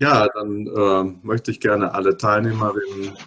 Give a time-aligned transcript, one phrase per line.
[0.00, 3.18] Ja, dann äh, möchte ich gerne alle Teilnehmerinnen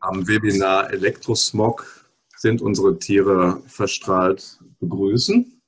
[0.00, 1.86] am Webinar Elektrosmog
[2.36, 5.62] sind unsere Tiere verstrahlt begrüßen.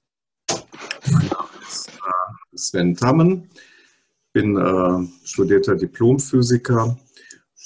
[1.11, 3.49] Mein Name ist äh, Sven Tammen,
[4.35, 6.99] bin äh, studierter Diplomphysiker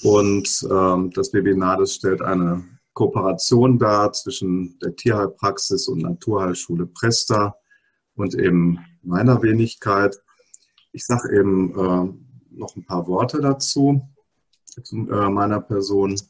[0.04, 7.56] und äh, das Webinar das stellt eine Kooperation dar zwischen der Tierheilpraxis und Naturheilschule Presta
[8.14, 10.16] und eben meiner Wenigkeit.
[10.92, 14.02] Ich sage eben äh, noch ein paar Worte dazu,
[14.64, 16.20] zu äh, meiner Person.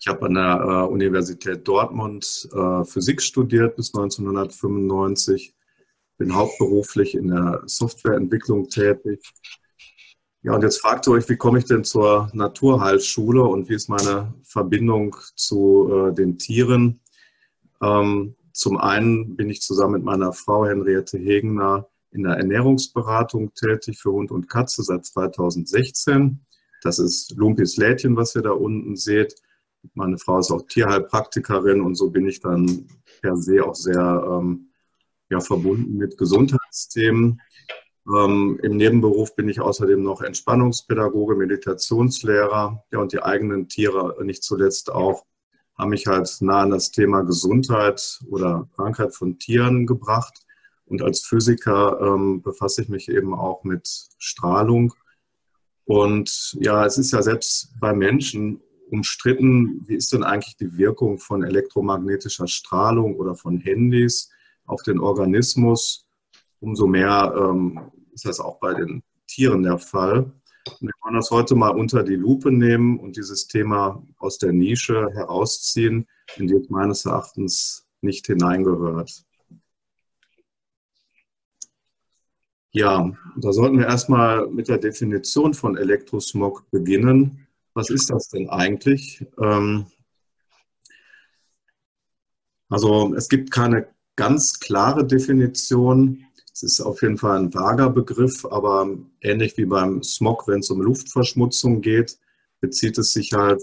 [0.00, 5.54] Ich habe an der äh, Universität Dortmund äh, Physik studiert bis 1995,
[6.18, 9.22] bin hauptberuflich in der Softwareentwicklung tätig.
[10.42, 13.88] Ja, und jetzt fragt ihr euch, wie komme ich denn zur Naturheilschule und wie ist
[13.88, 17.00] meine Verbindung zu den Tieren?
[17.82, 23.98] Ähm, zum einen bin ich zusammen mit meiner Frau Henriette Hegener in der Ernährungsberatung tätig
[23.98, 26.40] für Hund und Katze seit 2016.
[26.82, 29.34] Das ist Lumpis Lädchen, was ihr da unten seht.
[29.94, 32.88] Meine Frau ist auch Tierheilpraktikerin und so bin ich dann
[33.20, 34.70] per se auch sehr ähm,
[35.30, 37.40] ja, verbunden mit Gesundheitsthemen.
[38.08, 42.84] Ähm, Im Nebenberuf bin ich außerdem noch Entspannungspädagoge, Meditationslehrer.
[42.92, 45.24] Ja, und die eigenen Tiere nicht zuletzt auch
[45.78, 50.40] haben mich halt nah an das Thema Gesundheit oder Krankheit von Tieren gebracht.
[50.88, 54.94] Und als Physiker ähm, befasse ich mich eben auch mit Strahlung.
[55.84, 61.18] Und ja, es ist ja selbst bei Menschen umstritten, wie ist denn eigentlich die Wirkung
[61.18, 64.30] von elektromagnetischer Strahlung oder von Handys
[64.66, 66.08] auf den Organismus?
[66.60, 67.80] Umso mehr ähm,
[68.12, 70.32] ist das auch bei den Tieren der Fall.
[70.80, 74.52] Und wir wollen das heute mal unter die Lupe nehmen und dieses Thema aus der
[74.52, 79.24] Nische herausziehen, in die es meines Erachtens nicht hineingehört.
[82.78, 87.48] Ja, da sollten wir erstmal mit der Definition von Elektrosmog beginnen
[87.78, 89.24] was ist das denn eigentlich?
[89.40, 89.86] Ähm,
[92.68, 93.86] also es gibt keine
[94.16, 96.26] ganz klare Definition.
[96.52, 100.70] Es ist auf jeden Fall ein vager Begriff, aber ähnlich wie beim Smog, wenn es
[100.70, 102.18] um Luftverschmutzung geht,
[102.60, 103.62] bezieht es sich halt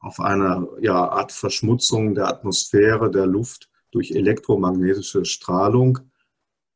[0.00, 6.00] auf eine ja, Art Verschmutzung der Atmosphäre, der Luft durch elektromagnetische Strahlung.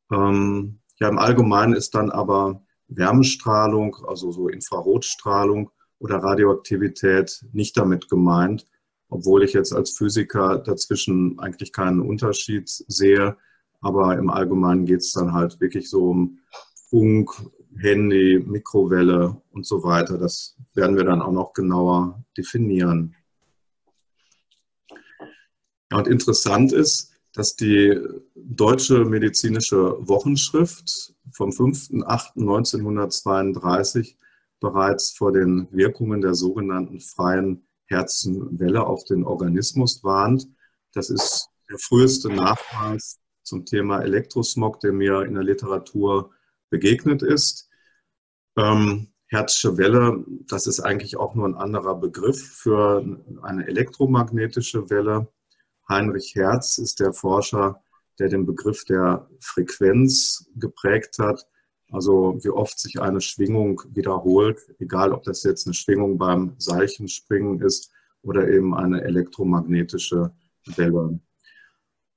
[0.09, 8.09] Ähm, ja, im Allgemeinen ist dann aber Wärmestrahlung, also so Infrarotstrahlung, oder Radioaktivität nicht damit
[8.09, 8.67] gemeint,
[9.09, 13.37] obwohl ich jetzt als Physiker dazwischen eigentlich keinen Unterschied sehe.
[13.81, 16.39] Aber im Allgemeinen geht es dann halt wirklich so um
[16.89, 17.31] Funk,
[17.77, 20.17] Handy, Mikrowelle und so weiter.
[20.17, 23.15] Das werden wir dann auch noch genauer definieren.
[25.91, 27.97] Ja, und interessant ist, dass die
[28.33, 34.15] Deutsche Medizinische Wochenschrift vom 5.8.1932
[34.59, 40.47] bereits vor den Wirkungen der sogenannten freien Herzenwelle auf den Organismus warnt.
[40.93, 46.31] Das ist der früheste Nachweis zum Thema Elektrosmog, der mir in der Literatur
[46.71, 47.69] begegnet ist.
[48.57, 53.05] Ähm, Herzsche Welle, das ist eigentlich auch nur ein anderer Begriff für
[53.43, 55.27] eine elektromagnetische Welle.
[55.89, 57.81] Heinrich Hertz ist der Forscher,
[58.19, 61.45] der den Begriff der Frequenz geprägt hat
[61.91, 67.61] also wie oft sich eine Schwingung wiederholt, egal ob das jetzt eine Schwingung beim Seilchenspringen
[67.61, 67.91] ist
[68.23, 70.31] oder eben eine elektromagnetische
[70.75, 71.19] Welle.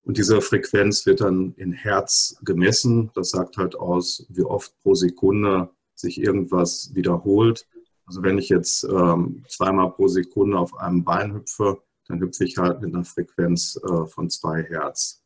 [0.03, 3.11] Und diese Frequenz wird dann in Hertz gemessen.
[3.15, 7.69] Das sagt halt aus, wie oft pro Sekunde sich irgendwas wiederholt.
[8.07, 12.59] Also wenn ich jetzt ähm, zweimal pro Sekunde auf einem Bein hüpfe, dann hüpfe ich
[12.59, 15.23] halt mit einer Frequenz äh, von zwei Hertz.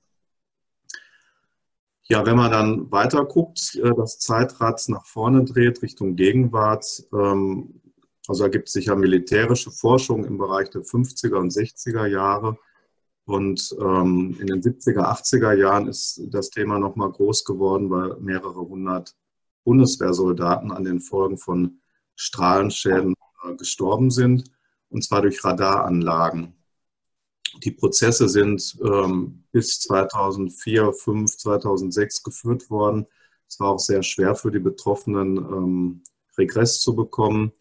[2.06, 7.80] Ja, wenn man dann weiter guckt, äh, das Zeitrad nach vorne dreht Richtung Gegenwart, ähm,
[8.26, 12.58] also da gibt es sicher militärische Forschung im Bereich der 50er und 60er Jahre.
[13.26, 18.60] Und ähm, in den 70er, 80er Jahren ist das Thema nochmal groß geworden, weil mehrere
[18.60, 19.14] hundert
[19.64, 21.80] Bundeswehrsoldaten an den Folgen von
[22.16, 23.14] Strahlenschäden
[23.44, 24.44] äh, gestorben sind,
[24.90, 26.54] und zwar durch Radaranlagen.
[27.62, 33.06] Die Prozesse sind ähm, bis 2004, 2005, 2006 geführt worden.
[33.48, 36.02] Es war auch sehr schwer für die Betroffenen, ähm,
[36.36, 37.52] Regress zu bekommen.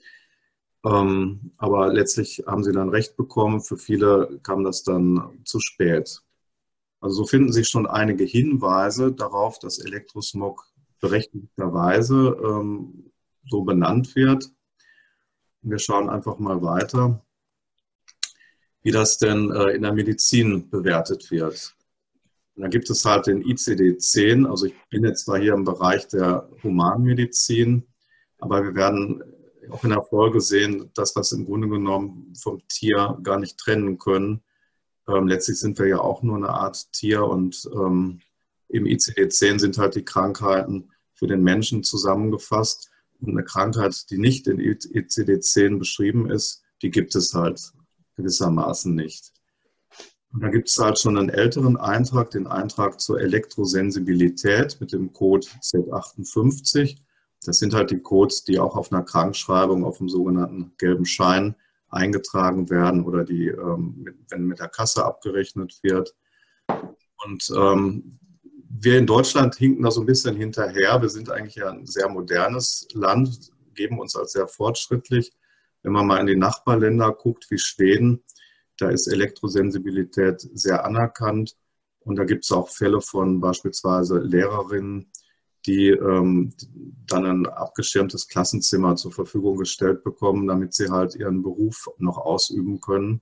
[0.86, 3.62] Ähm, aber letztlich haben sie dann Recht bekommen.
[3.62, 6.22] Für viele kam das dann zu spät.
[7.00, 10.66] Also so finden sich schon einige Hinweise darauf, dass Elektrosmog
[11.00, 13.12] berechtigterweise ähm,
[13.46, 14.50] so benannt wird.
[15.62, 17.23] Wir schauen einfach mal weiter
[18.84, 21.76] wie das denn äh, in der Medizin bewertet wird.
[22.56, 26.08] Und dann gibt es halt den ICD-10, also ich bin jetzt zwar hier im Bereich
[26.08, 27.88] der Humanmedizin,
[28.38, 29.24] Aber wir werden
[29.72, 33.58] auch in der Folge sehen, dass wir es im Grunde genommen vom Tier gar nicht
[33.58, 34.44] trennen können.
[35.08, 38.20] Ähm, letztlich sind wir ja auch nur eine Art Tier und ähm,
[38.68, 42.90] im ICD-10 sind halt die Krankheiten für den Menschen zusammengefasst.
[43.20, 47.74] Und eine Krankheit, die nicht in ICD-10 beschrieben ist, die gibt es halt
[48.16, 49.32] gewissermaßen nicht.
[50.34, 55.14] Und da gibt es halt schon einen älteren Eintrag, den Eintrag zur Elektrosensibilität mit dem
[55.14, 56.98] Code Z58.
[57.46, 61.56] Das sind halt die Codes, die auch auf einer Krankschreibung, auf dem sogenannten gelben Schein
[61.90, 66.16] eingetragen werden oder die, ähm, wenn mit der Kasse abgerechnet wird.
[67.26, 68.20] Und ähm,
[68.70, 71.00] wir in Deutschland hinken da so ein bisschen hinterher.
[71.00, 75.32] Wir sind eigentlich ein sehr modernes Land, geben uns als sehr fortschrittlich.
[75.84, 78.24] Wenn man mal in die Nachbarländer guckt, wie Schweden,
[78.78, 81.56] da ist Elektrosensibilität sehr anerkannt.
[82.00, 85.12] Und da gibt es auch Fälle von beispielsweise Lehrerinnen,
[85.66, 86.54] die ähm,
[87.08, 92.82] dann ein abgeschirmtes Klassenzimmer zur Verfügung gestellt bekommen, damit sie halt ihren Beruf noch ausüben
[92.82, 93.22] können.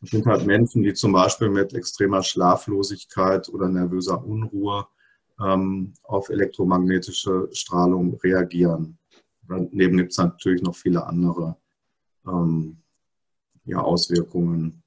[0.00, 4.86] Das sind halt Menschen, die zum Beispiel mit extremer Schlaflosigkeit oder nervöser Unruhe
[5.40, 8.98] ähm, auf elektromagnetische Strahlung reagieren.
[9.46, 11.56] Daneben gibt es natürlich noch viele andere
[12.26, 12.78] ähm,
[13.64, 14.82] ja, Auswirkungen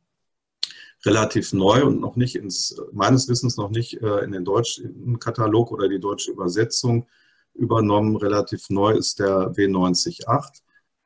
[1.05, 5.71] relativ neu und noch nicht ins, meines Wissens noch nicht äh, in den deutschen Katalog
[5.71, 7.07] oder die deutsche Übersetzung
[7.53, 8.15] übernommen.
[8.15, 10.61] Relativ neu ist der W908,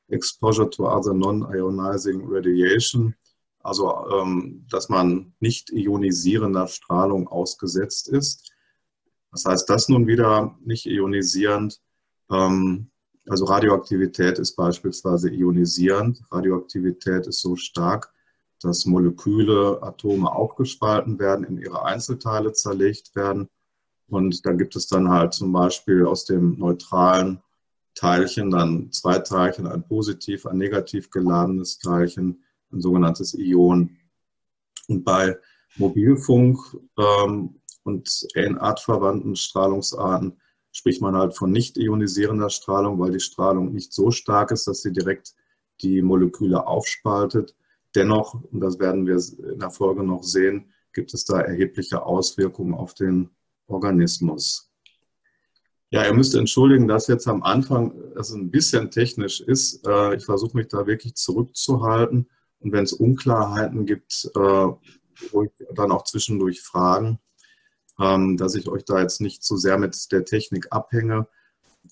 [0.10, 3.16] Exposure to other non-ionizing radiation,
[3.60, 8.52] also ähm, dass man nicht ionisierender Strahlung ausgesetzt ist.
[9.32, 11.82] Was heißt das nun wieder nicht ionisierend?
[12.30, 12.91] Ähm,
[13.28, 16.22] also Radioaktivität ist beispielsweise ionisierend.
[16.32, 18.12] Radioaktivität ist so stark,
[18.62, 23.50] dass Moleküle, Atome aufgespalten werden, in ihre Einzelteile zerlegt werden.
[24.08, 27.42] Und da gibt es dann halt zum Beispiel aus dem neutralen
[27.96, 33.98] Teilchen dann zwei Teilchen, ein positiv, ein negativ geladenes Teilchen, ein sogenanntes Ion.
[34.88, 35.38] Und bei
[35.78, 36.60] Mobilfunk
[36.98, 38.28] ähm, und
[38.60, 40.40] artverwandten Strahlungsarten
[40.72, 44.82] spricht man halt von nicht ionisierender Strahlung, weil die Strahlung nicht so stark ist, dass
[44.82, 45.34] sie direkt
[45.82, 47.56] die Moleküle aufspaltet.
[47.96, 49.18] Dennoch, und das werden wir
[49.52, 53.30] in der Folge noch sehen, gibt es da erhebliche Auswirkungen auf den
[53.68, 54.72] Organismus.
[55.90, 59.86] Ja, ihr müsst entschuldigen, dass jetzt am Anfang es ein bisschen technisch ist.
[59.86, 62.30] Äh, ich versuche mich da wirklich zurückzuhalten.
[62.60, 64.68] Und wenn es Unklarheiten gibt, äh,
[65.76, 67.20] dann auch zwischendurch fragen,
[68.38, 71.28] dass ich euch da jetzt nicht zu sehr mit der Technik abhänge.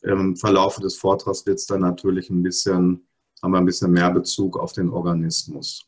[0.02, 3.08] Im Verlauf des Vortrags wird es dann natürlich ein bisschen,
[3.42, 5.86] haben wir ein bisschen mehr Bezug auf den Organismus.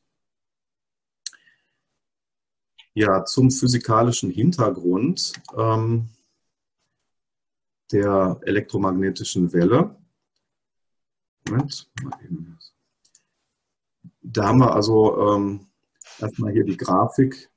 [2.94, 6.10] Ja, zum physikalischen Hintergrund ähm,
[7.92, 9.96] der elektromagnetischen Welle.
[11.48, 11.90] Moment,
[14.22, 15.68] Da haben wir also ähm,
[16.20, 17.50] erstmal hier die Grafik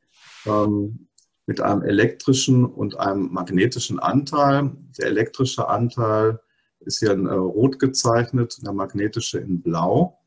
[0.47, 1.09] ähm,
[1.47, 4.73] mit einem elektrischen und einem magnetischen Anteil.
[4.99, 6.41] Der elektrische Anteil
[6.81, 10.19] ist hier in äh, rot gezeichnet, der magnetische in blau.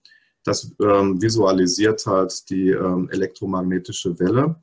[0.44, 4.62] Das ähm, visualisiert halt die ähm, elektromagnetische Welle.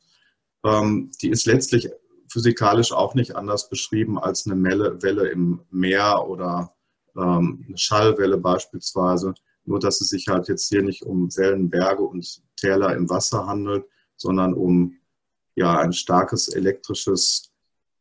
[0.64, 1.90] Ähm, die ist letztlich
[2.28, 4.56] physikalisch auch nicht anders beschrieben als eine
[5.02, 6.74] Welle im Meer oder
[7.16, 9.34] ähm, eine Schallwelle beispielsweise.
[9.66, 13.46] Nur dass es sich halt jetzt hier nicht um Wellen, Berge und Täler im Wasser
[13.46, 13.84] handelt,
[14.16, 14.96] sondern um
[15.54, 17.52] ja, ein starkes elektrisches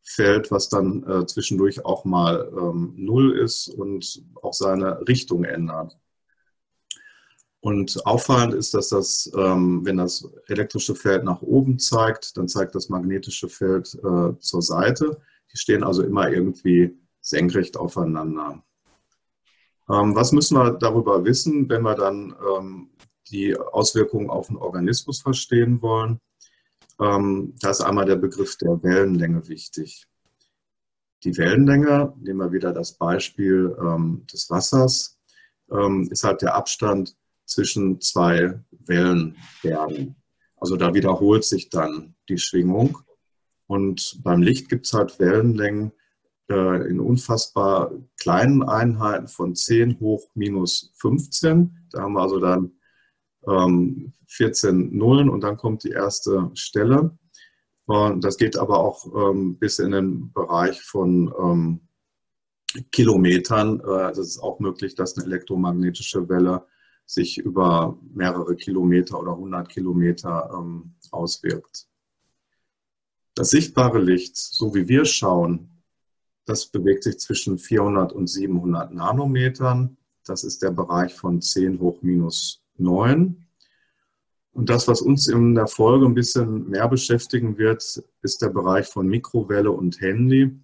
[0.01, 5.97] Feld, was dann äh, zwischendurch auch mal ähm, null ist und auch seine Richtung ändert.
[7.61, 12.75] Und auffallend ist, dass das, ähm, wenn das elektrische Feld nach oben zeigt, dann zeigt
[12.75, 15.21] das magnetische Feld äh, zur Seite.
[15.53, 18.61] Die stehen also immer irgendwie senkrecht aufeinander.
[19.89, 22.89] Ähm, was müssen wir darüber wissen, wenn wir dann ähm,
[23.29, 26.19] die Auswirkungen auf den Organismus verstehen wollen?
[26.99, 30.07] Ähm, da ist einmal der Begriff der Wellenlänge wichtig.
[31.23, 35.17] Die Wellenlänge, nehmen wir wieder das Beispiel ähm, des Wassers,
[35.71, 40.15] ähm, ist halt der Abstand zwischen zwei Wellenbergen.
[40.57, 42.99] Also da wiederholt sich dann die Schwingung.
[43.67, 45.91] Und beim Licht gibt es halt Wellenlängen
[46.49, 51.87] äh, in unfassbar kleinen Einheiten von 10 hoch minus 15.
[51.91, 52.73] Da haben wir also dann
[53.47, 57.17] ähm, 14 Nullen und dann kommt die erste Stelle.
[57.85, 61.81] Und das geht aber auch ähm, bis in den Bereich von ähm,
[62.91, 63.81] Kilometern.
[63.81, 66.65] Äh, es ist auch möglich, dass eine elektromagnetische Welle
[67.05, 71.87] sich über mehrere Kilometer oder 100 Kilometer ähm, auswirkt.
[73.35, 75.83] Das sichtbare Licht, so wie wir schauen,
[76.45, 79.97] das bewegt sich zwischen 400 und 700 Nanometern.
[80.25, 83.45] Das ist der Bereich von 10 hoch minus 9.
[84.51, 88.87] Und das, was uns in der Folge ein bisschen mehr beschäftigen wird, ist der Bereich
[88.87, 90.59] von Mikrowelle und Handy.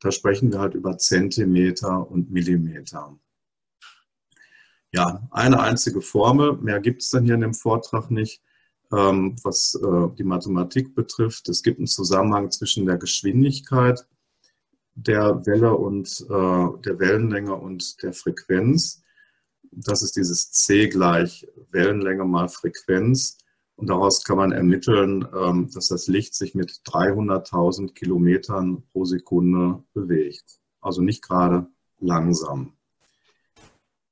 [0.00, 3.18] Da sprechen wir halt über Zentimeter und Millimeter.
[4.92, 8.42] Ja, eine einzige Formel, mehr gibt es dann hier in dem Vortrag nicht,
[8.90, 11.50] ähm, was äh, die Mathematik betrifft.
[11.50, 14.06] Es gibt einen Zusammenhang zwischen der Geschwindigkeit
[14.98, 19.02] der Welle und äh, der Wellenlänge und der Frequenz.
[19.72, 23.38] Das ist dieses C gleich Wellenlänge mal Frequenz.
[23.76, 29.84] Und daraus kann man ermitteln, ähm, dass das Licht sich mit 300.000 Kilometern pro Sekunde
[29.94, 30.58] bewegt.
[30.80, 31.68] Also nicht gerade
[32.00, 32.72] langsam.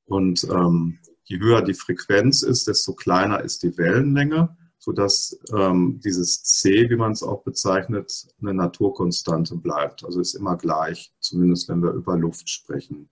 [0.04, 6.44] Und ähm, je höher die Frequenz ist, desto kleiner ist die Wellenlänge, sodass ähm, dieses
[6.44, 10.04] C, wie man es auch bezeichnet, eine Naturkonstante bleibt.
[10.04, 13.10] Also ist immer gleich, zumindest wenn wir über Luft sprechen.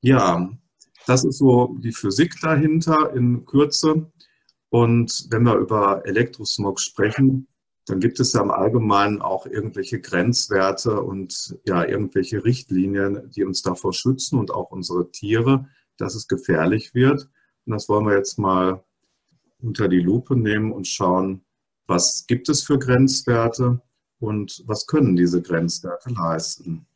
[0.00, 0.50] Ja,
[1.06, 4.10] das ist so die Physik dahinter in Kürze.
[4.68, 7.46] Und wenn wir über Elektrosmog sprechen,
[7.86, 13.62] dann gibt es ja im Allgemeinen auch irgendwelche Grenzwerte und ja, irgendwelche Richtlinien, die uns
[13.62, 17.30] davor schützen und auch unsere Tiere, dass es gefährlich wird.
[17.64, 18.84] Und das wollen wir jetzt mal
[19.58, 21.44] unter die Lupe nehmen und schauen,
[21.86, 23.80] was gibt es für Grenzwerte
[24.18, 26.86] und was können diese Grenzwerte leisten.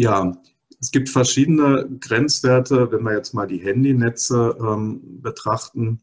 [0.00, 0.40] Ja,
[0.80, 6.00] es gibt verschiedene Grenzwerte, wenn wir jetzt mal die Handynetze ähm, betrachten.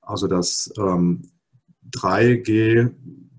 [0.00, 1.30] Also das ähm,
[1.92, 2.92] 3G,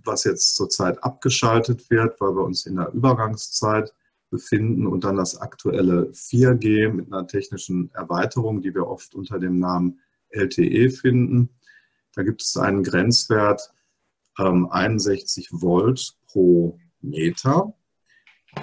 [0.06, 3.94] was jetzt zurzeit abgeschaltet wird, weil wir uns in der Übergangszeit
[4.30, 9.60] befinden und dann das aktuelle 4G mit einer technischen Erweiterung, die wir oft unter dem
[9.60, 10.00] Namen
[10.30, 11.50] LTE finden.
[12.14, 13.74] Da gibt es einen Grenzwert
[14.40, 17.74] ähm, 61 Volt pro Meter.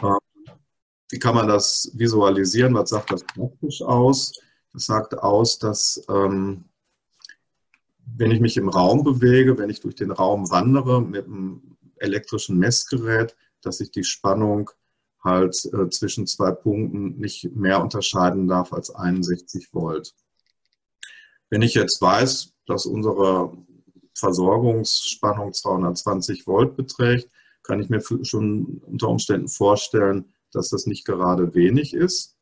[0.02, 0.23] Ähm,
[1.14, 2.74] wie kann man das visualisieren?
[2.74, 4.32] Was sagt das praktisch aus?
[4.72, 6.64] Das sagt aus, dass ähm,
[8.16, 12.58] wenn ich mich im Raum bewege, wenn ich durch den Raum wandere mit einem elektrischen
[12.58, 14.70] Messgerät, dass ich die Spannung
[15.22, 20.16] halt äh, zwischen zwei Punkten nicht mehr unterscheiden darf als 61 Volt.
[21.48, 23.56] Wenn ich jetzt weiß, dass unsere
[24.16, 27.30] Versorgungsspannung 220 Volt beträgt,
[27.62, 32.36] kann ich mir schon unter Umständen vorstellen, dass das nicht gerade wenig ist.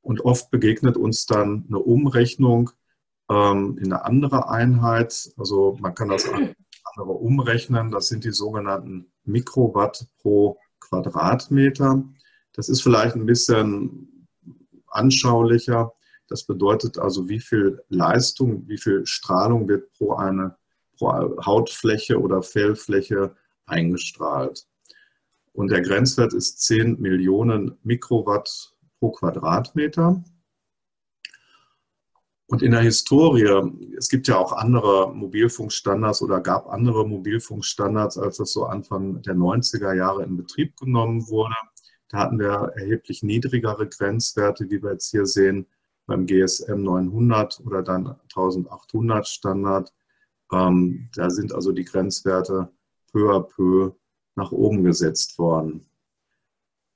[0.00, 2.70] Und oft begegnet uns dann eine Umrechnung
[3.30, 5.30] ähm, in eine andere Einheit.
[5.36, 7.90] Also man kann das andere umrechnen.
[7.90, 12.04] Das sind die sogenannten Mikrowatt pro Quadratmeter.
[12.52, 14.28] Das ist vielleicht ein bisschen
[14.86, 15.92] anschaulicher.
[16.28, 20.56] Das bedeutet also, wie viel Leistung, wie viel Strahlung wird pro eine
[20.96, 21.12] pro
[21.44, 24.66] Hautfläche oder Fellfläche eingestrahlt.
[25.56, 30.22] Und der Grenzwert ist 10 Millionen Mikrowatt pro Quadratmeter.
[32.46, 33.48] Und in der Historie,
[33.96, 39.34] es gibt ja auch andere Mobilfunkstandards oder gab andere Mobilfunkstandards, als das so Anfang der
[39.34, 41.54] 90er Jahre in Betrieb genommen wurde.
[42.10, 45.66] Da hatten wir erheblich niedrigere Grenzwerte, wie wir jetzt hier sehen,
[46.04, 49.94] beim GSM 900 oder dann 1800 Standard.
[50.52, 52.68] Ähm, da sind also die Grenzwerte
[53.10, 53.96] peu à peu
[54.36, 55.86] nach oben gesetzt worden.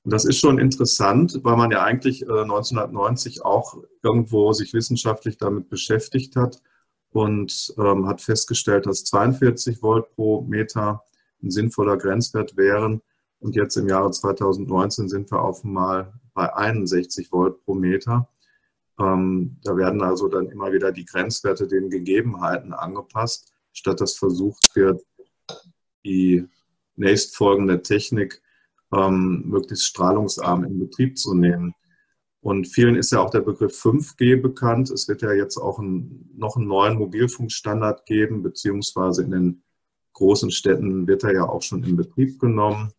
[0.03, 5.37] Und das ist schon interessant, weil man ja eigentlich 1990 äh, auch irgendwo sich wissenschaftlich
[5.37, 6.63] damit beschäftigt hat
[7.11, 11.03] und ähm, hat festgestellt, dass 42 Volt pro Meter
[11.43, 13.03] ein sinnvoller Grenzwert wären.
[13.41, 18.29] Und jetzt im Jahre 2019 sind wir auf einmal bei 61 Volt pro Meter.
[18.99, 24.75] Ähm, da werden also dann immer wieder die Grenzwerte den Gegebenheiten angepasst, statt dass versucht
[24.77, 25.03] wird,
[26.05, 26.49] die
[27.01, 28.41] nächstfolgende Technik
[28.93, 31.75] ähm, möglichst strahlungsarm in Betrieb zu nehmen.
[32.43, 34.91] Und vielen ist ja auch der Begriff 5G bekannt.
[34.91, 39.63] Es wird ja jetzt auch ein, noch einen neuen Mobilfunkstandard geben, beziehungsweise in den
[40.15, 42.93] großen Städten wird er ja auch schon in Betrieb genommen.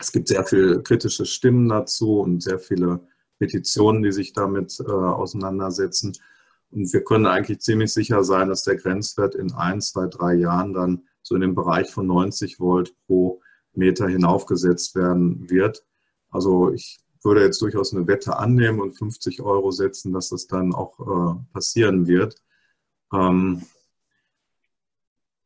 [0.00, 3.00] Es gibt sehr viele kritische Stimmen dazu und sehr viele
[3.38, 6.16] Petitionen, die sich damit äh, auseinandersetzen.
[6.70, 10.72] Und wir können eigentlich ziemlich sicher sein, dass der Grenzwert in ein, zwei, drei Jahren
[10.72, 13.40] dann so in dem Bereich von 90 Volt pro
[13.72, 15.84] Meter hinaufgesetzt werden wird.
[16.30, 20.74] Also ich würde jetzt durchaus eine Wette annehmen und 50 Euro setzen, dass das dann
[20.74, 22.36] auch äh, passieren wird.
[23.12, 23.62] Ähm,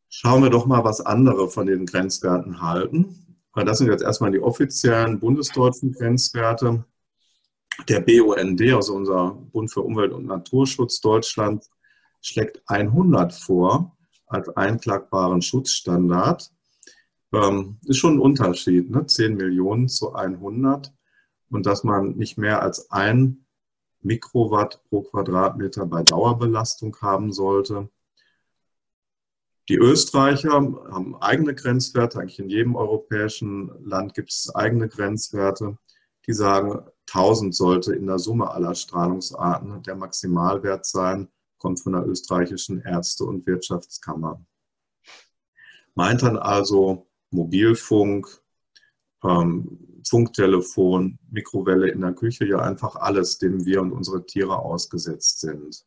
[0.09, 3.39] schauen wir doch mal, was andere von den Grenzwerten halten.
[3.55, 6.85] Das sind jetzt erstmal die offiziellen bundesdeutschen Grenzwerte.
[7.89, 11.69] Der BUND, also unser Bund für Umwelt und Naturschutz Deutschland,
[12.21, 13.97] schlägt 100 vor
[14.33, 16.53] als einklagbaren Schutzstandard.
[17.33, 19.07] Ähm, ist schon ein Unterschied, ne?
[19.07, 20.93] 10 Millionen zu 100
[21.51, 23.47] und dass man nicht mehr als ein
[24.01, 27.89] Mikrowatt pro Quadratmeter bei Dauerbelastung haben sollte.
[29.69, 35.79] Die Österreicher haben eigene Grenzwerte, eigentlich in jedem europäischen Land gibt es eigene Grenzwerte.
[36.27, 41.29] Die sagen, 1000 sollte in der Summe aller Strahlungsarten der Maximalwert sein,
[41.63, 44.45] kommt von der österreichischen Ärzte- und Wirtschaftskammer.
[45.95, 48.27] Meint dann also Mobilfunk,
[49.23, 55.41] ähm, Funktelefon, Mikrowelle in der Küche, ja einfach alles, dem wir und unsere Tiere ausgesetzt
[55.41, 55.87] sind.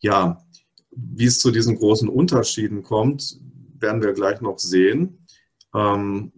[0.00, 0.42] Ja,
[0.90, 3.38] wie es zu diesen großen Unterschieden kommt,
[3.78, 5.26] werden wir gleich noch sehen.
[5.74, 6.32] Ähm,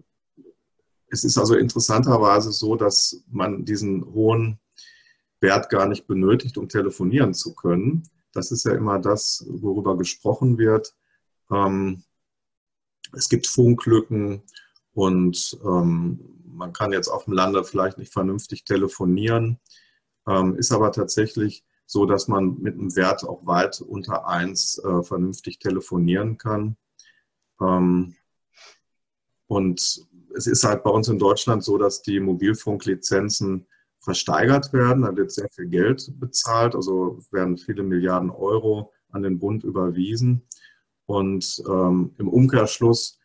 [1.09, 4.59] es ist also interessanterweise so, dass man diesen hohen
[5.41, 8.09] Wert gar nicht benötigt, um telefonieren zu können.
[8.33, 10.95] Das ist ja immer das, worüber gesprochen wird.
[11.51, 12.03] Ähm,
[13.13, 14.43] es gibt Funklücken
[14.93, 19.61] und ähm, man kann jetzt auf dem Lande vielleicht nicht vernünftig telefonieren,
[20.27, 25.03] ähm, ist aber tatsächlich so, dass man mit einem Wert auch weit unter 1 äh,
[25.03, 26.77] vernünftig telefonieren kann.
[27.61, 28.17] Ähm,
[29.47, 33.67] und es ist halt bei uns in Deutschland so, dass die Mobilfunklizenzen
[34.07, 35.03] versteigert werden.
[35.03, 40.47] Da wird sehr viel Geld bezahlt, also werden viele Milliarden Euro an den Bund überwiesen.
[41.07, 43.19] Und ähm, im Umkehrschluss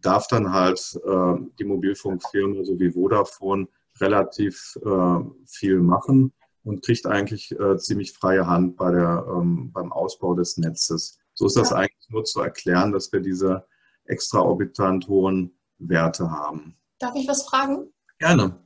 [0.00, 3.66] darf dann halt äh, die Mobilfunkfirma so wie Vodafone
[4.00, 9.90] relativ äh, viel machen und kriegt eigentlich äh, ziemlich freie Hand bei der, ähm, beim
[9.92, 11.18] Ausbau des Netzes.
[11.34, 11.76] So ist das ja.
[11.78, 13.66] eigentlich nur zu erklären, dass wir diese
[14.04, 16.76] extraorbitant hohen Werte haben.
[17.00, 17.92] Darf ich was fragen?
[18.18, 18.61] Gerne.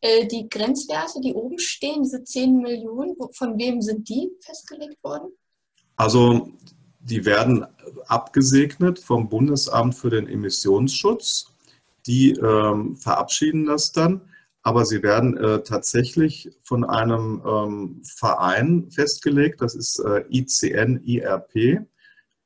[0.00, 5.32] Äh, die Grenzwerte, die oben stehen, diese 10 Millionen, von wem sind die festgelegt worden?
[5.96, 6.52] Also
[7.00, 7.66] die werden
[8.06, 11.46] abgesegnet vom Bundesamt für den Emissionsschutz.
[12.06, 14.20] Die ähm, verabschieden das dann,
[14.62, 21.86] aber sie werden äh, tatsächlich von einem ähm, Verein festgelegt, das ist äh, ICN IRP.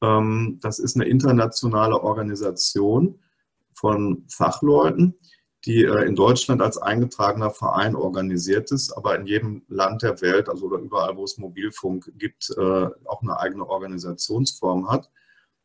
[0.03, 3.21] Ähm, das ist eine internationale Organisation
[3.75, 5.15] von Fachleuten,
[5.65, 10.49] die äh, in Deutschland als eingetragener Verein organisiert ist, aber in jedem Land der Welt,
[10.49, 15.11] also überall, wo es Mobilfunk gibt, äh, auch eine eigene Organisationsform hat.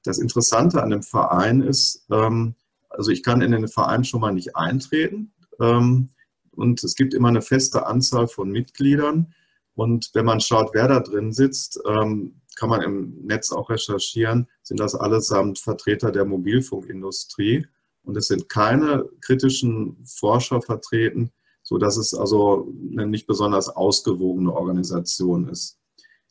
[0.03, 2.55] Das Interessante an dem Verein ist, ähm,
[2.89, 6.10] also ich kann in den Verein schon mal nicht eintreten ähm,
[6.51, 9.33] und es gibt immer eine feste Anzahl von Mitgliedern.
[9.75, 14.47] Und wenn man schaut, wer da drin sitzt, ähm, kann man im Netz auch recherchieren,
[14.63, 17.67] sind das allesamt Vertreter der Mobilfunkindustrie.
[18.08, 25.50] Und es sind keine kritischen Forscher vertreten, sodass es also eine nicht besonders ausgewogene Organisation
[25.50, 25.78] ist.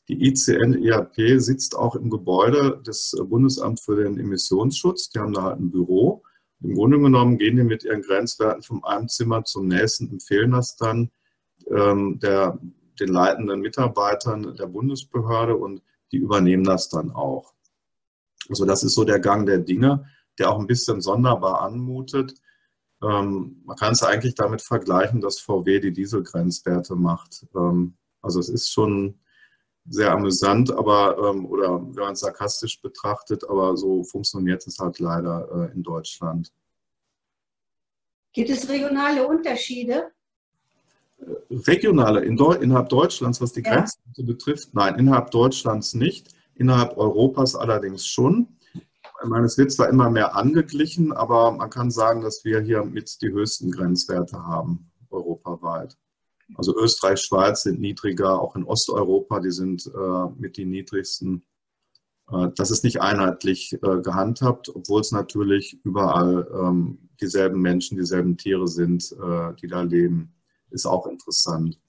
[0.09, 5.11] Die ICN-IAP sitzt auch im Gebäude des Bundesamts für den Emissionsschutz.
[5.11, 6.23] Die haben da halt ein Büro.
[6.63, 10.77] Im Grunde genommen gehen die mit ihren Grenzwerten von einem Zimmer zum nächsten, empfehlen das
[10.77, 11.11] dann
[11.71, 12.59] ähm, der,
[12.99, 17.53] den leitenden Mitarbeitern der Bundesbehörde und die übernehmen das dann auch.
[18.49, 20.07] Also das ist so der Gang der Dinge
[20.39, 22.35] der auch ein bisschen sonderbar anmutet.
[23.03, 27.47] Ähm, man kann es eigentlich damit vergleichen, dass VW die Dieselgrenzwerte macht.
[27.55, 29.19] Ähm, also es ist schon
[29.89, 34.99] sehr amüsant, aber ähm, oder wenn man es sarkastisch betrachtet, aber so funktioniert es halt
[34.99, 36.53] leider äh, in Deutschland.
[38.33, 40.11] Gibt es regionale Unterschiede?
[41.19, 43.75] Äh, regionale in Deu innerhalb Deutschlands, was die ja.
[43.75, 48.49] Grenzen betrifft, nein, innerhalb Deutschlands nicht, innerhalb Europas allerdings schon.
[49.23, 52.85] Ich meine, es wird zwar immer mehr angeglichen, aber man kann sagen, dass wir hier
[52.85, 55.97] mit die höchsten Grenzwerte haben, europaweit.
[56.55, 61.45] Also Österreich, Schweiz sind niedriger, auch in Osteuropa, die sind äh, mit die niedrigsten.
[62.31, 68.37] Äh, das ist nicht einheitlich äh, gehandhabt, obwohl es natürlich überall ähm, dieselben Menschen, dieselben
[68.37, 70.35] Tiere sind, äh, die da leben.
[70.71, 71.81] Ist auch interessant.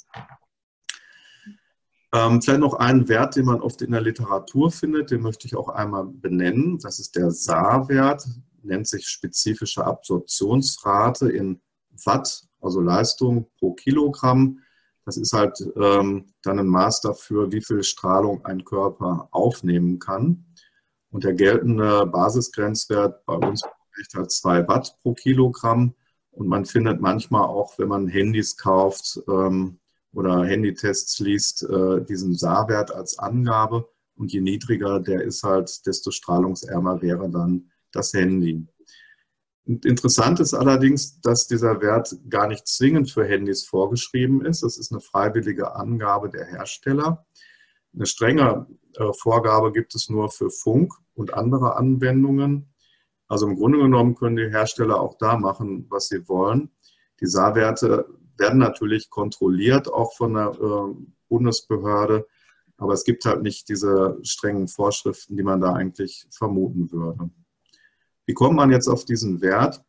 [2.13, 5.55] Ähm, vielleicht noch einen Wert, den man oft in der Literatur findet, den möchte ich
[5.55, 6.79] auch einmal benennen.
[6.79, 8.25] Das ist der SAR-Wert,
[8.63, 11.61] nennt sich spezifische Absorptionsrate in
[12.05, 14.59] Watt, also Leistung pro Kilogramm.
[15.05, 20.45] Das ist halt ähm, dann ein Maß dafür, wie viel Strahlung ein Körper aufnehmen kann.
[21.09, 23.63] Und der geltende Basisgrenzwert bei uns
[23.95, 25.93] liegt halt 2 Watt pro Kilogramm.
[26.31, 29.79] Und man findet manchmal auch, wenn man Handys kauft, ähm,
[30.17, 33.88] oder Handytests liest, äh, diesen SAR-Wert als Angabe.
[34.15, 38.65] Und je niedriger der ist halt, desto strahlungsärmer wäre dann das Handy.
[39.65, 44.63] Interessant ist allerdings, dass dieser Wert gar nicht zwingend für Handys vorgeschrieben ist.
[44.63, 47.27] Das ist eine freiwillige Angabe der Hersteller.
[47.93, 52.73] Eine strenge äh, Vorgabe gibt es nur für Funk und andere Anwendungen.
[53.27, 56.71] Also im Grunde genommen können die Hersteller auch da machen, was sie wollen.
[57.19, 60.95] Die SAR-Werte werden natürlich kontrolliert, auch von der äh,
[61.30, 62.28] Bundesbehörde,
[62.78, 67.30] aber es gibt halt nicht diese strengen Vorschriften, die man da eigentlich vermuten würde.
[68.26, 69.84] Wie kommt man jetzt auf diesen Wert?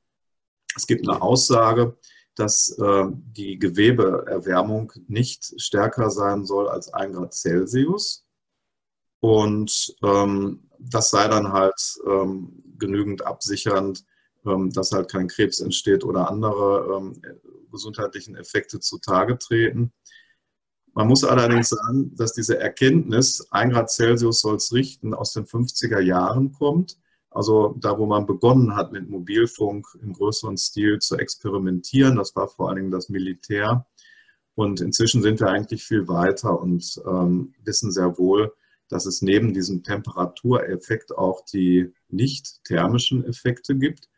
[0.74, 1.98] Es gibt eine Aussage,
[2.34, 8.24] dass äh, die Gewebeerwärmung nicht stärker sein soll als 1 Grad Celsius.
[9.20, 14.04] Und ähm, das sei dann halt ähm, genügend absichernd,
[14.44, 17.22] dass halt kein Krebs entsteht oder andere ähm,
[17.70, 19.92] gesundheitlichen Effekte zutage treten.
[20.94, 25.44] Man muss allerdings sagen, dass diese Erkenntnis, 1 Grad Celsius soll es richten, aus den
[25.44, 26.98] 50er Jahren kommt.
[27.30, 32.48] Also da, wo man begonnen hat mit Mobilfunk im größeren Stil zu experimentieren, das war
[32.48, 33.86] vor allen Dingen das Militär.
[34.54, 38.52] Und inzwischen sind wir eigentlich viel weiter und ähm, wissen sehr wohl,
[38.88, 44.08] dass es neben diesem Temperatureffekt auch die nicht thermischen Effekte gibt.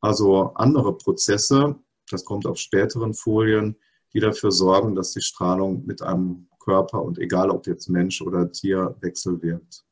[0.00, 1.76] Also andere Prozesse,
[2.10, 3.76] das kommt auf späteren Folien,
[4.12, 8.50] die dafür sorgen, dass die Strahlung mit einem Körper und egal ob jetzt Mensch oder
[8.50, 9.84] Tier wechselwirkt.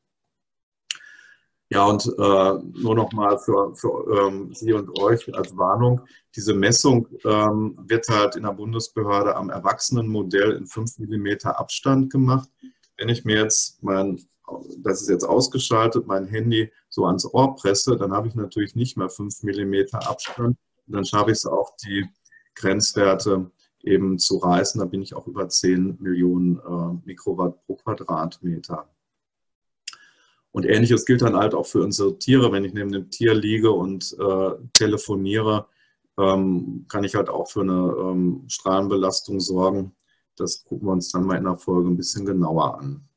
[1.69, 5.99] Ja, und äh, nur nochmal für, für ähm, Sie und euch als Warnung,
[6.33, 12.49] diese Messung ähm, wird halt in der Bundesbehörde am Erwachsenenmodell in 5 mm Abstand gemacht.
[12.97, 14.21] Wenn ich mir jetzt mein,
[14.77, 18.97] das ist jetzt ausgeschaltet, mein Handy so ans Ohr presse, dann habe ich natürlich nicht
[18.97, 20.57] mehr 5 mm Abstand.
[20.87, 22.07] Und dann schaffe ich es auch, die
[22.55, 23.51] Grenzwerte
[23.83, 24.79] eben zu reißen.
[24.79, 28.89] Da bin ich auch über 10 Millionen äh, Mikrowatt pro Quadratmeter.
[30.51, 32.51] Und ähnliches gilt dann halt auch für unsere Tiere.
[32.51, 35.67] Wenn ich neben dem Tier liege und äh, telefoniere,
[36.17, 39.95] ähm, kann ich halt auch für eine ähm, Strahlenbelastung sorgen.
[40.35, 43.07] Das gucken wir uns dann mal in der Folge ein bisschen genauer an.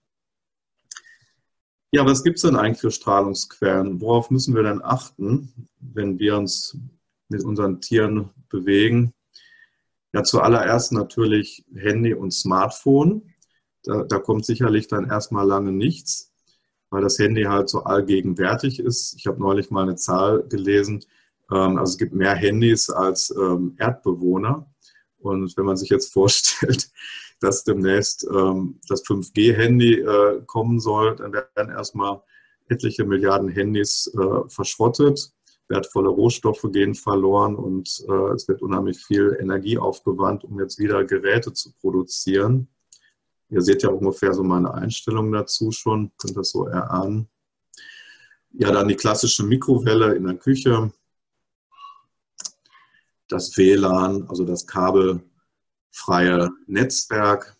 [1.92, 4.00] Ja, was gibt es denn eigentlich für Strahlungsquellen?
[4.00, 6.78] Worauf müssen wir denn achten, wenn wir uns
[7.28, 9.12] mit unseren Tieren bewegen?
[10.12, 13.34] Ja, zuallererst natürlich Handy und Smartphone.
[13.82, 16.30] Da, da kommt sicherlich dann erstmal lange nichts
[16.90, 19.14] weil das Handy halt so allgegenwärtig ist.
[19.16, 21.04] Ich habe neulich mal eine Zahl gelesen.
[21.50, 24.68] Ähm, also es gibt mehr Handys als ähm, Erdbewohner.
[25.18, 26.90] Und wenn man sich jetzt vorstellt,
[27.40, 32.22] dass demnächst ähm, das 5G-Handy äh, kommen soll, dann werden erstmal
[32.68, 35.32] etliche Milliarden Handys äh, verschrottet.
[35.68, 41.04] Wertvolle Rohstoffe gehen verloren und äh, es wird unheimlich viel Energie aufgewandt, um jetzt wieder
[41.04, 42.68] Geräte zu produzieren.
[43.50, 47.28] Ihr seht ja ungefähr so meine Einstellung dazu schon, könnt das so erahnen.
[48.52, 50.92] Ja, dann die klassische Mikrowelle in der Küche,
[53.28, 54.66] das WLAN, also das
[55.90, 57.56] kabelfreie Netzwerk,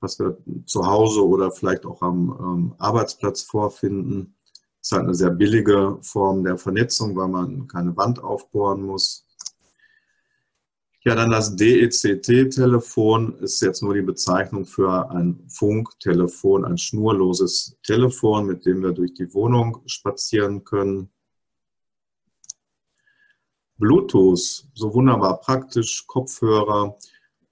[0.00, 4.34] was wir zu Hause oder vielleicht auch am ähm, Arbeitsplatz vorfinden.
[4.80, 9.24] Ist halt eine sehr billige Form der Vernetzung, weil man keine Wand aufbohren muss.
[11.02, 18.46] Ja, dann das DECT-Telefon ist jetzt nur die Bezeichnung für ein Funktelefon, ein schnurloses Telefon,
[18.46, 21.10] mit dem wir durch die Wohnung spazieren können.
[23.78, 26.96] Bluetooth, so wunderbar praktisch, Kopfhörer,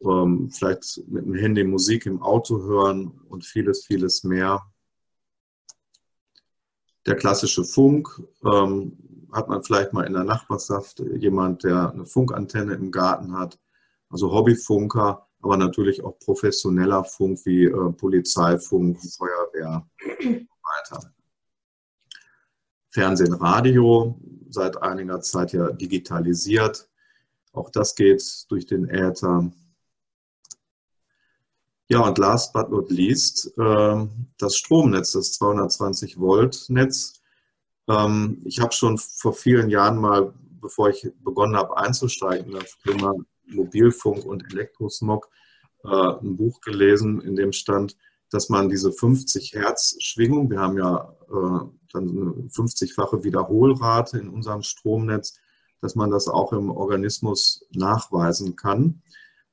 [0.02, 4.62] ähm, vielleicht mit dem Handy Musik im Auto hören und vieles, vieles mehr.
[7.06, 8.96] Der klassische Funk, ähm,
[9.34, 13.58] hat man vielleicht mal in der Nachbarschaft jemand, der eine Funkantenne im Garten hat.
[14.08, 19.86] Also Hobbyfunker, aber natürlich auch professioneller Funk wie äh, Polizeifunk, Feuerwehr
[20.20, 21.12] und weiter.
[22.90, 26.88] Fernsehen, Radio, seit einiger Zeit ja digitalisiert.
[27.52, 29.50] Auch das geht durch den Äther.
[31.94, 34.06] Ja, und last but not least, äh,
[34.38, 37.20] das Stromnetz, das 220 Volt Netz
[37.88, 42.78] ähm, ich habe schon vor vielen Jahren mal, bevor ich begonnen habe einzusteigen in das
[42.78, 43.14] Thema
[43.46, 45.28] Mobilfunk und Elektrosmog,
[45.84, 47.96] äh, ein Buch gelesen, in dem stand,
[48.30, 54.28] dass man diese 50 Hertz Schwingung, wir haben ja äh, dann eine 50-fache Wiederholrate in
[54.28, 55.38] unserem Stromnetz,
[55.80, 59.02] dass man das auch im Organismus nachweisen kann.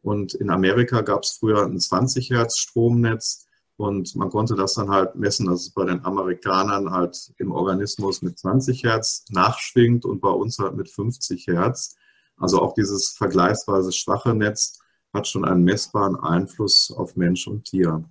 [0.02, 3.46] Und in Amerika gab es früher ein 20 Hertz Stromnetz
[3.78, 8.22] und man konnte das dann halt messen, dass es bei den Amerikanern halt im Organismus
[8.22, 11.96] mit 20 Hertz nachschwingt und bei uns halt mit 50 Hertz.
[12.38, 14.80] Also auch dieses vergleichsweise schwache Netz
[15.14, 18.04] hat schon einen messbaren Einfluss auf Mensch und Tier.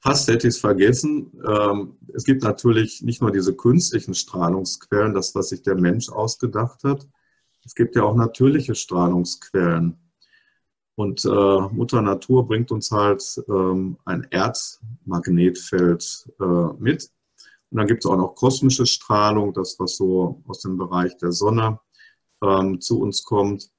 [0.00, 1.32] Fast hätte ich es vergessen.
[1.48, 6.84] Ähm, es gibt natürlich nicht nur diese künstlichen Strahlungsquellen, das, was sich der Mensch ausgedacht
[6.84, 7.08] hat.
[7.64, 9.98] Es gibt ja auch natürliche Strahlungsquellen.
[10.96, 17.10] Und äh, Mutter Natur bringt uns halt ähm, ein Erdmagnetfeld äh, mit.
[17.70, 21.32] Und dann gibt es auch noch kosmische Strahlung, das, was so aus dem Bereich der
[21.32, 21.80] Sonne
[22.42, 23.70] ähm, zu uns kommt.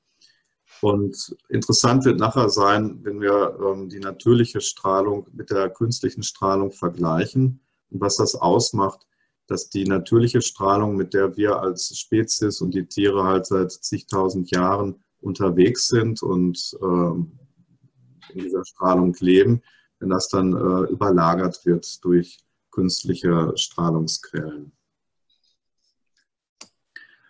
[0.81, 6.71] Und interessant wird nachher sein, wenn wir ähm, die natürliche Strahlung mit der künstlichen Strahlung
[6.71, 9.07] vergleichen und was das ausmacht,
[9.47, 14.51] dass die natürliche Strahlung, mit der wir als Spezies und die Tiere halt seit zigtausend
[14.51, 17.39] Jahren unterwegs sind und ähm,
[18.33, 19.61] in dieser Strahlung leben,
[19.99, 22.39] wenn das dann äh, überlagert wird durch
[22.71, 24.71] künstliche Strahlungsquellen.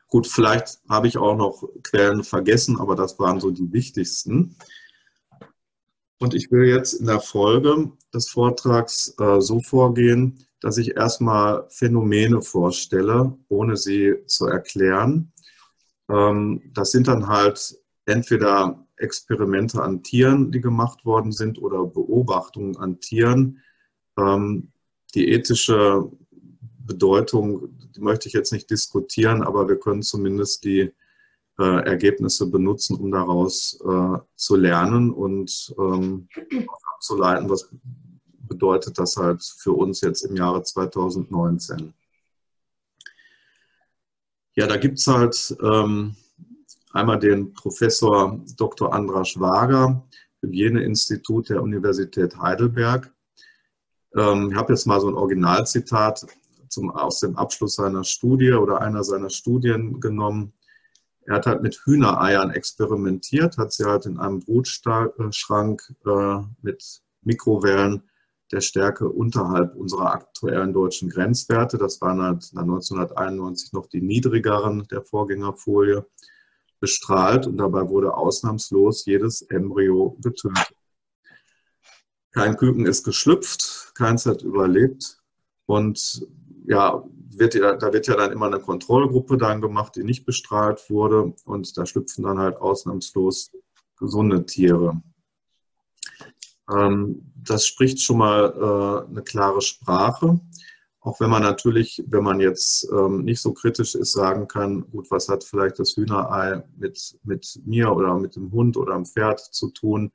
[0.07, 4.55] Gut, vielleicht habe ich auch noch Quellen vergessen, aber das waren so die wichtigsten.
[6.19, 11.65] Und ich will jetzt in der Folge des Vortrags äh, so vorgehen, dass ich erstmal
[11.69, 15.33] Phänomene vorstelle, ohne sie zu erklären.
[16.09, 22.77] Ähm, das sind dann halt entweder Experimente an Tieren, die gemacht worden sind, oder Beobachtungen
[22.77, 23.61] an Tieren.
[24.17, 24.71] Ähm,
[25.13, 26.09] die ethische
[26.79, 30.91] Bedeutung die möchte ich jetzt nicht diskutieren, aber wir können zumindest die
[31.59, 36.27] äh, Ergebnisse benutzen, um daraus äh, zu lernen und ähm,
[36.95, 37.69] abzuleiten, was
[38.47, 41.93] bedeutet das halt für uns jetzt im Jahre 2019.
[44.55, 46.15] Ja, da gibt es halt ähm,
[46.93, 48.93] einmal den Professor Dr.
[48.93, 50.07] Andras Wager,
[50.41, 53.13] Hygieneinstitut der Universität Heidelberg.
[54.15, 56.25] Ähm, ich habe jetzt mal so ein Originalzitat
[56.69, 60.53] zum, aus dem Abschluss seiner Studie oder einer seiner Studien genommen.
[61.25, 68.03] Er hat halt mit Hühnereiern experimentiert, hat sie halt in einem Brutschrank äh, mit Mikrowellen
[68.51, 71.79] der Stärke unterhalb unserer aktuellen deutschen Grenzwerte.
[71.79, 76.05] Das waren halt 1991 noch die niedrigeren der Vorgängerfolie
[76.79, 80.75] bestrahlt und dabei wurde ausnahmslos jedes Embryo getötet.
[82.31, 85.17] Kein Küken ist geschlüpft, keins hat überlebt
[85.65, 86.27] und
[86.67, 90.89] ja, wird ja, da wird ja dann immer eine Kontrollgruppe dann gemacht, die nicht bestrahlt
[90.89, 93.51] wurde und da schlüpfen dann halt ausnahmslos
[93.97, 95.01] gesunde Tiere.
[96.69, 100.39] Ähm, das spricht schon mal äh, eine klare Sprache.
[100.99, 105.11] Auch wenn man natürlich, wenn man jetzt ähm, nicht so kritisch ist, sagen kann, gut,
[105.11, 109.39] was hat vielleicht das Hühnerei mit, mit mir oder mit dem Hund oder dem Pferd
[109.39, 110.11] zu tun?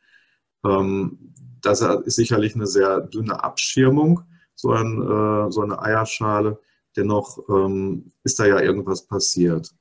[0.65, 4.25] Ähm, das ist sicherlich eine sehr dünne Abschirmung
[4.61, 6.61] so, ein, äh, so eine Eierschale.
[6.97, 9.75] Dennoch ähm, ist da ja irgendwas passiert.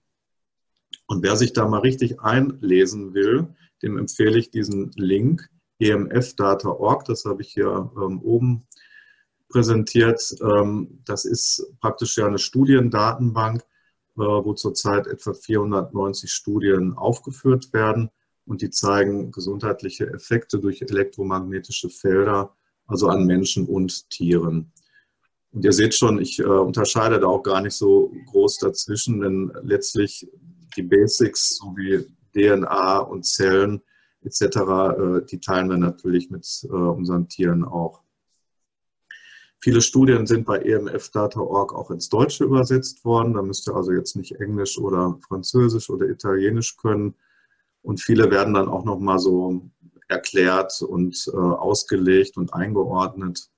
[1.07, 3.47] Und wer sich da mal richtig einlesen will,
[3.81, 8.67] dem empfehle ich diesen Link emfdata.org, das habe ich hier ähm, oben
[9.47, 10.35] präsentiert.
[10.41, 18.09] Ähm, das ist praktisch ja eine Studiendatenbank, äh, wo zurzeit etwa 490 Studien aufgeführt werden
[18.45, 24.71] und die zeigen gesundheitliche Effekte durch elektromagnetische Felder also an Menschen und Tieren.
[25.51, 29.51] Und ihr seht schon, ich äh, unterscheide da auch gar nicht so groß dazwischen, denn
[29.63, 30.29] letztlich
[30.75, 33.81] die Basics sowie DNA und Zellen
[34.21, 38.01] etc., äh, die teilen wir natürlich mit äh, unseren Tieren auch.
[39.61, 43.33] Viele Studien sind bei emfdata.org auch ins Deutsche übersetzt worden.
[43.33, 47.15] Da müsst ihr also jetzt nicht Englisch oder Französisch oder Italienisch können.
[47.81, 49.69] Und viele werden dann auch nochmal so
[50.07, 53.49] erklärt und äh, ausgelegt und eingeordnet.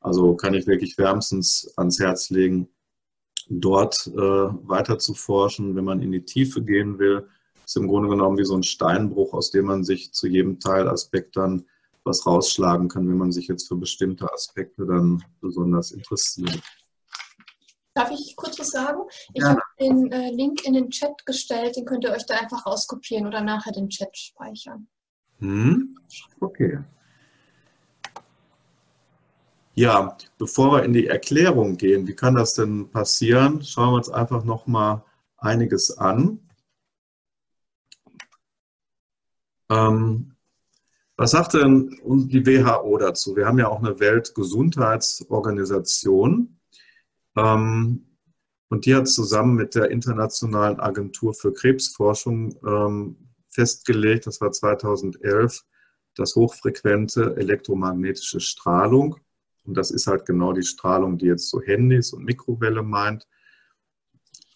[0.00, 2.68] Also kann ich wirklich wärmstens ans Herz legen,
[3.48, 7.28] dort äh, weiter zu forschen, wenn man in die Tiefe gehen will.
[7.64, 11.36] Ist im Grunde genommen wie so ein Steinbruch, aus dem man sich zu jedem Teilaspekt
[11.36, 11.66] dann
[12.04, 16.60] was rausschlagen kann, wenn man sich jetzt für bestimmte Aspekte dann besonders interessiert.
[17.94, 19.00] Darf ich kurz was sagen?
[19.34, 19.50] Ich ja.
[19.50, 23.26] habe den äh, Link in den Chat gestellt, den könnt ihr euch da einfach rauskopieren
[23.26, 24.88] oder nachher den Chat speichern.
[25.38, 25.98] Hm?
[26.40, 26.78] Okay.
[29.80, 34.10] Ja, bevor wir in die Erklärung gehen, wie kann das denn passieren, schauen wir uns
[34.10, 35.06] einfach noch mal
[35.38, 36.38] einiges an.
[39.70, 40.36] Ähm,
[41.16, 43.34] was sagt denn die WHO dazu?
[43.36, 46.60] Wir haben ja auch eine Weltgesundheitsorganisation
[47.38, 48.04] ähm,
[48.68, 53.16] und die hat zusammen mit der Internationalen Agentur für Krebsforschung ähm,
[53.48, 55.64] festgelegt, das war 2011,
[56.16, 59.16] dass hochfrequente elektromagnetische Strahlung,
[59.70, 63.28] und das ist halt genau die Strahlung, die jetzt so Handys und Mikrowelle meint,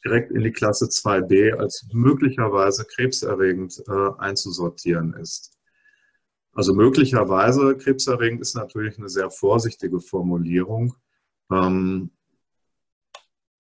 [0.05, 5.57] direkt in die Klasse 2b als möglicherweise krebserregend äh, einzusortieren ist.
[6.53, 10.97] Also möglicherweise krebserregend ist natürlich eine sehr vorsichtige Formulierung.
[11.53, 12.11] Ähm,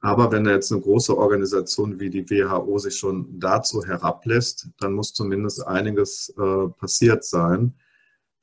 [0.01, 5.13] Aber wenn jetzt eine große Organisation wie die WHO sich schon dazu herablässt, dann muss
[5.13, 7.77] zumindest einiges äh, passiert sein.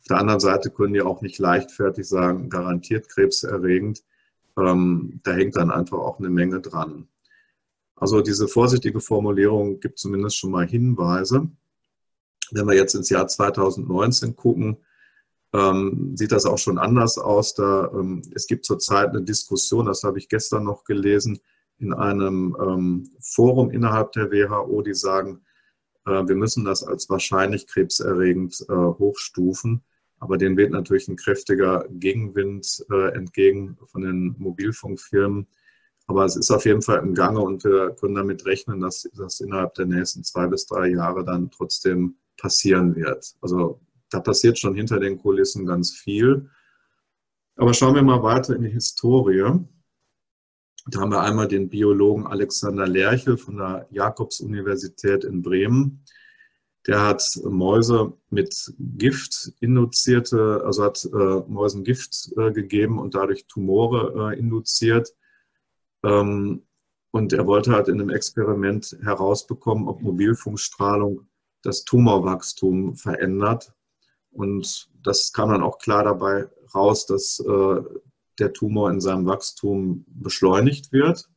[0.02, 4.04] Auf der anderen Seite können die auch nicht leichtfertig sagen, garantiert krebserregend.
[4.58, 7.08] Ähm, da hängt dann einfach auch eine Menge dran.
[7.96, 11.50] Also diese vorsichtige Formulierung gibt zumindest schon mal Hinweise.
[12.50, 14.78] Wenn wir jetzt ins Jahr 2019 gucken,
[15.54, 17.54] ähm, sieht das auch schon anders aus.
[17.54, 21.40] Da, ähm, es gibt zurzeit eine Diskussion, das habe ich gestern noch gelesen,
[21.78, 25.42] in einem ähm, Forum innerhalb der WHO, die sagen,
[26.08, 29.84] äh, wir müssen das als wahrscheinlich krebserregend äh, hochstufen.
[30.22, 35.48] Aber denen weht natürlich ein kräftiger Gegenwind äh, entgegen von den Mobilfunkfirmen.
[36.06, 39.40] Aber es ist auf jeden Fall im Gange und wir können damit rechnen, dass das
[39.40, 43.34] innerhalb der nächsten zwei bis drei Jahre dann trotzdem passieren wird.
[43.42, 43.82] Also
[44.12, 46.50] da passiert schon hinter den Kulissen ganz viel.
[47.56, 49.60] Aber schauen wir mal weiter in die Historie.
[50.88, 56.04] Da haben wir einmal den Biologen Alexander Lerchel von der Jakobs-Universität in Bremen.
[56.88, 63.46] Der hat Mäuse mit Gift induzierte, also hat äh, Mäusen Gift äh, gegeben und dadurch
[63.46, 65.14] Tumore äh, induziert.
[66.04, 66.64] Ähm,
[67.12, 71.28] und er wollte halt in einem Experiment herausbekommen, ob Mobilfunkstrahlung
[71.62, 73.74] das Tumorwachstum verändert.
[74.32, 77.82] Und das kam dann auch klar dabei raus, dass äh,
[78.40, 81.30] der Tumor in seinem Wachstum beschleunigt wird.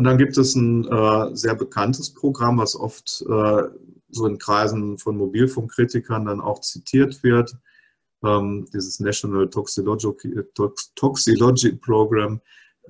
[0.00, 3.62] Und dann gibt es ein äh, sehr bekanntes Programm, was oft äh,
[4.08, 7.54] so in Kreisen von Mobilfunkkritikern dann auch zitiert wird.
[8.24, 12.40] Ähm, dieses National Toxicology, Program,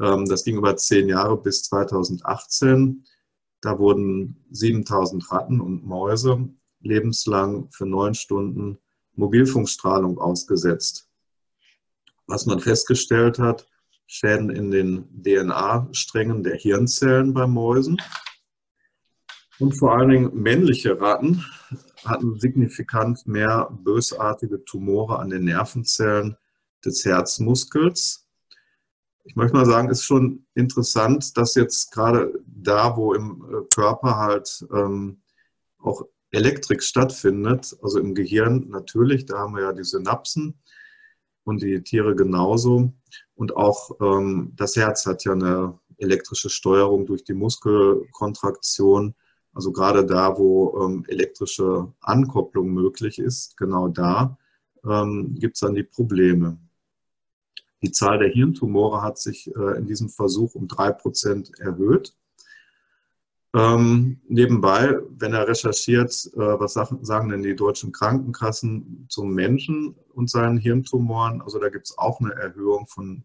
[0.01, 3.05] ähm, das ging über zehn Jahre bis 2018.
[3.61, 8.79] Da wurden 7000 Ratten und Mäuse lebenslang für neun Stunden
[9.17, 11.09] Mobilfunkstrahlung ausgesetzt.
[12.29, 13.67] Was man festgestellt hat,
[14.11, 17.97] Schäden in den DNA-Strängen der Hirnzellen bei Mäusen.
[19.59, 21.45] Und vor allen Dingen männliche Ratten
[22.05, 26.37] hatten signifikant mehr bösartige Tumore an den Nervenzellen
[26.85, 28.27] des Herzmuskels
[29.25, 34.17] ich möchte mal sagen, ist schon interessant, dass jetzt gerade da, wo im äh, Körper
[34.17, 35.23] halt ähm,
[35.79, 40.61] auch Elektrik stattfindet, also im Gehirn natürlich, da haben wir ja die Synapsen
[41.45, 42.93] und die Tiere genauso.
[43.41, 49.15] Und auch ähm, das Herz hat ja eine elektrische Steuerung durch die Muskelkontraktion.
[49.55, 54.37] Also gerade da, wo ähm, elektrische Ankopplung möglich ist, genau da
[54.85, 56.59] ähm, gibt es dann die Probleme.
[57.83, 62.15] Die Zahl der Hirntumore hat sich äh, in diesem Versuch um drei Prozent erhöht.
[63.53, 69.97] Ähm, nebenbei, wenn er recherchiert, äh, was sagen, sagen denn die deutschen Krankenkassen zum Menschen
[70.15, 73.25] und seinen Hirntumoren, also da gibt es auch eine Erhöhung von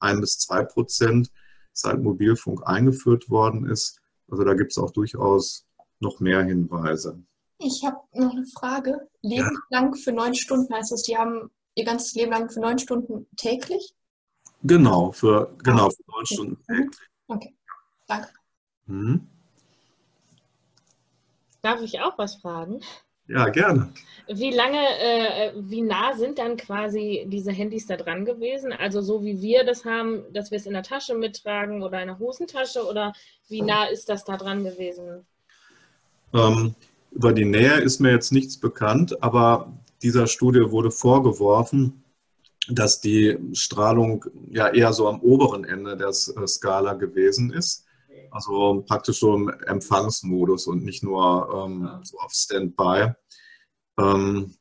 [0.00, 1.30] ein bis zwei Prozent,
[1.72, 4.00] seit Mobilfunk eingeführt worden ist.
[4.30, 5.66] Also da gibt es auch durchaus
[6.00, 7.22] noch mehr Hinweise.
[7.58, 9.08] Ich habe noch eine Frage.
[9.20, 10.00] Lebenslang ja.
[10.02, 13.94] für neun Stunden heißt das, die haben ihr ganzes Leben lang für neun Stunden täglich?
[14.62, 16.34] Genau, für, genau, für neun okay.
[16.34, 16.74] Stunden mhm.
[16.74, 17.00] täglich.
[17.26, 17.54] Okay,
[18.06, 18.28] danke.
[18.86, 19.28] Mhm.
[21.62, 22.80] Darf ich auch was fragen?
[23.28, 23.92] Ja, gerne.
[24.26, 28.72] Wie lange, äh, wie nah sind dann quasi diese Handys da dran gewesen?
[28.72, 32.08] Also so wie wir das haben, dass wir es in der Tasche mittragen oder in
[32.08, 33.12] der Hosentasche oder
[33.48, 35.26] wie nah ist das da dran gewesen?
[36.32, 36.74] Ähm,
[37.10, 42.02] über die Nähe ist mir jetzt nichts bekannt, aber dieser Studie wurde vorgeworfen,
[42.68, 47.84] dass die Strahlung ja eher so am oberen Ende der äh, Skala gewesen ist.
[48.30, 53.12] Also praktisch so im Empfangsmodus und nicht nur ähm, so auf Standby.
[53.98, 54.54] Ähm,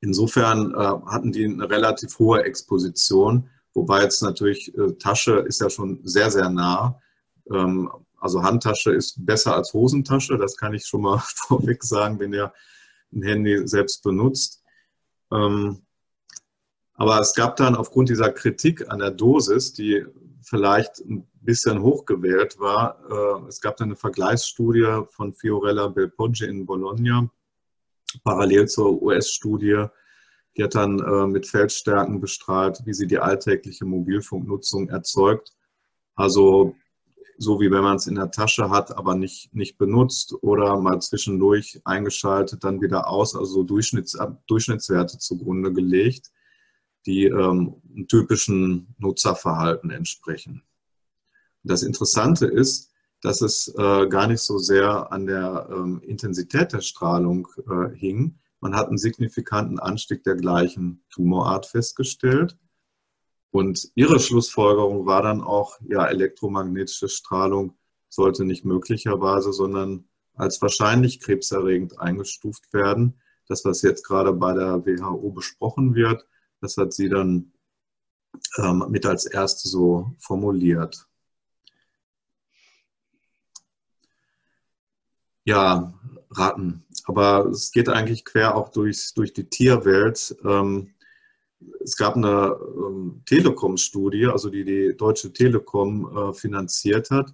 [0.00, 5.70] insofern äh, hatten die eine relativ hohe Exposition, wobei jetzt natürlich äh, Tasche ist ja
[5.70, 7.00] schon sehr, sehr nah.
[7.50, 12.32] Ähm, also Handtasche ist besser als Hosentasche, das kann ich schon mal vorweg sagen, wenn
[12.32, 12.52] ihr
[13.12, 14.62] ein Handy selbst benutzt.
[15.32, 15.82] Ähm,
[16.94, 20.06] aber es gab dann aufgrund dieser Kritik an der Dosis, die
[20.46, 27.28] vielleicht ein bisschen hochgewählt war, äh, es gab eine Vergleichsstudie von Fiorella Belpoggi in Bologna,
[28.22, 29.86] parallel zur US-Studie.
[30.56, 35.52] Die hat dann äh, mit Feldstärken bestrahlt, wie sie die alltägliche Mobilfunknutzung erzeugt.
[36.14, 36.76] Also
[37.38, 41.00] so wie wenn man es in der Tasche hat, aber nicht, nicht benutzt oder mal
[41.00, 44.16] zwischendurch eingeschaltet, dann wieder aus, also Durchschnitts,
[44.46, 46.30] Durchschnittswerte zugrunde gelegt,
[47.06, 47.76] die ähm,
[48.08, 50.62] typischen Nutzerverhalten entsprechen.
[51.62, 52.90] Das Interessante ist,
[53.22, 58.38] dass es äh, gar nicht so sehr an der ähm, Intensität der Strahlung äh, hing.
[58.60, 62.56] Man hat einen signifikanten Anstieg der gleichen Tumorart festgestellt.
[63.50, 67.76] Und ihre Schlussfolgerung war dann auch, ja, elektromagnetische Strahlung
[68.08, 70.04] sollte nicht möglicherweise, sondern
[70.34, 73.20] als wahrscheinlich krebserregend eingestuft werden.
[73.48, 76.26] Das, was jetzt gerade bei der WHO besprochen wird,
[76.66, 77.52] das hat sie dann
[78.58, 81.06] ähm, mit als erste so formuliert.
[85.44, 85.94] Ja,
[86.30, 86.84] Ratten.
[87.04, 90.36] Aber es geht eigentlich quer auch durch, durch die Tierwelt.
[90.44, 90.94] Ähm,
[91.84, 97.32] es gab eine ähm, Telekom-Studie, also die die Deutsche Telekom äh, finanziert hat,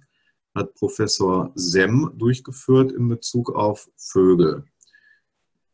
[0.53, 4.63] hat Professor Semm durchgeführt in Bezug auf Vögel.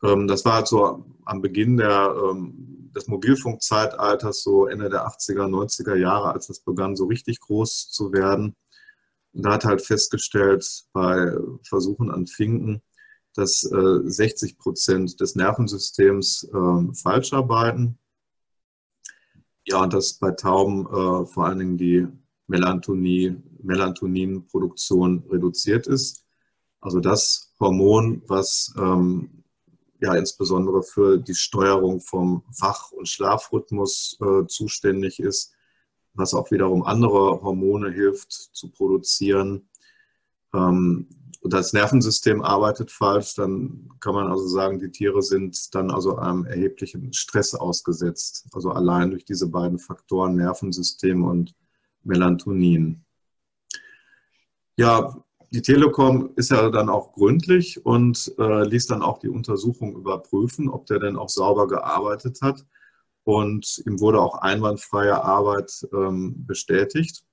[0.04, 5.48] Ähm, das war halt so am Beginn der, ähm, des Mobilfunkzeitalters, so Ende der 80er,
[5.48, 8.56] 90er Jahre, als das begann, so richtig groß zu werden.
[9.34, 11.34] Und da hat halt festgestellt, bei
[11.64, 12.82] Versuchen an Finken,
[13.36, 18.00] dass 60 äh, Prozent des Nervensystems ähm, falsch arbeiten.
[19.66, 22.08] Ja, und dass bei Tauben äh, vor allen Dingen die
[22.48, 26.26] Melatonin, Melatoninproduktion reduziert ist.
[26.82, 29.39] Also das Hormon, was ähm,
[30.00, 35.54] ja insbesondere für die Steuerung vom Wach- und Schlafrhythmus äh, zuständig ist,
[36.14, 39.70] was auch wiederum andere Hormone hilft zu produzieren.
[40.54, 41.08] Ähm,
[41.42, 46.18] und das Nervensystem arbeitet falsch, dann kann man also sagen, die Tiere sind dann also
[46.18, 48.48] einem erheblichen Stress ausgesetzt.
[48.52, 51.56] Also allein durch diese beiden Faktoren, Nervensystem und
[52.04, 53.06] Melatonin.
[54.76, 59.96] Ja, die Telekom ist ja dann auch gründlich und äh, ließ dann auch die Untersuchung
[59.96, 62.66] überprüfen, ob der denn auch sauber gearbeitet hat.
[63.24, 67.24] Und ihm wurde auch einwandfreie Arbeit ähm, bestätigt.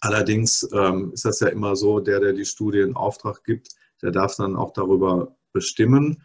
[0.00, 3.68] Allerdings ähm, ist das ja immer so, der, der die Studie in Auftrag gibt,
[4.02, 6.22] der darf dann auch darüber bestimmen.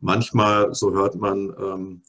[0.00, 2.02] Manchmal, so hört man, ähm,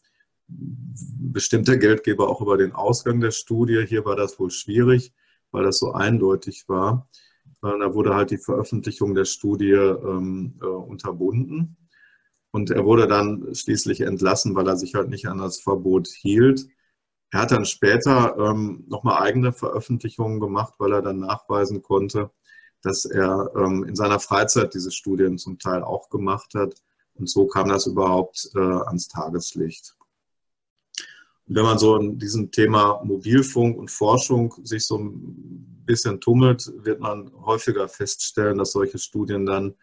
[0.47, 3.85] bestimmt der Geldgeber auch über den Ausgang der Studie.
[3.87, 5.13] Hier war das wohl schwierig,
[5.51, 7.09] weil das so eindeutig war.
[7.65, 11.77] Da wurde halt die Veröffentlichung der Studie ähm, äh, unterbunden.
[12.51, 16.67] Und er wurde dann schließlich entlassen, weil er sich halt nicht an das Verbot hielt.
[17.31, 22.29] Er hat dann später ähm, nochmal eigene Veröffentlichungen gemacht, weil er dann nachweisen konnte,
[22.81, 26.75] dass er ähm, in seiner Freizeit diese Studien zum Teil auch gemacht hat.
[27.15, 29.97] Und so kam das überhaupt äh, ans Tageslicht.
[31.47, 36.71] Und wenn man so in diesem Thema Mobilfunk und Forschung sich so ein bisschen tummelt,
[36.83, 39.75] wird man häufiger feststellen, dass solche Studien dann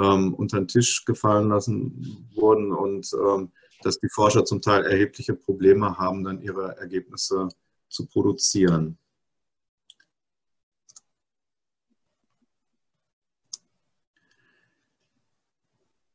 [0.00, 3.52] ähm, unter den Tisch gefallen lassen wurden und ähm,
[3.82, 7.48] dass die Forscher zum Teil erhebliche Probleme haben, dann ihre Ergebnisse
[7.88, 8.98] zu produzieren.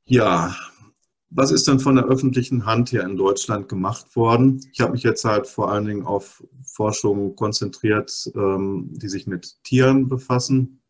[0.06, 0.56] Ja,
[1.32, 4.66] was ist denn von der öffentlichen Hand hier in Deutschland gemacht worden?
[4.74, 9.64] Ich habe mich jetzt halt vor allen Dingen auf Forschungen konzentriert, ähm, die sich mit
[9.64, 10.82] Tieren befassen.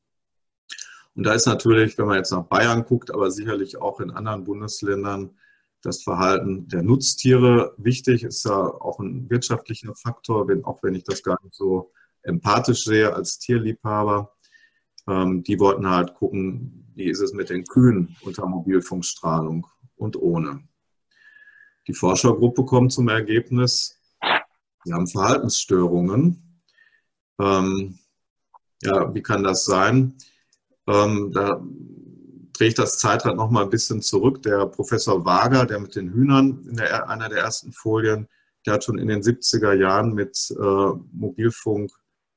[1.16, 4.46] Und da ist natürlich, wenn man jetzt nach Bayern guckt, aber sicherlich auch in anderen
[4.46, 5.32] Bundesländern,
[5.82, 11.04] das Verhalten der Nutztiere wichtig, ist ja auch ein wirtschaftlicher Faktor, wenn, auch wenn ich
[11.04, 14.34] das gar nicht so empathisch sehe als Tierliebhaber.
[15.08, 19.68] Ähm, die wollten halt gucken, wie ist es mit den Kühen unter Mobilfunkstrahlung
[20.00, 20.64] und ohne.
[21.88, 24.00] Die Forschergruppe kommt zum Ergebnis,
[24.84, 26.62] sie haben Verhaltensstörungen.
[27.40, 28.00] Ähm,
[28.82, 30.16] ja, wie kann das sein?
[30.88, 31.62] Ähm, da
[32.54, 34.44] drehe ich das Zeitrad noch mal ein bisschen zurück.
[34.44, 38.28] Der Professor Wager, der mit den Hühnern in der, einer der ersten Folien,
[38.66, 41.92] der hat schon in den 70er Jahren mit äh, Mobilfunk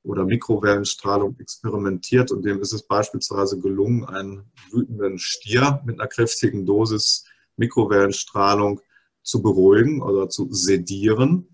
[0.04, 6.66] oder Mikrowellenstrahlung experimentiert und dem ist es beispielsweise gelungen, einen wütenden Stier mit einer kräftigen
[6.66, 7.24] Dosis
[7.62, 8.80] Mikrowellenstrahlung
[9.22, 11.48] zu beruhigen oder zu sedieren.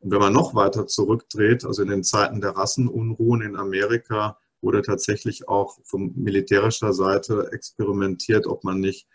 [0.00, 4.82] Und wenn man noch weiter zurückdreht, also in den Zeiten der Rassenunruhen in Amerika, wurde
[4.82, 9.06] tatsächlich auch von militärischer Seite experimentiert, ob man nicht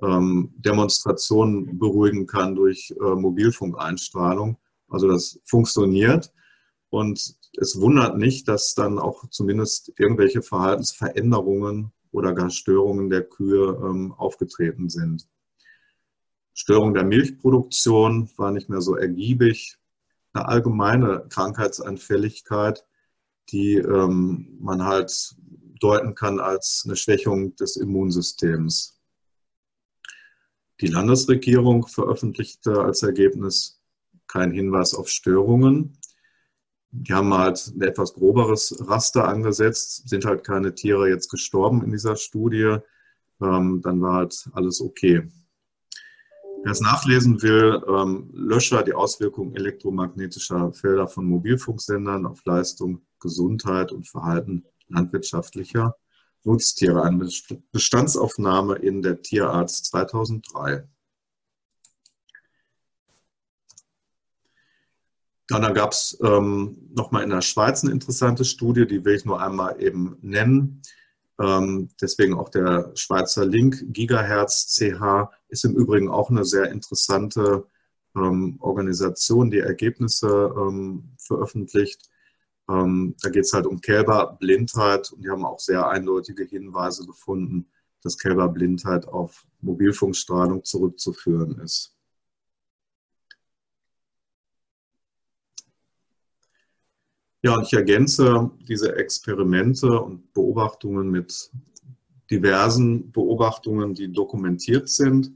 [0.00, 4.56] ähm, Demonstrationen beruhigen kann durch äh, Mobilfunkeinstrahlung.
[4.88, 6.32] Also das funktioniert.
[6.90, 13.80] Und es wundert nicht, dass dann auch zumindest irgendwelche Verhaltensveränderungen oder gar Störungen der Kühe
[13.84, 15.26] ähm, aufgetreten sind.
[16.54, 19.76] Störung der Milchproduktion war nicht mehr so ergiebig.
[20.32, 22.86] Eine allgemeine Krankheitsanfälligkeit,
[23.50, 25.34] die ähm, man halt
[25.80, 29.00] deuten kann als eine Schwächung des Immunsystems.
[30.80, 33.80] Die Landesregierung veröffentlichte als Ergebnis
[34.28, 35.98] keinen Hinweis auf Störungen.
[36.90, 41.90] Die haben halt ein etwas groberes Raster angesetzt, sind halt keine Tiere jetzt gestorben in
[41.90, 42.78] dieser Studie.
[43.40, 45.28] Ähm, dann war halt alles okay.
[46.64, 53.92] Wer es nachlesen will, ähm, Löscher, die Auswirkungen elektromagnetischer Felder von Mobilfunksendern auf Leistung, Gesundheit
[53.92, 55.94] und Verhalten landwirtschaftlicher
[56.42, 57.02] Nutztiere.
[57.02, 57.28] Eine
[57.70, 60.88] Bestandsaufnahme in der Tierarzt 2003.
[65.50, 69.26] Ja, dann gab es ähm, nochmal in der Schweiz eine interessante Studie, die will ich
[69.26, 70.80] nur einmal eben nennen.
[71.40, 73.84] Ähm, deswegen auch der Schweizer Link.
[73.88, 77.66] Gigahertz CH ist im Übrigen auch eine sehr interessante
[78.16, 82.10] ähm, Organisation, die Ergebnisse ähm, veröffentlicht.
[82.66, 87.68] Da geht es halt um Kälberblindheit und die haben auch sehr eindeutige Hinweise gefunden,
[88.02, 91.93] dass Kälberblindheit auf Mobilfunkstrahlung zurückzuführen ist.
[97.44, 101.50] Ja, und ich ergänze diese Experimente und Beobachtungen mit
[102.30, 105.30] diversen Beobachtungen, die dokumentiert sind.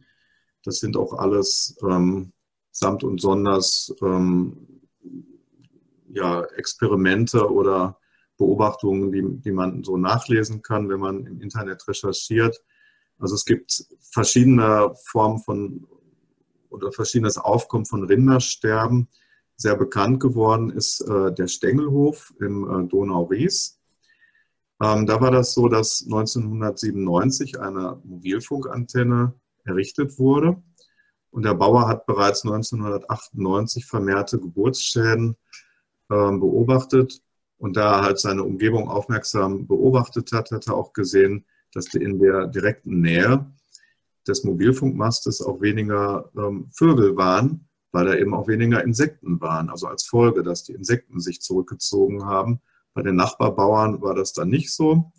[0.65, 2.33] Das sind auch alles ähm,
[2.71, 4.57] samt und sonders ähm,
[6.09, 7.99] ja, Experimente oder
[8.39, 12.59] Beobachtungen, die, die man so nachlesen kann, wenn man im Internet recherchiert.
[13.19, 15.87] Also es gibt verschiedene Formen von
[16.71, 19.09] oder verschiedenes Aufkommen von Rindersterben
[19.59, 23.81] sehr bekannt geworden ist äh, der Stängelhof im äh, Donau-Ries.
[24.81, 29.35] Ähm, da war das so, dass 1997 eine Mobilfunkantenne
[29.65, 30.63] errichtet wurde.
[31.31, 35.37] Und der Bauer hat bereits 1998 vermehrte Geburtsschäden
[36.09, 37.21] äh, beobachtet.
[37.59, 41.45] Und da er halt seine Umgebung aufmerksam beobachtet hat, hat er auch gesehen,
[41.75, 43.53] dass in der direkten Nähe
[44.29, 49.70] des Mobilfunkmastes auch weniger ähm, Vögel waren weil da eben auch weniger Insekten waren.
[49.70, 52.61] Also als Folge, dass die Insekten sich zurückgezogen haben.
[52.95, 55.12] Bei den Nachbarbauern war das dann nicht so.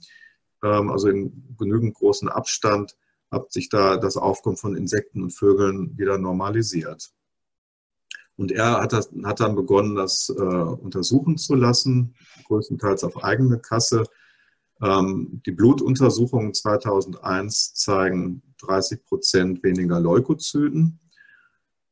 [0.63, 2.97] Ähm, also in genügend großen Abstand
[3.31, 7.11] hat sich da das Aufkommen von Insekten und Vögeln wieder normalisiert.
[8.35, 12.15] Und er hat, das, hat dann begonnen, das äh, untersuchen zu lassen,
[12.45, 14.03] größtenteils auf eigene Kasse.
[14.81, 20.99] Ähm, die Blutuntersuchungen 2001 zeigen 30 Prozent weniger Leukozyten.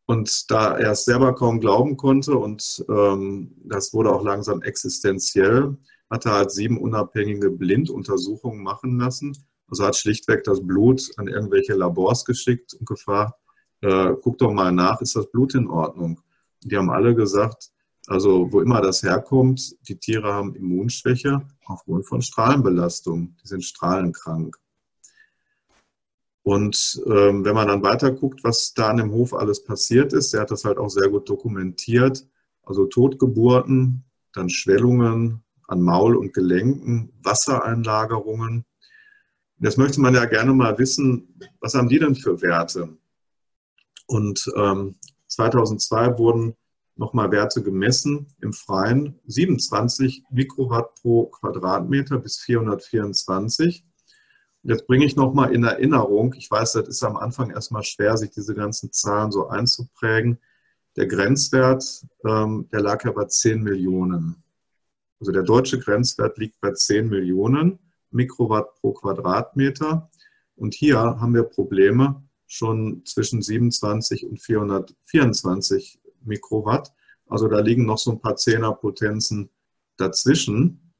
[0.07, 5.77] Und da er es selber kaum glauben konnte und ähm, das wurde auch langsam existenziell,
[6.09, 9.37] hat er halt sieben unabhängige Blinduntersuchungen machen lassen.
[9.69, 13.33] Also hat schlichtweg das Blut an irgendwelche Labors geschickt und gefragt,
[13.81, 16.21] äh, guck doch mal nach, ist das Blut in Ordnung?
[16.63, 17.71] Die haben alle gesagt,
[18.07, 23.35] also wo immer das herkommt, die Tiere haben Immunschwäche aufgrund von Strahlenbelastung.
[23.43, 24.57] Die sind strahlenkrank.
[26.47, 30.33] Und ähm, wenn man dann weiter guckt, was da an dem Hof alles passiert ist,
[30.33, 32.25] der hat das halt auch sehr gut dokumentiert.
[32.63, 38.63] Also Totgeburten, dann Schwellungen an Maul und Gelenken, Wassereinlagerungen.
[39.59, 42.95] Jetzt möchte man ja gerne mal wissen, was haben die denn für Werte?
[44.05, 44.95] Und ähm,
[45.27, 46.55] 2002 wurden
[46.95, 53.83] nochmal Werte gemessen im Freien, 27 Mikrowatt pro Quadratmeter bis 424.
[54.63, 58.31] Jetzt bringe ich nochmal in Erinnerung, ich weiß, das ist am Anfang erstmal schwer, sich
[58.31, 60.39] diese ganzen Zahlen so einzuprägen.
[60.95, 64.43] Der Grenzwert, ähm, der lag ja bei 10 Millionen.
[65.19, 67.79] Also der deutsche Grenzwert liegt bei 10 Millionen
[68.11, 70.09] Mikrowatt pro Quadratmeter.
[70.55, 76.93] Und hier haben wir Probleme schon zwischen 27 und 424 Mikrowatt.
[77.27, 79.49] Also da liegen noch so ein paar Zehnerpotenzen
[79.97, 80.93] dazwischen.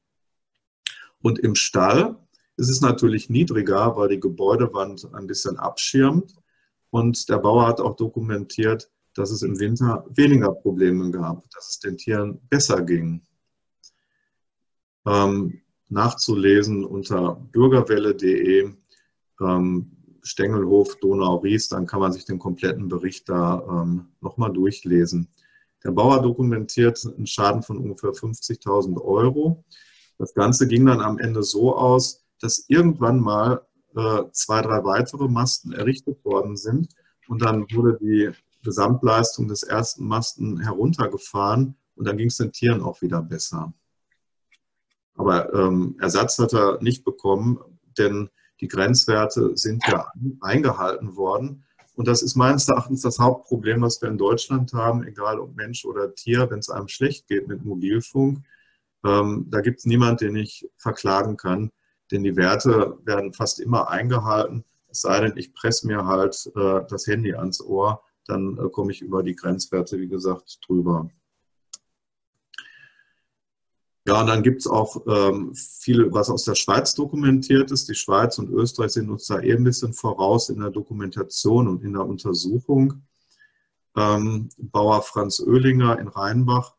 [1.20, 2.16] Und im Stall
[2.58, 6.34] es ist natürlich niedriger, weil die Gebäudewand ein bisschen abschirmt.
[6.90, 11.78] Und der Bauer hat auch dokumentiert, dass es im Winter weniger Probleme gab, dass es
[11.78, 13.22] den Tieren besser ging.
[15.06, 18.74] Ähm, nachzulesen unter bürgerwelle.de
[19.40, 19.92] ähm,
[20.22, 25.28] Stengelhof Donau-Ries, dann kann man sich den kompletten Bericht da ähm, nochmal durchlesen.
[25.84, 29.64] Der Bauer dokumentiert einen Schaden von ungefähr 50.000 Euro.
[30.18, 35.28] Das Ganze ging dann am Ende so aus, dass irgendwann mal äh, zwei, drei weitere
[35.28, 36.88] Masten errichtet worden sind
[37.28, 38.30] und dann wurde die
[38.62, 43.72] Gesamtleistung des ersten Masten heruntergefahren und dann ging es den Tieren auch wieder besser.
[45.14, 47.58] Aber ähm, Ersatz hat er nicht bekommen,
[47.98, 48.30] denn
[48.60, 51.64] die Grenzwerte sind ja eingehalten worden.
[51.94, 55.84] Und das ist meines Erachtens das Hauptproblem, was wir in Deutschland haben, egal ob Mensch
[55.84, 58.44] oder Tier, wenn es einem schlecht geht mit Mobilfunk.
[59.04, 61.72] Ähm, da gibt es niemanden, den ich verklagen kann
[62.10, 64.64] denn die Werte werden fast immer eingehalten.
[64.88, 68.92] Es sei denn, ich presse mir halt äh, das Handy ans Ohr, dann äh, komme
[68.92, 71.10] ich über die Grenzwerte, wie gesagt, drüber.
[74.06, 77.90] Ja, und dann gibt es auch ähm, viel, was aus der Schweiz dokumentiert ist.
[77.90, 81.82] Die Schweiz und Österreich sind uns da eh ein bisschen voraus in der Dokumentation und
[81.84, 83.02] in der Untersuchung.
[83.96, 86.74] ähm, Bauer Franz Oehlinger in Rheinbach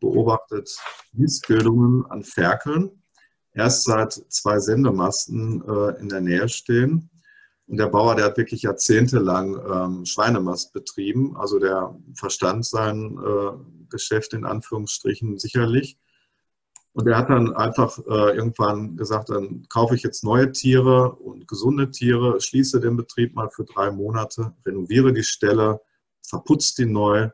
[0.00, 0.76] beobachtet
[1.12, 3.02] Missbildungen an Ferkeln,
[3.56, 7.10] erst seit zwei Sendemasten äh, in der Nähe stehen.
[7.66, 13.88] Und der Bauer, der hat wirklich jahrzehntelang ähm, Schweinemast betrieben, also der verstand sein äh,
[13.88, 15.98] Geschäft in Anführungsstrichen sicherlich.
[16.92, 21.48] Und er hat dann einfach äh, irgendwann gesagt, dann kaufe ich jetzt neue Tiere und
[21.48, 25.80] gesunde Tiere, schließe den Betrieb mal für drei Monate, renoviere die Stelle,
[26.22, 27.30] verputzt die neu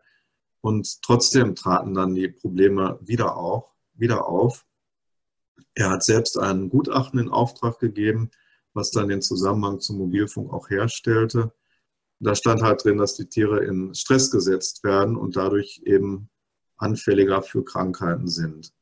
[0.62, 3.66] und trotzdem traten dann die Probleme wieder auf.
[3.94, 4.64] Wieder auf.
[5.74, 8.30] Er hat selbst ein Gutachten in Auftrag gegeben,
[8.74, 11.52] was dann den Zusammenhang zum Mobilfunk auch herstellte.
[12.20, 16.30] Da stand halt drin, dass die Tiere in Stress gesetzt werden und dadurch eben
[16.76, 18.72] anfälliger für Krankheiten sind.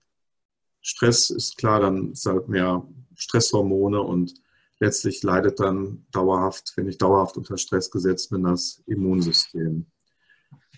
[0.83, 4.35] Stress ist klar, dann ist halt mehr Stresshormone und
[4.79, 9.87] letztlich leidet dann dauerhaft, wenn ich dauerhaft unter Stress gesetzt bin, das Immunsystem.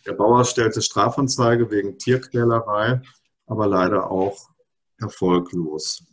[0.07, 3.01] Der Bauer stellte Strafanzeige wegen Tierquälerei,
[3.47, 4.52] aber leider auch
[5.03, 6.05] erfolglos.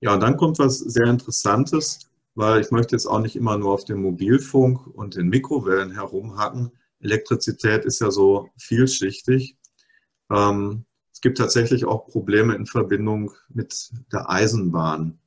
[0.00, 3.72] Ja, und dann kommt was sehr Interessantes, weil ich möchte jetzt auch nicht immer nur
[3.72, 6.72] auf dem Mobilfunk und den Mikrowellen herumhacken.
[7.00, 9.56] Elektrizität ist ja so vielschichtig.
[10.30, 15.20] Ähm, es gibt tatsächlich auch Probleme in Verbindung mit der Eisenbahn.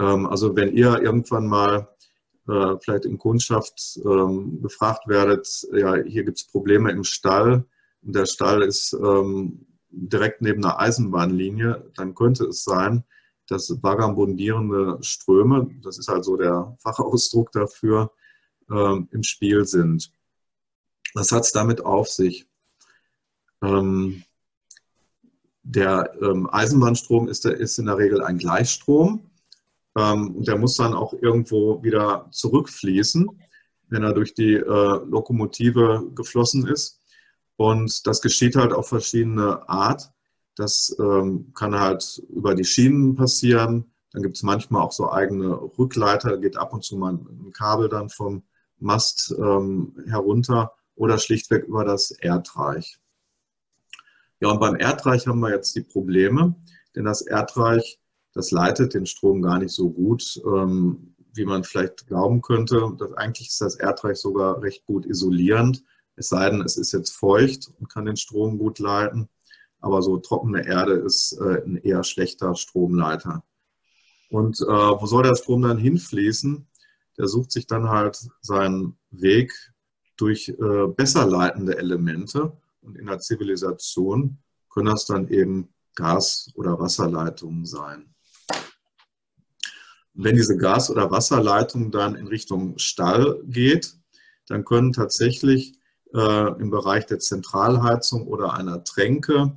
[0.00, 1.95] Ähm, also wenn ihr irgendwann mal
[2.48, 7.64] äh, vielleicht in Kundschaft ähm, gefragt werdet, ja, hier gibt es Probleme im Stall
[8.02, 8.96] und der Stall ist
[9.90, 13.04] direkt neben einer Eisenbahnlinie, dann könnte es sein,
[13.48, 18.12] dass vagabundierende Ströme, das ist also der Fachausdruck dafür,
[18.70, 20.10] ähm, im Spiel sind.
[21.14, 22.46] Was hat es damit auf sich?
[23.62, 24.24] Ähm,
[25.62, 29.30] der ähm, Eisenbahnstrom ist, ist, in der Regel ein Gleichstrom
[29.96, 33.28] ähm, und der muss dann auch irgendwo wieder zurückfließen,
[33.88, 34.60] wenn er durch die äh,
[35.06, 37.00] Lokomotive geflossen ist.
[37.56, 40.10] Und das geschieht halt auf verschiedene Art.
[40.56, 43.90] Das ähm, kann halt über die Schienen passieren.
[44.12, 47.88] Dann gibt es manchmal auch so eigene Rückleiter, geht ab und zu mal ein Kabel
[47.88, 48.42] dann vom
[48.78, 52.98] Mast ähm, herunter oder schlichtweg über das Erdreich.
[54.40, 56.54] Ja, und beim Erdreich haben wir jetzt die Probleme,
[56.94, 57.98] denn das Erdreich,
[58.36, 62.92] das leitet den Strom gar nicht so gut, ähm, wie man vielleicht glauben könnte.
[62.98, 65.82] Das, eigentlich ist das Erdreich sogar recht gut isolierend,
[66.14, 69.28] es sei denn, es ist jetzt feucht und kann den Strom gut leiten
[69.86, 73.44] aber so trockene Erde ist äh, ein eher schlechter Stromleiter.
[74.30, 76.66] Und äh, wo soll der Strom dann hinfließen?
[77.18, 79.52] Der sucht sich dann halt seinen Weg
[80.16, 82.56] durch äh, besser leitende Elemente.
[82.82, 84.38] Und in der Zivilisation
[84.70, 88.12] können das dann eben Gas- oder Wasserleitungen sein.
[90.16, 93.96] Wenn diese Gas- oder Wasserleitung dann in Richtung Stall geht,
[94.48, 95.78] dann können tatsächlich
[96.14, 99.56] äh, im Bereich der Zentralheizung oder einer Tränke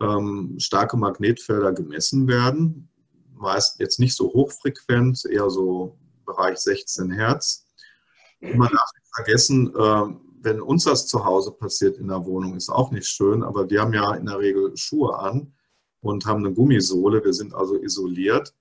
[0.00, 2.90] ähm, starke Magnetfelder gemessen werden.
[3.32, 7.66] Meist jetzt nicht so hochfrequent, eher so Bereich 16 Hertz.
[8.40, 12.54] Und man darf nicht vergessen, äh, wenn uns das zu Hause passiert in der Wohnung,
[12.54, 15.54] ist auch nicht schön, aber wir haben ja in der Regel Schuhe an
[16.00, 17.24] und haben eine Gummisohle.
[17.24, 18.54] Wir sind also isoliert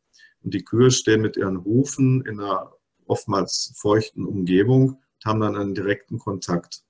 [0.43, 2.71] und die Kühe stehen mit ihren Hufen in einer
[3.05, 6.83] oftmals feuchten Umgebung und haben dann einen direkten Kontakt.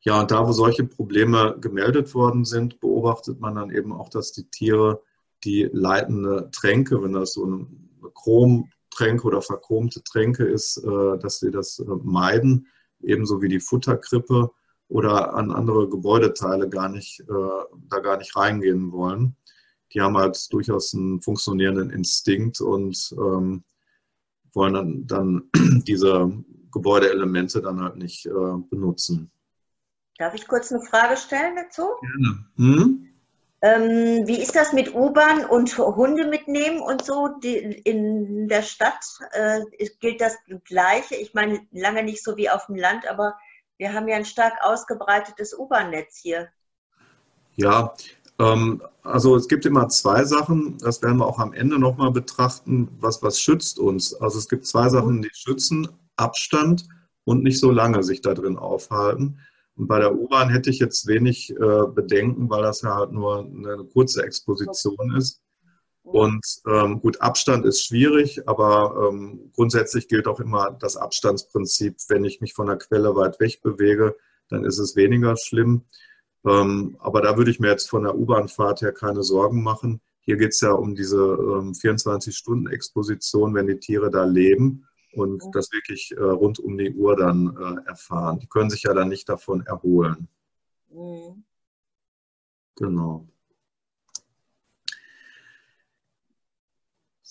[0.00, 4.32] Ja, und da, wo solche Probleme gemeldet worden sind, beobachtet man dann eben auch, dass
[4.32, 5.02] die Tiere
[5.44, 7.66] die leitende Tränke, wenn das so eine
[8.14, 12.68] Chromtränke oder verchromte Tränke ist, äh, dass sie das äh, meiden,
[13.02, 14.50] ebenso wie die Futterkrippe
[14.88, 19.36] oder an andere Gebäudeteile gar nicht, äh, da gar nicht reingehen wollen.
[19.92, 23.64] Die haben halt durchaus einen funktionierenden Instinkt und ähm,
[24.52, 25.50] wollen dann, dann
[25.86, 26.32] diese
[26.72, 28.28] Gebäudeelemente dann halt nicht
[28.70, 29.30] benutzen.
[30.18, 31.86] Darf ich kurz eine Frage stellen dazu?
[32.00, 32.44] Gerne.
[32.56, 33.08] Hm?
[33.60, 39.04] Ähm, wie ist das mit U-Bahn und Hunde mitnehmen und so die, in der Stadt?
[39.32, 39.60] Äh,
[40.00, 41.16] gilt das Gleiche?
[41.16, 43.36] Ich meine, lange nicht so wie auf dem Land, aber
[43.76, 46.48] wir haben ja ein stark ausgebreitetes U-Bahn-Netz hier.
[47.56, 47.94] Ja,
[48.38, 53.20] also es gibt immer zwei Sachen, das werden wir auch am Ende nochmal betrachten, was,
[53.22, 54.14] was schützt uns.
[54.14, 56.86] Also es gibt zwei Sachen, die schützen, Abstand
[57.24, 59.40] und nicht so lange sich da drin aufhalten.
[59.76, 63.40] Und bei der U-Bahn hätte ich jetzt wenig äh, Bedenken, weil das ja halt nur
[63.40, 65.40] eine kurze Exposition ist.
[66.02, 71.96] Und ähm, gut, Abstand ist schwierig, aber ähm, grundsätzlich gilt auch immer das Abstandsprinzip.
[72.08, 74.16] Wenn ich mich von der Quelle weit weg bewege,
[74.48, 75.84] dann ist es weniger schlimm.
[76.46, 80.00] Ähm, aber da würde ich mir jetzt von der U-Bahn-Fahrt her keine Sorgen machen.
[80.20, 85.72] hier geht es ja um diese ähm, 24-Stunden-Exposition, wenn die Tiere da leben und das
[85.72, 88.38] wirklich äh, rund um die Uhr dann äh, erfahren.
[88.38, 90.28] Die können sich ja dann nicht davon erholen.
[90.90, 91.44] Mhm.
[92.76, 93.26] Genau.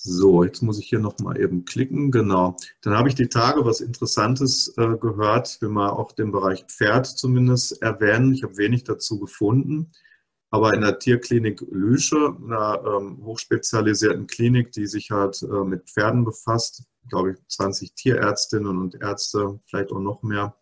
[0.08, 2.12] So, jetzt muss ich hier nochmal eben klicken.
[2.12, 2.55] Genau.
[2.82, 5.49] Dann habe ich die Tage was Interessantes äh, gehört.
[5.49, 8.34] Ich will mal auch den Bereich Pferd zumindest erwähnen.
[8.34, 9.91] Ich habe wenig dazu gefunden.
[10.49, 16.24] Aber in der Tierklinik Lüsche, einer ähm, hochspezialisierten Klinik, die sich halt äh, mit Pferden
[16.24, 20.55] befasst, glaube ich, 20 Tierärztinnen und Ärzte, vielleicht auch noch mehr,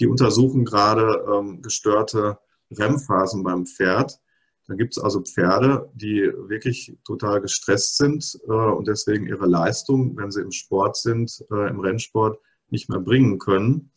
[0.00, 2.38] die untersuchen gerade ähm, gestörte
[2.76, 4.18] REM-Phasen beim Pferd.
[4.66, 10.16] Da gibt es also Pferde, die wirklich total gestresst sind äh, und deswegen ihre Leistung,
[10.16, 12.38] wenn sie im Sport sind, äh, im Rennsport,
[12.70, 13.90] nicht mehr bringen können.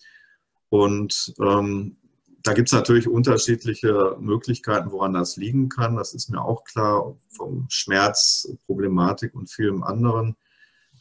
[0.69, 1.97] Und ähm,
[2.43, 5.95] da gibt es natürlich unterschiedliche Möglichkeiten, woran das liegen kann.
[5.95, 10.35] Das ist mir auch klar, vom Schmerz, Problematik und vielem anderen.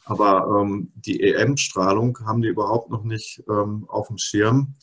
[0.05, 4.75] Aber ähm, die EM-Strahlung haben die überhaupt noch nicht ähm, auf dem Schirm.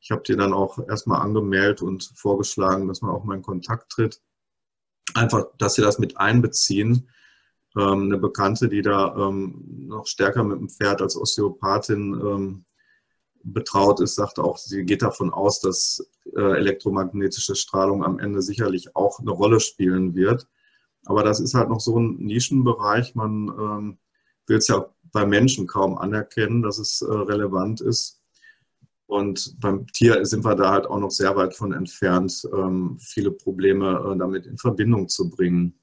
[0.00, 3.92] Ich habe die dann auch erstmal angemeldet und vorgeschlagen, dass man auch mal in Kontakt
[3.92, 4.20] tritt.
[5.14, 7.08] Einfach, dass sie das mit einbeziehen.
[7.76, 12.64] Ähm, eine Bekannte, die da ähm, noch stärker mit dem Pferd als Osteopathin ähm,
[13.44, 16.06] betraut ist, sagte auch, sie geht davon aus, dass
[16.36, 20.46] äh, elektromagnetische Strahlung am Ende sicherlich auch eine Rolle spielen wird.
[21.04, 23.14] Aber das ist halt noch so ein Nischenbereich.
[23.14, 23.98] Man ähm,
[24.46, 28.21] will es ja bei Menschen kaum anerkennen, dass es äh, relevant ist.
[29.12, 33.30] Und beim Tier sind wir da halt auch noch sehr weit von entfernt, ähm, viele
[33.30, 35.78] Probleme äh, damit in Verbindung zu bringen.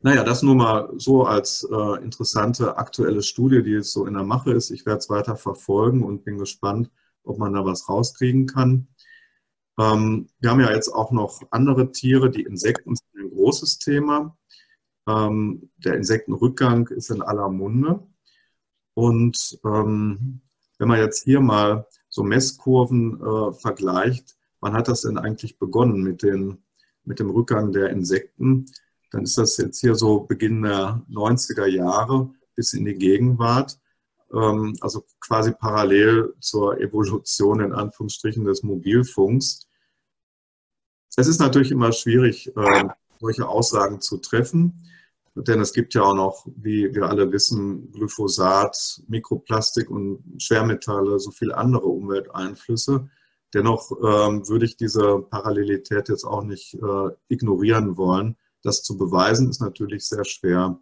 [0.00, 4.22] Naja, das nur mal so als äh, interessante aktuelle Studie, die jetzt so in der
[4.22, 4.70] Mache ist.
[4.70, 6.90] Ich werde es weiter verfolgen und bin gespannt,
[7.24, 8.88] ob man da was rauskriegen kann.
[9.78, 12.30] Ähm, wir haben ja jetzt auch noch andere Tiere.
[12.30, 14.36] Die Insekten sind ein großes Thema.
[15.08, 18.06] Ähm, der Insektenrückgang ist in aller Munde.
[18.92, 20.42] Und ähm,
[20.82, 26.02] wenn man jetzt hier mal so Messkurven äh, vergleicht, wann hat das denn eigentlich begonnen
[26.02, 26.58] mit, den,
[27.04, 28.66] mit dem Rückgang der Insekten?
[29.12, 33.78] dann ist das jetzt hier so Beginn der 90er Jahre bis in die Gegenwart.
[34.32, 39.68] Ähm, also quasi parallel zur Evolution in Anführungsstrichen des Mobilfunks.
[41.14, 44.82] Es ist natürlich immer schwierig, ähm, solche Aussagen zu treffen,
[45.34, 51.30] denn es gibt ja auch noch, wie wir alle wissen, Glyphosat, Mikroplastik und Schwermetalle, so
[51.30, 53.08] viele andere Umwelteinflüsse.
[53.54, 58.36] Dennoch ähm, würde ich diese Parallelität jetzt auch nicht äh, ignorieren wollen.
[58.62, 60.78] Das zu beweisen ist natürlich sehr schwer.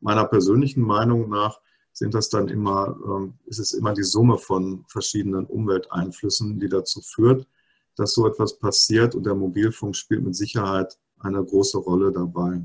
[0.00, 1.60] Meiner persönlichen Meinung nach
[1.92, 7.00] sind das dann immer, ähm, ist es immer die Summe von verschiedenen Umwelteinflüssen, die dazu
[7.00, 7.46] führt,
[7.96, 12.62] dass so etwas passiert und der Mobilfunk spielt mit Sicherheit eine große Rolle dabei.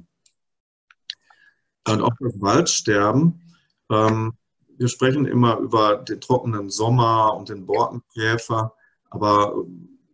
[1.87, 3.41] Und auch das Waldsterben.
[3.89, 4.33] Ähm,
[4.77, 8.73] wir sprechen immer über den trockenen Sommer und den Borkenkäfer,
[9.09, 9.55] aber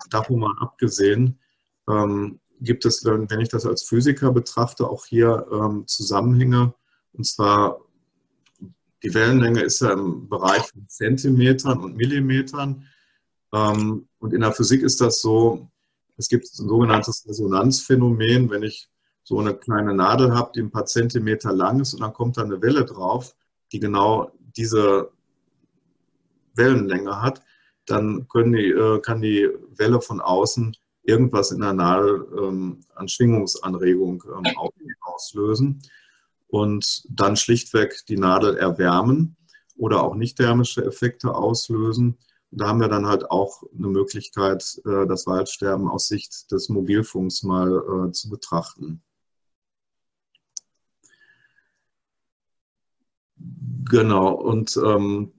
[0.09, 1.39] davon mal abgesehen,
[1.88, 6.74] ähm, gibt es, wenn ich das als Physiker betrachte, auch hier ähm, Zusammenhänge.
[7.13, 7.80] Und zwar,
[9.03, 12.86] die Wellenlänge ist ja im Bereich von Zentimetern und Millimetern.
[13.53, 15.70] Ähm, und in der Physik ist das so,
[16.17, 18.89] es gibt ein sogenanntes Resonanzphänomen, wenn ich
[19.24, 22.43] so eine kleine Nadel habe, die ein paar Zentimeter lang ist und dann kommt da
[22.43, 23.36] eine Welle drauf,
[23.72, 25.11] die genau diese
[26.55, 27.41] Wellenlänge hat,
[27.86, 34.24] dann die, äh, kann die Welle von außen irgendwas in der Nadel ähm, an Schwingungsanregung
[34.28, 34.53] ähm,
[35.01, 35.82] auslösen
[36.47, 39.36] und dann schlichtweg die Nadel erwärmen
[39.78, 42.17] oder auch nicht thermische Effekte auslösen.
[42.51, 47.43] Da haben wir dann halt auch eine Möglichkeit, äh, das Waldsterben aus Sicht des Mobilfunks
[47.43, 49.01] mal äh, zu betrachten.
[53.89, 55.33] Genau, und ähm,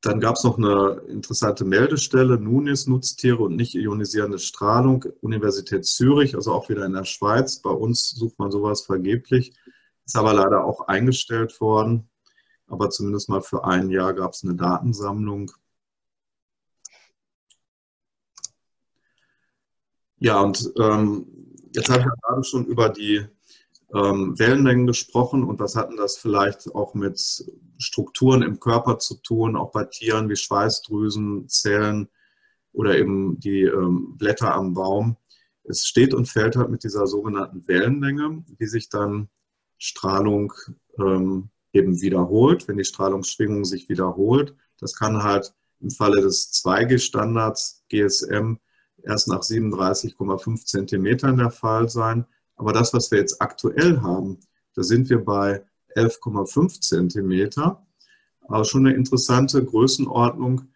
[0.00, 6.34] dann gab es noch eine interessante Meldestelle, NUNIS, Nutztiere und nicht ionisierende Strahlung, Universität Zürich,
[6.34, 7.58] also auch wieder in der Schweiz.
[7.60, 9.54] Bei uns sucht man sowas vergeblich,
[10.06, 12.08] ist aber leider auch eingestellt worden.
[12.68, 15.52] Aber zumindest mal für ein Jahr gab es eine Datensammlung.
[20.18, 21.26] Ja, und ähm,
[21.74, 23.26] jetzt habe ich gerade schon über die
[23.94, 27.44] ähm, Wellenlängen gesprochen und was hatten das vielleicht auch mit
[27.78, 32.08] Strukturen im Körper zu tun, auch bei Tieren wie Schweißdrüsen, Zellen
[32.72, 35.16] oder eben die ähm, Blätter am Baum.
[35.64, 39.28] Es steht und fällt halt mit dieser sogenannten Wellenlänge, die sich dann
[39.78, 40.52] Strahlung
[40.98, 44.54] ähm, eben wiederholt, wenn die Strahlungsschwingung sich wiederholt.
[44.78, 48.58] Das kann halt im Falle des 2G-Standards GSM
[49.02, 52.26] erst nach 37,5 Zentimetern der Fall sein
[52.60, 54.38] Aber das, was wir jetzt aktuell haben,
[54.74, 55.64] da sind wir bei
[55.96, 57.86] 11,5 Zentimeter.
[58.48, 60.68] Also schon eine interessante Größenordnung.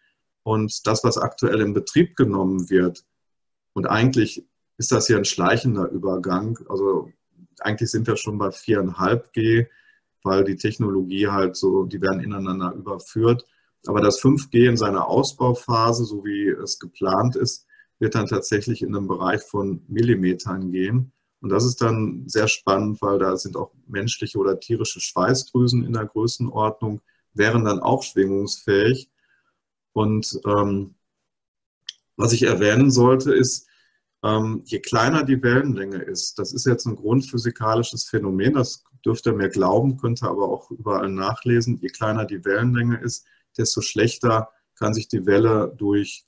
[0.44, 3.04] Und das, was aktuell in Betrieb genommen wird,
[3.74, 6.58] und eigentlich ist das hier ein schleichender Übergang.
[6.70, 7.10] Also
[7.60, 9.66] eigentlich sind wir schon bei 4,5 G,
[10.22, 13.44] weil die Technologie halt so, die werden ineinander überführt.
[13.86, 17.66] Aber das 5G in seiner Ausbauphase, so wie es geplant ist,
[17.98, 21.12] wird dann tatsächlich in einem Bereich von Millimetern gehen.
[21.44, 25.92] Und das ist dann sehr spannend, weil da sind auch menschliche oder tierische Schweißdrüsen in
[25.92, 27.02] der Größenordnung,
[27.34, 29.10] wären dann auch schwingungsfähig.
[29.92, 30.94] Und ähm,
[32.16, 33.68] was ich erwähnen sollte, ist,
[34.22, 39.36] ähm, je kleiner die Wellenlänge ist, das ist jetzt ein grundphysikalisches Phänomen, das dürfte ihr
[39.36, 43.26] mir glauben, könnte aber auch überall nachlesen, je kleiner die Wellenlänge ist,
[43.58, 46.24] desto schlechter kann sich die Welle durch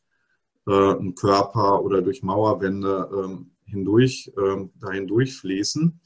[0.67, 6.01] äh, einen Körper oder durch Mauerwände ähm, hindurch, ähm, dahin durchfließen.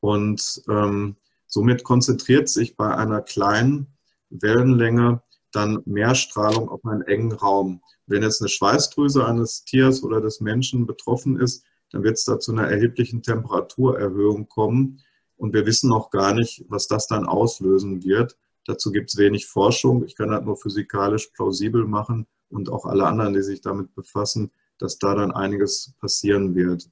[0.00, 1.16] Und ähm,
[1.46, 3.86] somit konzentriert sich bei einer kleinen
[4.30, 5.22] Wellenlänge
[5.52, 7.80] dann mehr Strahlung auf einen engen Raum.
[8.06, 12.38] Wenn jetzt eine Schweißdrüse eines Tiers oder des Menschen betroffen ist, dann wird es da
[12.38, 15.00] zu einer erheblichen Temperaturerhöhung kommen.
[15.36, 18.36] Und wir wissen noch gar nicht, was das dann auslösen wird.
[18.66, 20.04] Dazu gibt es wenig Forschung.
[20.04, 24.50] Ich kann das nur physikalisch plausibel machen und auch alle anderen, die sich damit befassen,
[24.78, 26.90] dass da dann einiges passieren wird.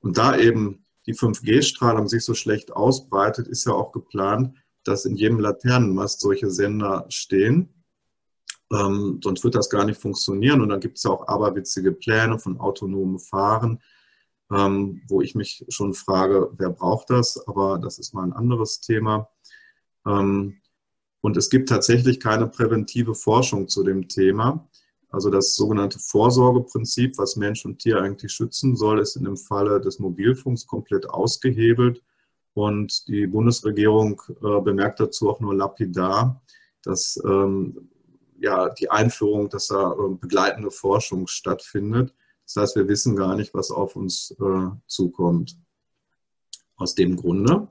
[0.00, 5.16] Und da eben die 5G-Strahlung sich so schlecht ausbreitet, ist ja auch geplant, dass in
[5.16, 7.68] jedem Laternenmast solche Sender stehen.
[8.72, 10.60] Ähm, sonst wird das gar nicht funktionieren.
[10.60, 13.80] Und dann gibt es ja auch aberwitzige Pläne von autonomen Fahren,
[14.50, 17.46] ähm, wo ich mich schon frage, wer braucht das?
[17.46, 19.28] Aber das ist mal ein anderes Thema.
[20.06, 20.60] Ähm,
[21.20, 24.68] und es gibt tatsächlich keine präventive Forschung zu dem Thema.
[25.12, 29.78] Also das sogenannte Vorsorgeprinzip, was Mensch und Tier eigentlich schützen soll, ist in dem Falle
[29.78, 32.02] des Mobilfunks komplett ausgehebelt.
[32.54, 36.42] Und die Bundesregierung äh, bemerkt dazu auch nur lapidar,
[36.82, 37.90] dass ähm,
[38.38, 42.14] ja, die Einführung, dass da äh, begleitende Forschung stattfindet.
[42.46, 45.58] Das heißt, wir wissen gar nicht, was auf uns äh, zukommt.
[46.76, 47.68] Aus dem Grunde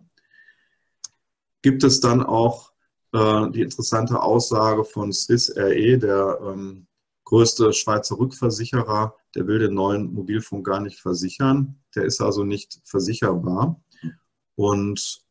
[1.64, 2.72] gibt es dann auch
[3.14, 6.88] äh, die interessante Aussage von Swiss RE, der ähm,
[7.32, 11.80] größte Schweizer Rückversicherer, der will den neuen Mobilfunk gar nicht versichern.
[11.96, 13.82] Der ist also nicht versicherbar.
[14.56, 15.22] Und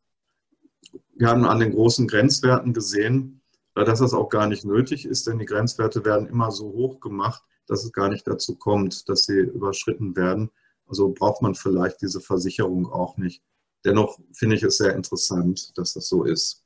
[1.14, 3.42] wir haben an den großen Grenzwerten gesehen,
[3.74, 7.42] dass das auch gar nicht nötig ist, denn die Grenzwerte werden immer so hoch gemacht,
[7.66, 10.50] dass es gar nicht dazu kommt, dass sie überschritten werden.
[10.86, 13.42] Also braucht man vielleicht diese Versicherung auch nicht.
[13.84, 16.64] Dennoch finde ich es sehr interessant, dass das so ist.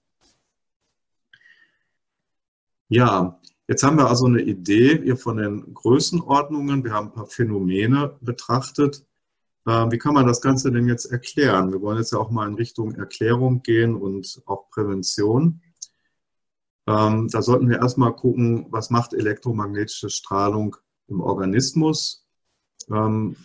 [2.89, 6.85] Ja, jetzt haben wir also eine Idee hier von den Größenordnungen.
[6.85, 9.05] Wir haben ein paar Phänomene betrachtet.
[9.67, 11.73] Ähm, wie kann man das Ganze denn jetzt erklären?
[11.73, 15.63] Wir wollen jetzt ja auch mal in Richtung Erklärung gehen und auch Prävention.
[16.87, 20.77] Ähm, da sollten wir erstmal gucken, was macht elektromagnetische Strahlung
[21.09, 22.27] im Organismus?
[22.91, 23.37] Ähm,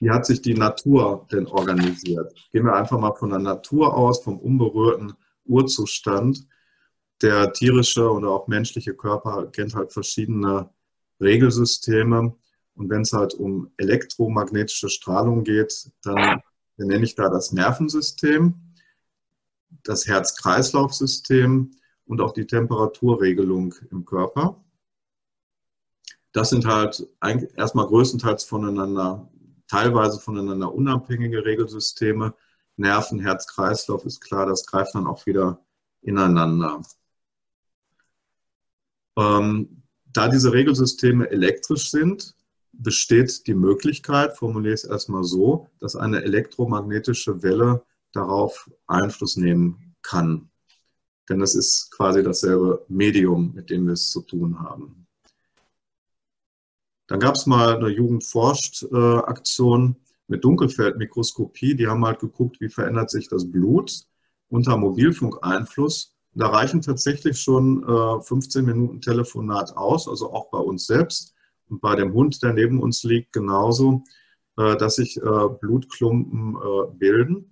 [0.00, 2.32] wie hat sich die Natur denn organisiert?
[2.52, 5.12] Gehen wir einfach mal von der Natur aus, vom unberührten
[5.44, 6.46] Urzustand.
[7.22, 10.70] Der tierische oder auch menschliche Körper kennt halt verschiedene
[11.20, 12.34] Regelsysteme.
[12.74, 16.42] Und wenn es halt um elektromagnetische Strahlung geht, dann
[16.76, 18.54] nenne ich da das Nervensystem,
[19.82, 21.72] das Herz-Kreislauf-System
[22.06, 24.64] und auch die Temperaturregelung im Körper.
[26.32, 27.06] Das sind halt
[27.56, 29.28] erstmal größtenteils voneinander,
[29.68, 32.34] teilweise voneinander unabhängige Regelsysteme.
[32.76, 35.60] Nerven, Herz, Kreislauf ist klar, das greift dann auch wieder
[36.02, 36.82] ineinander.
[39.20, 39.80] Ähm,
[40.12, 42.34] da diese Regelsysteme elektrisch sind,
[42.72, 49.94] besteht die Möglichkeit, formuliere ich es erstmal so, dass eine elektromagnetische Welle darauf Einfluss nehmen
[50.02, 50.50] kann.
[51.28, 55.06] Denn das ist quasi dasselbe Medium, mit dem wir es zu tun haben.
[57.06, 59.96] Dann gab es mal eine Jugendforscht-Aktion
[60.28, 61.74] mit Dunkelfeldmikroskopie.
[61.74, 64.04] Die haben halt geguckt, wie verändert sich das Blut
[64.48, 66.14] unter Mobilfunkeinfluss.
[66.34, 67.84] Da reichen tatsächlich schon
[68.22, 71.34] 15 Minuten Telefonat aus, also auch bei uns selbst
[71.70, 74.04] und bei dem Hund, der neben uns liegt, genauso,
[74.56, 77.50] äh, dass sich äh, Blutklumpen äh, bilden.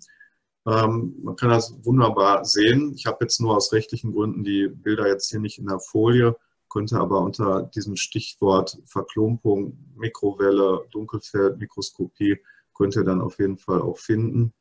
[0.67, 2.93] Ähm, man kann das wunderbar sehen.
[2.95, 6.37] Ich habe jetzt nur aus rechtlichen Gründen die Bilder jetzt hier nicht in der Folie,
[6.69, 12.39] könnte aber unter diesem Stichwort Verklumpung, Mikrowelle, Dunkelfeld, Mikroskopie,
[12.75, 14.53] könnte dann auf jeden Fall auch finden.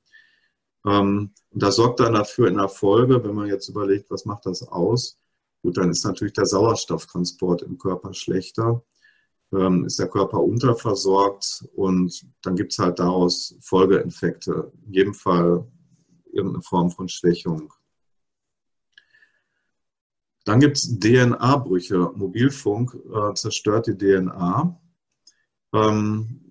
[0.88, 4.46] Ähm, und das sorgt dann dafür in der Folge, wenn man jetzt überlegt, was macht
[4.46, 5.20] das aus?
[5.62, 8.84] Gut, dann ist natürlich der Sauerstofftransport im Körper schlechter.
[9.54, 14.72] ähm, ist der Körper unterversorgt und dann gibt es halt daraus Folgeinfekte.
[14.86, 15.66] In jedem Fall
[16.34, 17.74] irgendeine Form von Schwächung.
[20.46, 22.12] Dann gibt es DNA-Brüche.
[22.16, 24.80] Mobilfunk äh, zerstört die DNA.
[25.74, 26.47] Ähm,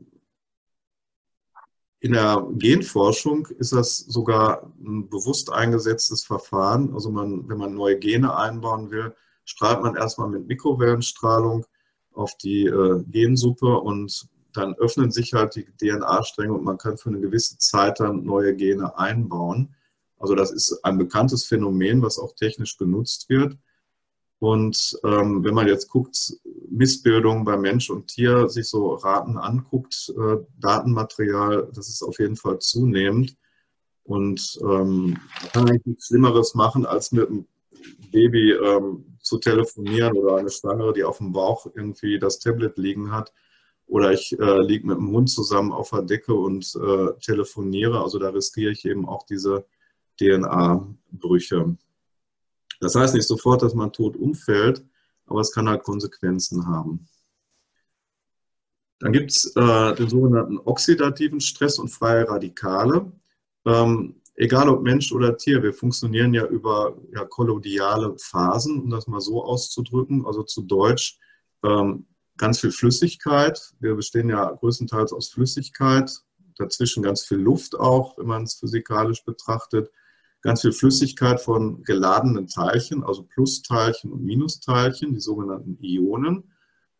[2.06, 6.94] in der Genforschung ist das sogar ein bewusst eingesetztes Verfahren.
[6.94, 9.12] Also man, wenn man neue Gene einbauen will,
[9.44, 11.66] strahlt man erstmal mit Mikrowellenstrahlung
[12.12, 17.08] auf die äh, Gensuppe und dann öffnen sich halt die DNA-Stränge und man kann für
[17.08, 19.74] eine gewisse Zeit dann neue Gene einbauen.
[20.20, 23.58] Also das ist ein bekanntes Phänomen, was auch technisch genutzt wird.
[24.38, 26.36] Und ähm, wenn man jetzt guckt,
[26.76, 32.36] Missbildung bei Mensch und Tier, sich so Raten anguckt, äh, Datenmaterial, das ist auf jeden
[32.36, 33.36] Fall zunehmend.
[34.04, 35.18] Und ähm,
[35.52, 37.46] kann eigentlich nichts Schlimmeres machen, als mit einem
[38.12, 43.10] Baby ähm, zu telefonieren oder eine Schwangere, die auf dem Bauch irgendwie das Tablet liegen
[43.10, 43.32] hat.
[43.86, 48.02] Oder ich äh, liege mit dem Hund zusammen auf der Decke und äh, telefoniere.
[48.02, 49.64] Also da riskiere ich eben auch diese
[50.20, 51.76] DNA-Brüche.
[52.80, 54.84] Das heißt nicht sofort, dass man tot umfällt,
[55.26, 57.08] aber es kann halt Konsequenzen haben.
[59.00, 63.12] Dann gibt es äh, den sogenannten oxidativen Stress und freie Radikale.
[63.66, 69.06] Ähm, egal ob Mensch oder Tier, wir funktionieren ja über ja, kolodiale Phasen, um das
[69.06, 71.18] mal so auszudrücken, also zu Deutsch
[71.62, 72.06] ähm,
[72.38, 73.74] ganz viel Flüssigkeit.
[73.80, 76.10] Wir bestehen ja größtenteils aus Flüssigkeit,
[76.56, 79.90] dazwischen ganz viel Luft auch, wenn man es physikalisch betrachtet
[80.46, 86.36] ganz viel Flüssigkeit von geladenen Teilchen, also Plusteilchen und Minusteilchen, die sogenannten Ionen.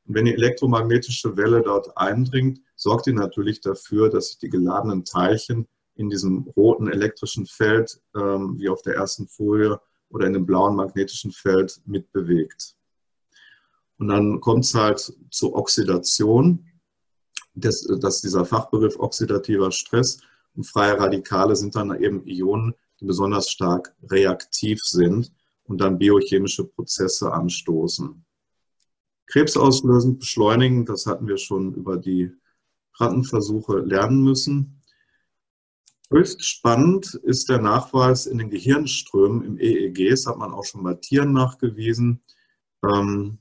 [0.05, 5.05] Und wenn die elektromagnetische Welle dort eindringt, sorgt die natürlich dafür, dass sich die geladenen
[5.05, 10.47] Teilchen in diesem roten elektrischen Feld, ähm, wie auf der ersten Folie, oder in dem
[10.47, 12.75] blauen magnetischen Feld mitbewegt.
[13.99, 16.67] Und dann kommt es halt zur Oxidation.
[17.55, 20.21] Das, das ist dieser Fachbegriff oxidativer Stress.
[20.55, 25.33] Und freie Radikale sind dann eben Ionen, die besonders stark reaktiv sind
[25.65, 28.25] und dann biochemische Prozesse anstoßen.
[29.27, 32.31] Krebsauslösend beschleunigen, das hatten wir schon über die
[32.95, 34.83] Rattenversuche lernen müssen.
[36.11, 40.85] Höchst spannend ist der Nachweis in den Gehirnströmen im EEG, das hat man auch schon
[40.85, 42.23] bei Tieren nachgewiesen.
[42.85, 43.39] Ähm,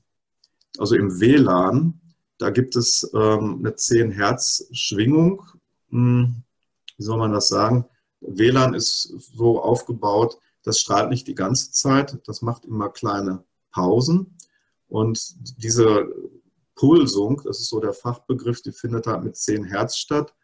[0.78, 2.00] also im WLAN,
[2.38, 5.42] da gibt es ähm, eine 10 Hertz Schwingung.
[5.90, 6.42] Hm,
[6.96, 7.86] wie soll man das sagen?
[8.20, 14.36] WLAN ist so aufgebaut, das strahlt nicht die ganze Zeit, das macht immer kleine Pausen.
[14.88, 16.08] Und diese
[16.74, 20.34] Pulsung, das ist so der Fachbegriff, die findet halt mit 10 Hertz statt.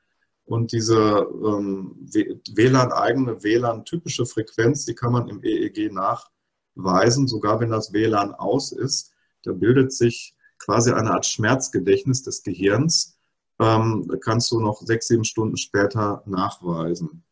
[0.44, 7.92] Und diese ähm, WLAN-eigene, WLAN-typische Frequenz, die kann man im EEG nachweisen, sogar wenn das
[7.92, 9.12] WLAN aus ist.
[9.42, 13.18] Da bildet sich quasi eine Art Schmerzgedächtnis des Gehirns.
[13.58, 17.24] Ähm, kannst du noch sechs, sieben Stunden später nachweisen.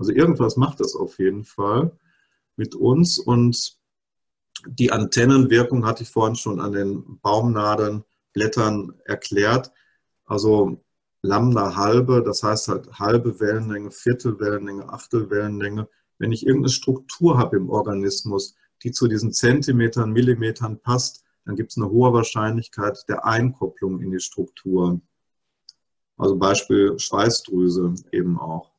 [0.00, 1.92] Also irgendwas macht das auf jeden Fall
[2.56, 3.76] mit uns und
[4.66, 9.70] die Antennenwirkung hatte ich vorhin schon an den Baumnadeln, Blättern erklärt.
[10.24, 10.82] Also
[11.20, 15.86] Lambda halbe, das heißt halt halbe Wellenlänge, Viertelwellenlänge, Achtelwellenlänge.
[16.16, 21.72] Wenn ich irgendeine Struktur habe im Organismus, die zu diesen Zentimetern, Millimetern passt, dann gibt
[21.72, 25.02] es eine hohe Wahrscheinlichkeit der Einkopplung in die Struktur.
[26.16, 28.69] Also Beispiel Schweißdrüse eben auch.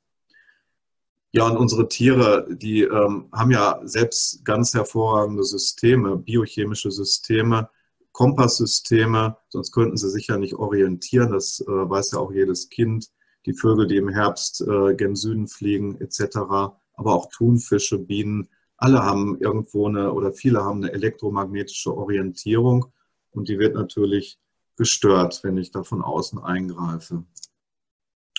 [1.34, 7.70] Ja, und unsere Tiere, die ähm, haben ja selbst ganz hervorragende Systeme, biochemische Systeme,
[8.12, 11.32] Kompasssysteme, sonst könnten sie sich ja nicht orientieren.
[11.32, 13.10] Das äh, weiß ja auch jedes Kind.
[13.46, 19.04] Die Vögel, die im Herbst äh, gen Süden fliegen, etc., aber auch Thunfische, Bienen, alle
[19.04, 22.88] haben irgendwo eine oder viele haben eine elektromagnetische Orientierung
[23.30, 24.40] und die wird natürlich
[24.76, 27.24] gestört, wenn ich da von außen eingreife.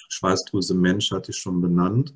[0.09, 2.14] Schweißdrüse Mensch hatte ich schon benannt.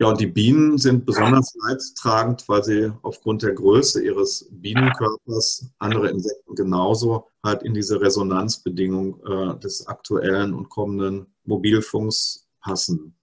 [0.00, 6.08] Ja, und die Bienen sind besonders leidtragend, weil sie aufgrund der Größe ihres Bienenkörpers, andere
[6.08, 13.14] Insekten genauso, halt in diese Resonanzbedingung äh, des aktuellen und kommenden Mobilfunks passen.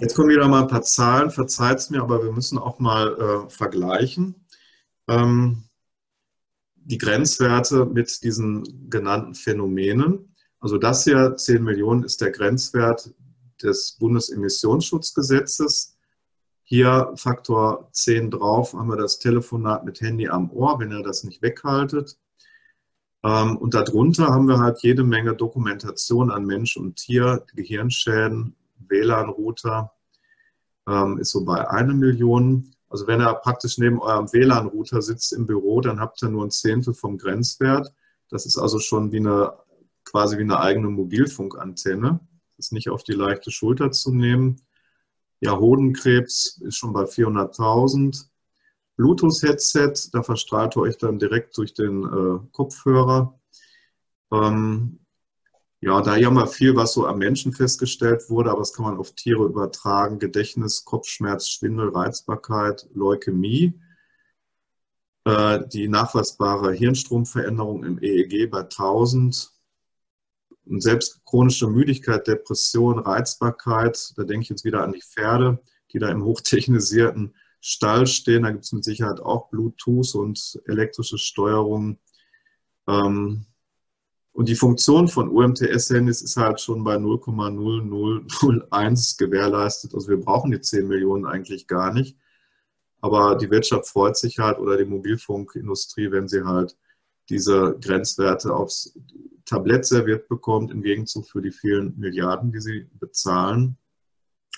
[0.00, 3.46] Jetzt kommen wieder mal ein paar Zahlen, verzeiht es mir, aber wir müssen auch mal
[3.46, 4.44] äh, vergleichen.
[5.06, 5.68] Ähm,
[6.74, 10.34] die Grenzwerte mit diesen genannten Phänomenen.
[10.58, 13.14] Also das hier, 10 Millionen, ist der Grenzwert
[13.64, 15.96] des Bundesemissionsschutzgesetzes.
[16.62, 21.24] Hier Faktor 10 drauf haben wir das Telefonat mit Handy am Ohr, wenn ihr das
[21.24, 22.16] nicht weghaltet.
[23.24, 28.54] Ähm, und darunter haben wir halt jede Menge Dokumentation an Mensch und Tier, Gehirnschäden,
[28.88, 29.92] WLAN-Router
[30.88, 32.74] ähm, ist so bei einer Million.
[32.88, 36.50] Also wenn er praktisch neben eurem WLAN-Router sitzt im Büro, dann habt ihr nur ein
[36.50, 37.92] Zehntel vom Grenzwert.
[38.30, 39.52] Das ist also schon wie eine,
[40.04, 42.20] quasi wie eine eigene Mobilfunkantenne.
[42.56, 44.60] Ist nicht auf die leichte Schulter zu nehmen.
[45.40, 48.28] Ja, Hodenkrebs ist schon bei 400.000.
[48.96, 53.38] Bluetooth-Headset, da verstrahlt ihr euch dann direkt durch den äh, Kopfhörer.
[54.32, 55.00] Ähm,
[55.80, 58.96] ja, da ja mal viel, was so am Menschen festgestellt wurde, aber das kann man
[58.96, 60.18] auf Tiere übertragen.
[60.18, 63.74] Gedächtnis, Kopfschmerz, Schwindel, Reizbarkeit, Leukämie.
[65.24, 69.53] Äh, die nachweisbare Hirnstromveränderung im EEG bei 1000.
[70.66, 75.58] Und selbst chronische Müdigkeit, Depression, Reizbarkeit, da denke ich jetzt wieder an die Pferde,
[75.92, 78.44] die da im hochtechnisierten Stall stehen.
[78.44, 81.98] Da gibt es mit Sicherheit auch Bluetooth und elektrische Steuerung.
[82.88, 83.44] Ähm,
[84.32, 89.94] und die Funktion von UMTS-Handys ist halt schon bei 0,0001 gewährleistet.
[89.94, 92.18] Also wir brauchen die 10 Millionen eigentlich gar nicht.
[93.00, 96.76] Aber die Wirtschaft freut sich halt oder die Mobilfunkindustrie, wenn sie halt
[97.28, 98.98] diese Grenzwerte aufs
[99.44, 103.76] Tablett serviert bekommt, im Gegenzug für die vielen Milliarden, die sie bezahlen.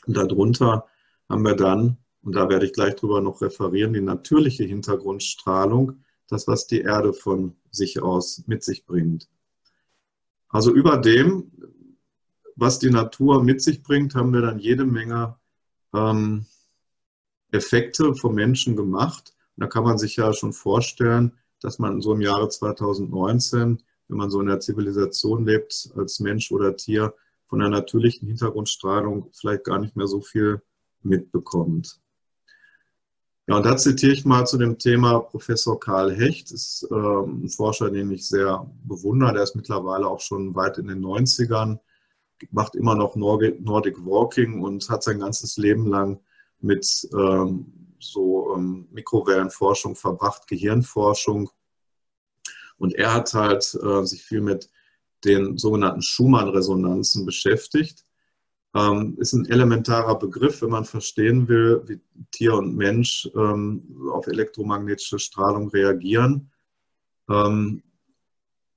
[0.07, 0.87] Und darunter
[1.29, 6.47] haben wir dann, und da werde ich gleich drüber noch referieren, die natürliche Hintergrundstrahlung, das,
[6.49, 9.29] was die Erde von sich aus mit sich bringt.
[10.49, 11.51] Also über dem,
[12.57, 15.37] was die Natur mit sich bringt, haben wir dann jede Menge
[15.95, 16.47] ähm,
[17.51, 19.35] Effekte vom Menschen gemacht.
[19.57, 24.17] Und da kann man sich ja schon vorstellen, dass man so im Jahre 2019, wenn
[24.17, 27.15] man so in der Zivilisation lebt, als Mensch oder Tier,
[27.49, 30.63] von der natürlichen Hintergrundstrahlung vielleicht gar nicht mehr so viel
[31.03, 32.01] mitbekommt.
[33.49, 37.49] Ja, und da zitiere ich mal zu dem Thema Professor Karl Hecht, ist äh, ein
[37.49, 39.35] Forscher, den ich sehr bewundere.
[39.35, 41.79] Der ist mittlerweile auch schon weit in den 90ern,
[42.51, 46.19] macht immer noch Nordic Walking und hat sein ganzes Leben lang
[46.61, 51.51] mit ähm, so ähm, Mikrowellenforschung verbracht, Gehirnforschung.
[52.79, 54.71] Und er hat halt äh, sich viel mit
[55.25, 58.07] den sogenannten Schumann-Resonanzen beschäftigt
[58.77, 64.27] ähm, ist ein elementarer Begriff, wenn man verstehen will, wie Tier und Mensch ähm, auf
[64.27, 66.51] elektromagnetische Strahlung reagieren.
[67.31, 67.83] Ähm,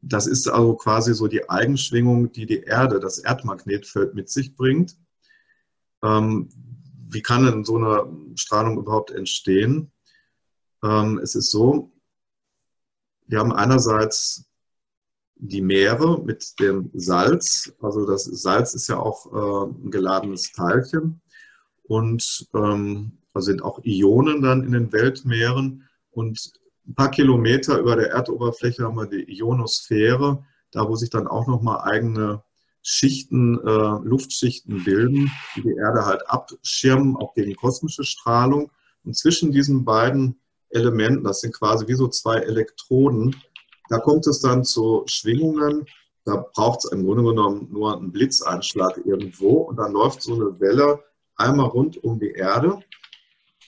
[0.01, 4.95] das ist also quasi so die Eigenschwingung, die die Erde, das Erdmagnetfeld mit sich bringt.
[7.11, 9.91] Wie kann denn so eine Strahlung überhaupt entstehen?
[10.83, 11.91] Ähm, es ist so,
[13.27, 14.45] wir haben einerseits
[15.35, 17.73] die Meere mit dem Salz.
[17.81, 21.21] Also das Salz ist ja auch äh, ein geladenes Teilchen
[21.83, 26.51] und ähm, da sind auch Ionen dann in den Weltmeeren und
[26.87, 31.47] ein paar Kilometer über der Erdoberfläche haben wir die Ionosphäre, da wo sich dann auch
[31.47, 32.43] nochmal eigene
[32.81, 38.71] Schichten, äh, Luftschichten bilden, die die Erde halt abschirmen, auch gegen kosmische Strahlung.
[39.03, 43.35] Und zwischen diesen beiden Elementen, das sind quasi wie so zwei Elektroden,
[43.89, 45.85] da kommt es dann zu Schwingungen.
[46.23, 50.59] Da braucht es im Grunde genommen nur einen Blitzeinschlag irgendwo und dann läuft so eine
[50.59, 51.03] Welle
[51.35, 52.79] einmal rund um die Erde.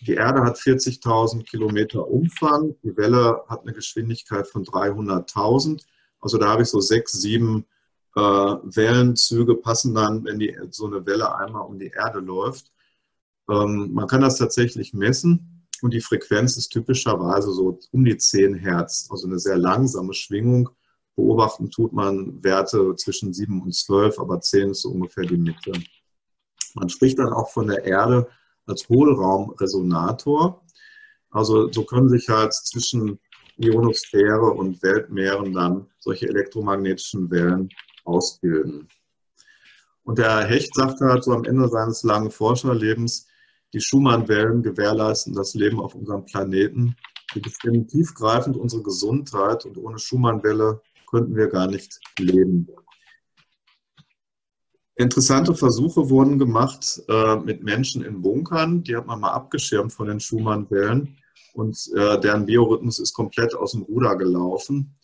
[0.02, 2.76] Die Erde hat 40.000 Kilometer Umfang.
[2.84, 5.84] Die Welle hat eine Geschwindigkeit von 300.000.
[6.20, 7.66] Also da habe ich so sechs, sieben
[8.20, 12.72] Wellenzüge passen dann, wenn die, so eine Welle einmal um die Erde läuft.
[13.50, 15.68] Ähm, man kann das tatsächlich messen.
[15.82, 20.70] Und die Frequenz ist typischerweise so um die 10 Hertz, also eine sehr langsame Schwingung.
[21.16, 25.72] Beobachten tut man Werte zwischen 7 und 12, aber 10 ist so ungefähr die Mitte.
[26.76, 28.28] Man spricht dann auch von der Erde
[28.66, 30.64] als Hohlraumresonator.
[31.32, 33.20] Also so können sich halt zwischen
[33.58, 37.70] Ionosphäre und Weltmeeren dann solche elektromagnetischen Wellen
[38.06, 38.88] ausbilden.
[40.04, 43.28] Und der Hecht sagte halt so am Ende seines langen Forscherlebens,
[43.74, 46.96] die Schumann-Wellen gewährleisten das Leben auf unserem Planeten.
[47.34, 52.68] Sie bestimmen tiefgreifend unsere Gesundheit und ohne Schumann-Welle könnten wir gar nicht leben.
[54.96, 58.84] Interessante Versuche wurden gemacht äh, mit Menschen in Bunkern.
[58.84, 61.18] Die hat man mal abgeschirmt von den Schumann-Wellen
[61.54, 64.96] und äh, deren Biorhythmus ist komplett aus dem Ruder gelaufen.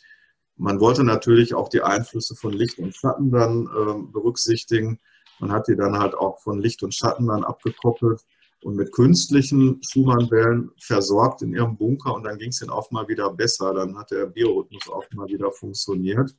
[0.58, 5.00] Man wollte natürlich auch die Einflüsse von Licht und Schatten dann äh, berücksichtigen.
[5.40, 8.26] Man hat die dann halt auch von Licht und Schatten dann abgekoppelt
[8.64, 13.08] und mit künstlichen Schumann-Wellen versorgt in ihrem Bunker und dann ging es ihnen auch mal
[13.08, 13.74] wieder besser.
[13.74, 16.36] Dann hat der Biorhythmus auch mal wieder funktioniert.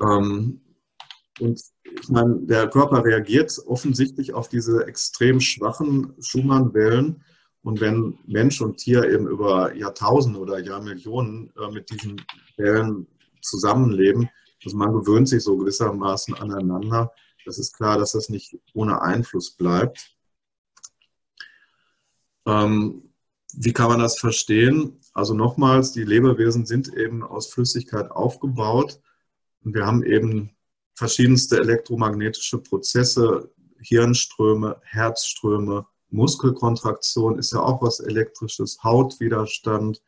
[0.00, 0.60] Ähm,
[1.38, 1.60] und
[2.00, 7.22] ich meine, der Körper reagiert offensichtlich auf diese extrem schwachen Schumann-Wellen.
[7.66, 12.24] Und wenn Mensch und Tier eben über Jahrtausende oder Jahrmillionen äh, mit diesen
[12.56, 13.08] Wellen
[13.42, 14.30] zusammenleben,
[14.64, 17.12] also man gewöhnt sich so gewissermaßen aneinander,
[17.44, 20.16] das ist klar, dass das nicht ohne Einfluss bleibt.
[22.46, 23.12] Ähm,
[23.54, 25.00] wie kann man das verstehen?
[25.12, 29.00] Also nochmals, die Lebewesen sind eben aus Flüssigkeit aufgebaut
[29.64, 30.52] und wir haben eben
[30.94, 35.84] verschiedenste elektromagnetische Prozesse, Hirnströme, Herzströme,
[36.16, 40.02] Muskelkontraktion ist ja auch was Elektrisches, Hautwiderstand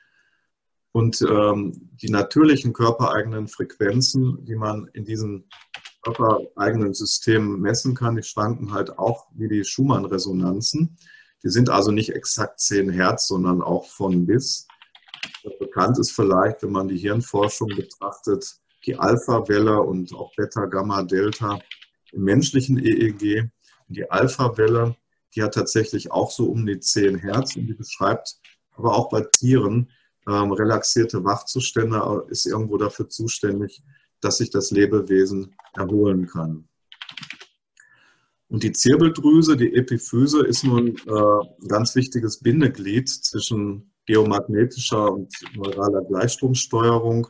[0.92, 5.48] und ähm, die natürlichen körpereigenen Frequenzen, die man in diesen
[6.02, 10.96] körpereigenen Systemen messen kann, die schwanken halt auch wie die Schumann-Resonanzen.
[11.44, 14.66] Die sind also nicht exakt 10 Hertz, sondern auch von bis.
[15.60, 18.56] Bekannt ist vielleicht, wenn man die Hirnforschung betrachtet,
[18.86, 21.60] die Alpha-Welle und auch Beta, Gamma, Delta
[22.12, 23.50] im menschlichen EEG.
[23.88, 24.96] Die Alpha-Welle,
[25.34, 28.40] die hat tatsächlich auch so um die 10 Hertz und die beschreibt
[28.72, 29.90] aber auch bei Tieren
[30.26, 33.82] ähm, relaxierte Wachzustände, ist irgendwo dafür zuständig,
[34.20, 36.68] dass sich das Lebewesen erholen kann.
[38.48, 45.30] Und die Zirbeldrüse, die Epiphyse, ist nun äh, ein ganz wichtiges Bindeglied zwischen geomagnetischer und
[45.54, 47.28] neuraler Gleichstromsteuerung.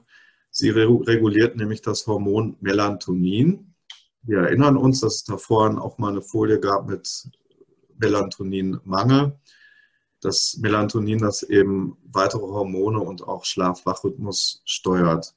[0.50, 3.74] Sie reguliert nämlich das Hormon Melatonin.
[4.22, 7.28] Wir erinnern uns, dass es da vorhin auch mal eine Folie gab mit
[7.98, 9.38] Melatoninmangel.
[10.20, 15.34] Das Melatonin, das eben weitere Hormone und auch Schlaf-Wach-Rhythmus steuert.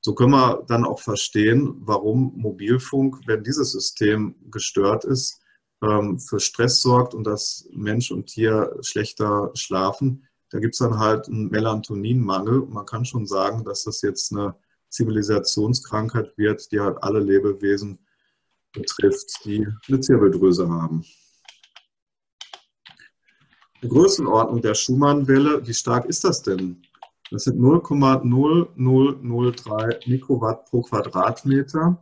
[0.00, 5.40] So können wir dann auch verstehen, warum Mobilfunk, wenn dieses System gestört ist,
[5.82, 10.26] ähm, für Stress sorgt und dass Mensch und Tier schlechter schlafen.
[10.50, 12.66] Da gibt es dann halt einen Melatoninmangel.
[12.66, 14.54] Man kann schon sagen, dass das jetzt eine
[14.90, 17.98] Zivilisationskrankheit wird, die halt alle Lebewesen
[18.72, 21.04] betrifft, die eine Zirbeldrüse haben.
[23.88, 26.82] Größenordnung der Schumann-Welle, wie stark ist das denn?
[27.30, 31.98] Das sind 0,0003 Mikrowatt pro Quadratmeter.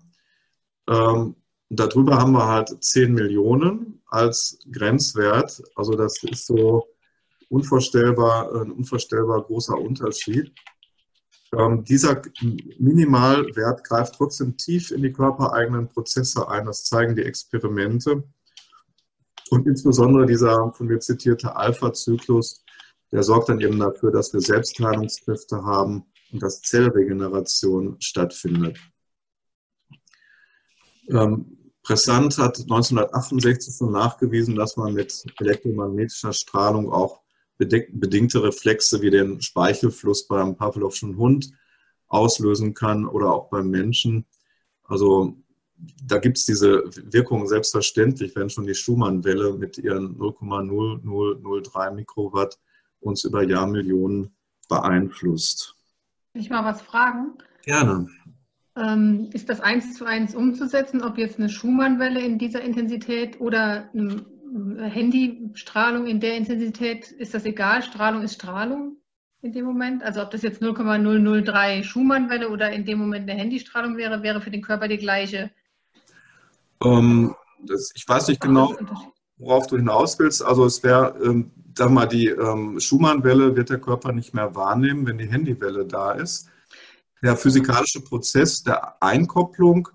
[0.88, 1.36] Ähm,
[1.70, 5.62] darüber haben wir halt 10 Millionen als Grenzwert.
[5.74, 6.86] Also das ist so
[7.48, 10.52] unvorstellbar, ein unvorstellbar großer Unterschied.
[11.56, 12.20] Ähm, dieser
[12.78, 16.66] Minimalwert greift trotzdem tief in die körpereigenen Prozesse ein.
[16.66, 18.24] Das zeigen die Experimente.
[19.52, 22.64] Und insbesondere dieser von mir zitierte Alpha-Zyklus
[23.12, 28.78] der sorgt dann eben dafür, dass wir Selbstheilungskräfte haben und dass Zellregeneration stattfindet.
[31.08, 37.20] Ähm, Pressant hat 1968 schon nachgewiesen, dass man mit elektromagnetischer Strahlung auch
[37.58, 41.52] bedingte Reflexe wie den Speichelfluss beim Pavlovschen Hund
[42.08, 44.24] auslösen kann oder auch beim Menschen.
[44.84, 45.36] Also
[46.04, 52.58] da gibt es diese Wirkung selbstverständlich, wenn schon die Schumann-Welle mit ihren 0,0003 Mikrowatt
[53.00, 54.34] uns über Jahrmillionen
[54.68, 55.76] beeinflusst.
[56.32, 57.34] Kann ich mal was fragen?
[57.64, 58.08] Gerne.
[58.76, 63.90] Ähm, ist das eins zu eins umzusetzen, ob jetzt eine Schumann-Welle in dieser Intensität oder
[63.92, 64.24] eine
[64.88, 67.82] Handystrahlung in der Intensität, ist das egal?
[67.82, 68.96] Strahlung ist Strahlung
[69.42, 70.02] in dem Moment?
[70.02, 74.50] Also ob das jetzt 0,003 Schumann-Welle oder in dem Moment eine Handystrahlung wäre, wäre für
[74.50, 75.50] den Körper die gleiche?
[76.84, 77.34] Ähm,
[77.64, 78.74] das, ich weiß nicht genau,
[79.36, 80.44] worauf du hinaus willst.
[80.44, 85.06] Also es wäre ähm, sag mal, die ähm, Schumann-Welle wird der Körper nicht mehr wahrnehmen,
[85.06, 86.48] wenn die Handywelle da ist.
[87.22, 89.88] Der physikalische Prozess der Einkopplung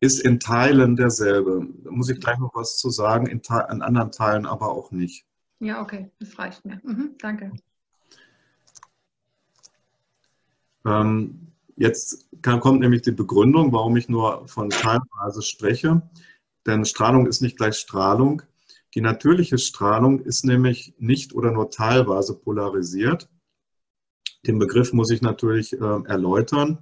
[0.00, 1.66] ist in Teilen derselbe.
[1.84, 3.40] Da muss ich gleich noch was zu sagen, in,
[3.70, 5.24] in anderen Teilen aber auch nicht.
[5.58, 6.80] Ja, okay, das reicht mir.
[6.82, 7.52] Mhm, danke.
[10.84, 16.02] Ähm, jetzt kann, kommt nämlich die Begründung, warum ich nur von teilweise spreche.
[16.66, 18.42] Denn Strahlung ist nicht gleich Strahlung.
[18.94, 23.28] Die natürliche Strahlung ist nämlich nicht oder nur teilweise polarisiert.
[24.46, 26.78] Den Begriff muss ich natürlich äh, erläutern.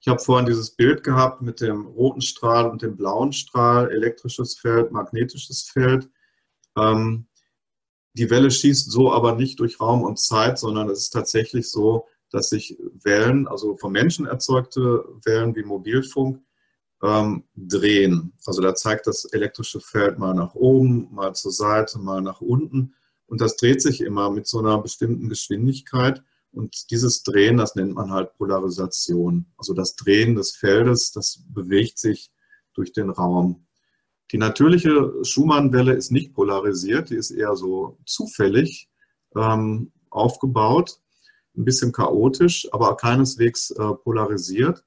[0.00, 4.58] Ich habe vorhin dieses Bild gehabt mit dem roten Strahl und dem blauen Strahl, elektrisches
[4.58, 6.10] Feld, magnetisches Feld.
[6.76, 7.26] Ähm,
[8.12, 12.06] die Welle schießt so aber nicht durch Raum und Zeit, sondern es ist tatsächlich so,
[12.30, 16.40] dass sich Wellen, also vom Menschen erzeugte Wellen wie Mobilfunk,
[17.02, 18.32] ähm, drehen.
[18.46, 22.94] Also da zeigt das elektrische Feld mal nach oben, mal zur Seite, mal nach unten.
[23.26, 26.22] Und das dreht sich immer mit so einer bestimmten Geschwindigkeit.
[26.52, 29.46] Und dieses Drehen, das nennt man halt Polarisation.
[29.58, 32.30] Also das Drehen des Feldes, das bewegt sich
[32.72, 33.66] durch den Raum.
[34.32, 38.88] Die natürliche Schumann-Welle ist nicht polarisiert, die ist eher so zufällig
[39.36, 41.00] ähm, aufgebaut,
[41.56, 44.84] ein bisschen chaotisch, aber keineswegs äh, polarisiert.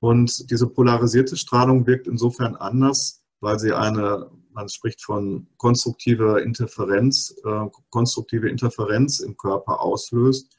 [0.00, 7.34] Und diese polarisierte Strahlung wirkt insofern anders, weil sie eine, man spricht von konstruktiver Interferenz,
[7.44, 10.56] äh, konstruktive Interferenz im Körper auslöst.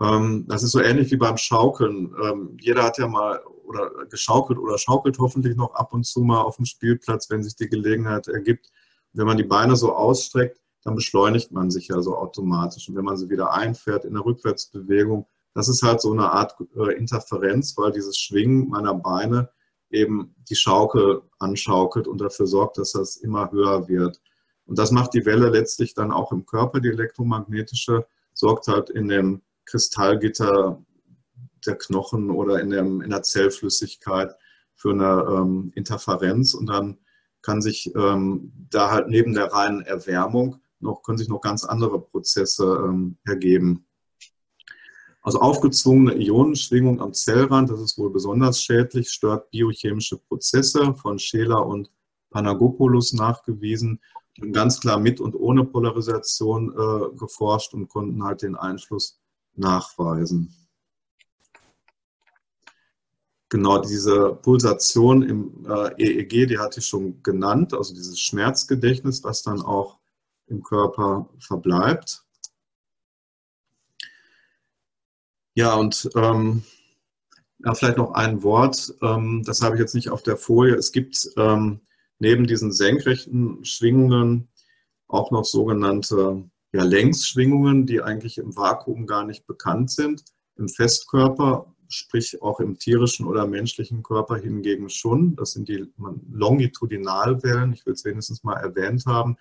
[0.00, 2.14] Ähm, das ist so ähnlich wie beim Schaukeln.
[2.22, 6.42] Ähm, jeder hat ja mal oder geschaukelt oder schaukelt hoffentlich noch ab und zu mal
[6.42, 8.70] auf dem Spielplatz, wenn sich die Gelegenheit ergibt.
[9.12, 12.88] Wenn man die Beine so ausstreckt, dann beschleunigt man sich ja so automatisch.
[12.88, 16.56] Und wenn man sie wieder einfährt in der Rückwärtsbewegung, das ist halt so eine Art
[16.76, 19.50] äh, Interferenz, weil dieses Schwingen meiner Beine
[19.90, 24.20] eben die Schaukel anschaukelt und dafür sorgt, dass das immer höher wird.
[24.64, 29.08] Und das macht die Welle letztlich dann auch im Körper, die elektromagnetische, sorgt halt in
[29.08, 30.82] dem Kristallgitter
[31.66, 34.34] der Knochen oder in, dem, in der Zellflüssigkeit
[34.74, 36.98] für eine ähm, Interferenz und dann
[37.42, 42.00] kann sich ähm, da halt neben der reinen Erwärmung noch, können sich noch ganz andere
[42.00, 43.86] Prozesse ähm, ergeben.
[45.22, 51.64] Also aufgezwungene Ionenschwingung am Zellrand, das ist wohl besonders schädlich, stört biochemische Prozesse von Scheler
[51.64, 51.90] und
[52.30, 54.00] Panagopoulos nachgewiesen
[54.40, 59.20] und ganz klar mit und ohne Polarisation äh, geforscht und konnten halt den Einfluss
[59.54, 60.52] nachweisen.
[63.48, 69.42] Genau, diese Pulsation im äh, EEG, die hatte ich schon genannt, also dieses Schmerzgedächtnis, was
[69.42, 69.98] dann auch
[70.52, 72.24] im Körper verbleibt.
[75.54, 76.62] Ja, und ähm,
[77.64, 80.74] ja, vielleicht noch ein Wort, ähm, das habe ich jetzt nicht auf der Folie.
[80.74, 81.80] Es gibt ähm,
[82.18, 84.48] neben diesen senkrechten Schwingungen
[85.08, 90.24] auch noch sogenannte ja, Längsschwingungen, die eigentlich im Vakuum gar nicht bekannt sind.
[90.56, 95.36] Im Festkörper, sprich auch im tierischen oder menschlichen Körper hingegen schon.
[95.36, 95.86] Das sind die
[96.32, 99.36] Longitudinalwellen, ich will es wenigstens mal erwähnt haben.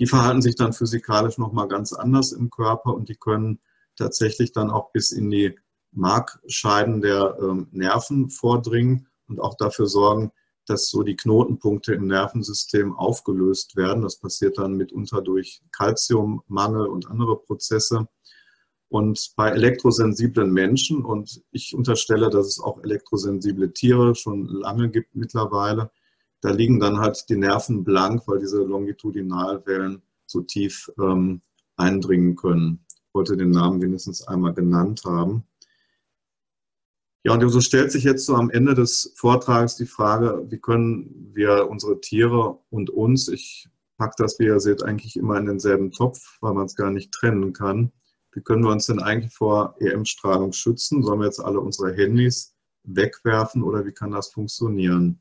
[0.00, 3.60] Die verhalten sich dann physikalisch nochmal ganz anders im Körper und die können
[3.96, 5.58] tatsächlich dann auch bis in die
[5.92, 10.32] Markscheiden der ähm, Nerven vordringen und auch dafür sorgen,
[10.66, 14.02] dass so die Knotenpunkte im Nervensystem aufgelöst werden.
[14.02, 18.08] Das passiert dann mitunter durch Kalziummangel und andere Prozesse.
[18.88, 25.14] Und bei elektrosensiblen Menschen, und ich unterstelle, dass es auch elektrosensible Tiere schon lange gibt
[25.14, 25.90] mittlerweile,
[26.40, 31.42] da liegen dann halt die Nerven blank, weil diese Longitudinalwellen so tief ähm,
[31.76, 35.44] eindringen können wollte den Namen wenigstens einmal genannt haben.
[37.22, 41.30] Ja, und so stellt sich jetzt so am Ende des Vortrags die Frage, wie können
[41.34, 43.68] wir unsere Tiere und uns, ich
[43.98, 47.12] packe das, wie ihr seht, eigentlich immer in denselben Topf, weil man es gar nicht
[47.12, 47.92] trennen kann.
[48.32, 51.02] Wie können wir uns denn eigentlich vor EM-Strahlung schützen?
[51.02, 52.54] Sollen wir jetzt alle unsere Handys
[52.84, 55.20] wegwerfen oder wie kann das funktionieren?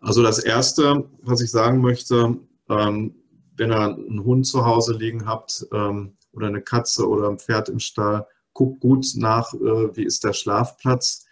[0.00, 2.38] Also das Erste, was ich sagen möchte,
[2.68, 3.14] ähm,
[3.56, 7.68] wenn ihr einen Hund zu Hause liegen habt ähm, oder eine Katze oder ein Pferd
[7.68, 11.26] im Stall, guckt gut nach, äh, wie ist der Schlafplatz.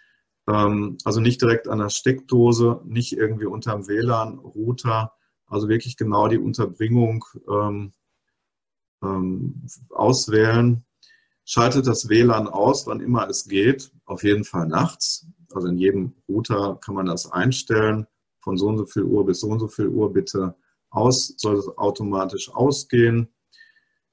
[0.49, 5.13] Ähm, also nicht direkt an der Steckdose, nicht irgendwie unterm WLAN-Router,
[5.45, 7.23] also wirklich genau die Unterbringung
[9.91, 10.83] auswählen.
[11.45, 15.25] Schaltet das WLAN aus, wann immer es geht, auf jeden Fall nachts.
[15.53, 18.07] Also in jedem Router kann man das einstellen.
[18.39, 20.55] Von so und so viel Uhr bis so und so viel Uhr bitte
[20.89, 23.29] aus, soll es automatisch ausgehen.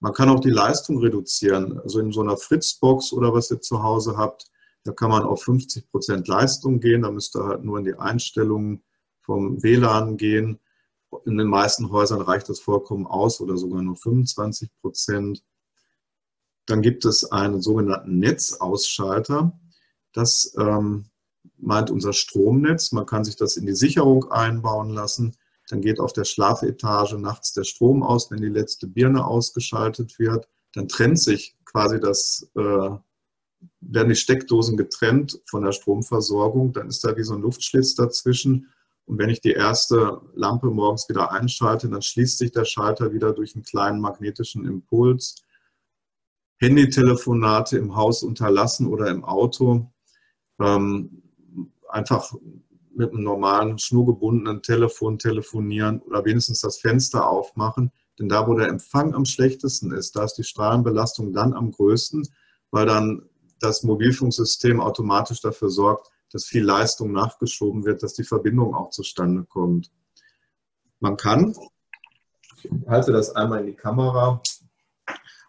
[0.01, 1.79] Man kann auch die Leistung reduzieren.
[1.81, 4.51] Also in so einer Fritzbox oder was ihr zu Hause habt,
[4.85, 7.03] da kann man auf 50 Prozent Leistung gehen.
[7.03, 8.85] Da müsst ihr halt nur in die Einstellungen
[9.21, 10.61] vom WLAN gehen.
[11.25, 15.43] In den meisten Häusern reicht das vollkommen aus oder sogar nur 25 Prozent.
[16.67, 19.59] Dann gibt es einen sogenannten Netzausschalter.
[20.13, 21.07] Das ähm,
[21.59, 22.93] meint unser Stromnetz.
[22.93, 25.37] Man kann sich das in die Sicherung einbauen lassen.
[25.69, 30.49] Dann geht auf der Schlafetage nachts der Strom aus, wenn die letzte Birne ausgeschaltet wird.
[30.75, 32.91] Dann trennt sich quasi das, äh,
[33.81, 36.73] werden die Steckdosen getrennt von der Stromversorgung.
[36.73, 38.69] Dann ist da wie so ein Luftschlitz dazwischen.
[39.07, 43.33] Und wenn ich die erste Lampe morgens wieder einschalte, dann schließt sich der Schalter wieder
[43.33, 45.43] durch einen kleinen magnetischen Impuls.
[46.59, 49.91] Handytelefonate im Haus unterlassen oder im Auto.
[50.61, 51.24] Ähm,
[51.95, 52.35] einfach
[52.95, 57.91] mit einem normalen schnurgebundenen Telefon telefonieren oder wenigstens das Fenster aufmachen.
[58.19, 62.29] Denn da, wo der Empfang am schlechtesten ist, da ist die Strahlenbelastung dann am größten,
[62.71, 63.29] weil dann
[63.61, 69.45] das Mobilfunksystem automatisch dafür sorgt, dass viel Leistung nachgeschoben wird, dass die Verbindung auch zustande
[69.45, 69.91] kommt.
[71.01, 71.57] Man kann,
[72.63, 74.41] ich halte das einmal in die Kamera,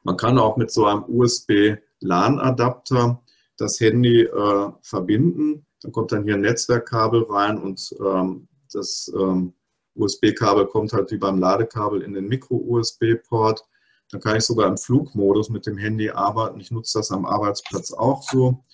[0.03, 3.21] man kann auch mit so einem USB-LAN-Adapter
[3.57, 9.53] das Handy äh, verbinden dann kommt dann hier ein Netzwerkkabel rein und ähm, das ähm,
[9.93, 13.63] USB-Kabel kommt halt wie beim Ladekabel in den Micro-USB-Port.
[14.09, 16.59] Dann kann ich sogar im Flugmodus mit dem Handy arbeiten.
[16.59, 18.65] Ich nutze das am Arbeitsplatz auch so,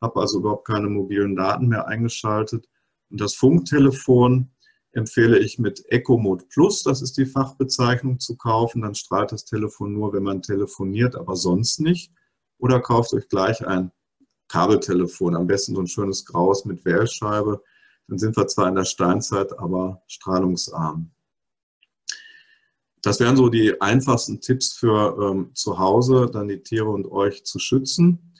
[0.00, 2.68] habe also überhaupt keine mobilen Daten mehr eingeschaltet.
[3.10, 4.52] Und das Funktelefon
[4.92, 8.82] empfehle ich mit Echo Mode Plus, das ist die Fachbezeichnung, zu kaufen.
[8.82, 12.12] Dann strahlt das Telefon nur, wenn man telefoniert, aber sonst nicht.
[12.58, 13.90] Oder kauft euch gleich ein
[14.50, 17.62] Kabeltelefon, am besten so ein schönes Graues mit Wählscheibe.
[18.08, 21.12] Dann sind wir zwar in der Steinzeit, aber strahlungsarm.
[23.02, 27.44] das wären so die einfachsten Tipps für ähm, zu Hause, dann die Tiere und euch
[27.44, 28.34] zu schützen.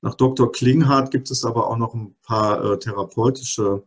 [0.00, 0.52] Nach Dr.
[0.52, 3.82] Klinghardt gibt es aber auch noch ein paar äh, therapeutische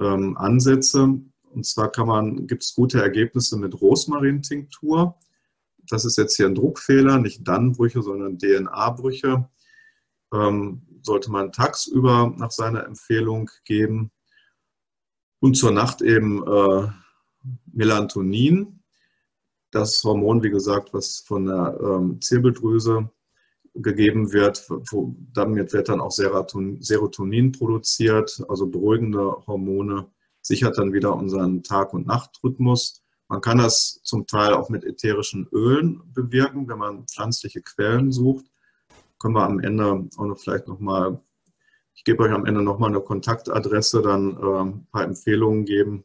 [0.00, 1.18] ähm, Ansätze.
[1.54, 5.18] Und zwar kann man, gibt es gute Ergebnisse mit Rosmarintinktur.
[5.88, 9.48] Das ist jetzt hier ein Druckfehler, nicht Dannenbrüche, sondern DNA-Brüche.
[10.34, 14.12] Ähm, sollte man tagsüber nach seiner Empfehlung geben.
[15.40, 16.88] Und zur Nacht eben äh,
[17.72, 18.82] Melatonin,
[19.70, 23.10] das Hormon, wie gesagt, was von der ähm, Zirbeldrüse
[23.74, 24.68] gegeben wird.
[24.68, 30.10] Wo, damit wird dann auch Serotonin produziert, also beruhigende Hormone,
[30.42, 33.02] sichert dann wieder unseren Tag- und Nachtrhythmus.
[33.28, 38.46] Man kann das zum Teil auch mit ätherischen Ölen bewirken, wenn man pflanzliche Quellen sucht.
[39.18, 41.20] Können wir am Ende auch noch vielleicht nochmal,
[41.94, 46.04] ich gebe euch am Ende nochmal eine Kontaktadresse, dann äh, ein paar Empfehlungen geben,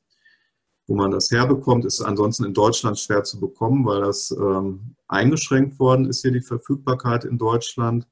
[0.88, 5.80] wo man das herbekommt, ist ansonsten in Deutschland schwer zu bekommen, weil das ähm, eingeschränkt
[5.80, 8.08] worden ist, hier die Verfügbarkeit in Deutschland.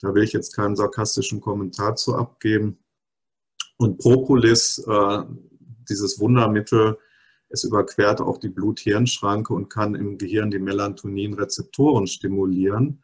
[0.00, 2.78] Da will ich jetzt keinen sarkastischen Kommentar zu abgeben.
[3.76, 5.22] Und Propolis, äh,
[5.88, 6.98] dieses Wundermittel,
[7.48, 13.01] es überquert auch die Blut-Hirn-Schranke und kann im Gehirn die Melatonin-Rezeptoren stimulieren.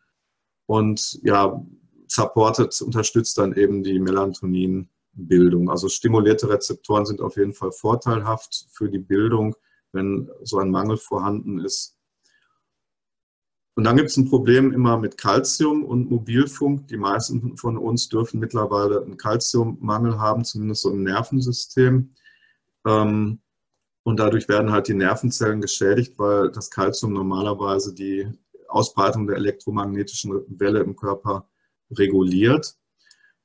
[0.68, 1.60] Und ja,
[2.06, 4.86] supportet, unterstützt dann eben die Melatonin-
[5.18, 5.70] Bildung.
[5.70, 9.56] Also stimulierte Rezeptoren sind auf jeden Fall vorteilhaft für die Bildung,
[9.92, 11.96] wenn so ein Mangel vorhanden ist.
[13.74, 16.88] Und dann gibt es ein Problem immer mit Kalzium und Mobilfunk.
[16.88, 22.12] Die meisten von uns dürfen mittlerweile einen Kalziummangel haben, zumindest so im Nervensystem.
[22.86, 23.40] Ähm,
[24.02, 28.26] und dadurch werden halt die Nervenzellen geschädigt, weil das Kalzium normalerweise die
[28.68, 31.48] Ausbreitung der elektromagnetischen Welle im Körper
[31.90, 32.76] reguliert.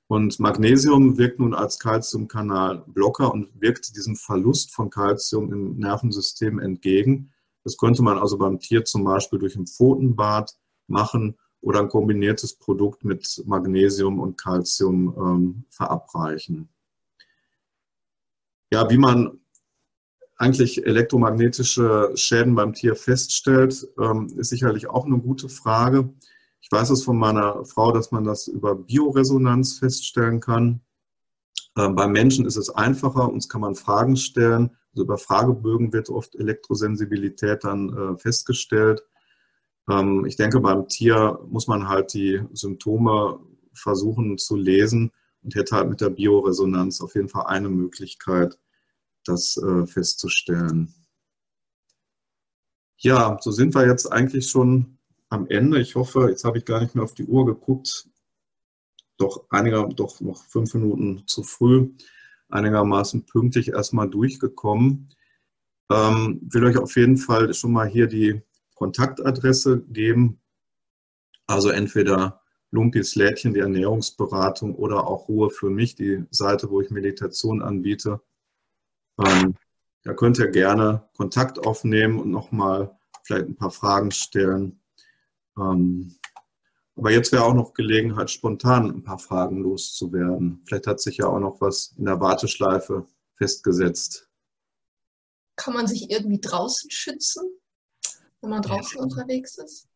[0.07, 7.31] Und Magnesium wirkt nun als Calciumkanalblocker und wirkt diesem Verlust von Calcium im Nervensystem entgegen.
[7.63, 10.53] Das könnte man also beim Tier zum Beispiel durch ein Pfotenbad
[10.87, 16.69] machen oder ein kombiniertes Produkt mit Magnesium und Calcium ähm, verabreichen.
[18.71, 19.39] Ja, wie man
[20.37, 26.13] eigentlich elektromagnetische Schäden beim Tier feststellt, ähm, ist sicherlich auch eine gute Frage.
[26.61, 30.81] Ich weiß es von meiner Frau, dass man das über Bioresonanz feststellen kann.
[31.77, 34.71] Ähm, beim Menschen ist es einfacher, uns kann man Fragen stellen.
[34.91, 39.03] Also über Fragebögen wird oft Elektrosensibilität dann äh, festgestellt.
[39.89, 43.39] Ähm, ich denke, beim Tier muss man halt die Symptome
[43.73, 45.11] versuchen zu lesen
[45.41, 48.57] und hätte halt mit der Bioresonanz auf jeden Fall eine Möglichkeit,
[49.25, 50.93] das äh, festzustellen.
[52.97, 54.97] Ja, so sind wir jetzt eigentlich schon
[55.29, 55.79] am Ende.
[55.81, 58.07] Ich hoffe, jetzt habe ich gar nicht mehr auf die Uhr geguckt,
[59.17, 61.89] doch einiger, doch noch fünf Minuten zu früh,
[62.49, 65.09] einigermaßen pünktlich erstmal durchgekommen.
[65.91, 68.41] Ähm, will euch auf jeden Fall schon mal hier die
[68.75, 70.39] Kontaktadresse geben.
[71.45, 72.41] Also entweder
[72.71, 78.21] Lumpis Lädchen, die Ernährungsberatung oder auch Ruhe für mich, die Seite, wo ich Meditation anbiete.
[79.19, 79.55] Ähm,
[80.03, 84.81] da könnt ihr gerne Kontakt aufnehmen und nochmal vielleicht ein paar Fragen stellen.
[85.57, 86.15] Ähm,
[86.95, 90.61] aber jetzt wäre auch noch Gelegenheit, spontan ein paar Fragen loszuwerden.
[90.65, 94.29] Vielleicht hat sich ja auch noch was in der Warteschleife festgesetzt.
[95.55, 97.43] Kann man sich irgendwie draußen schützen,
[98.41, 99.03] wenn man draußen ja.
[99.03, 99.87] unterwegs ist?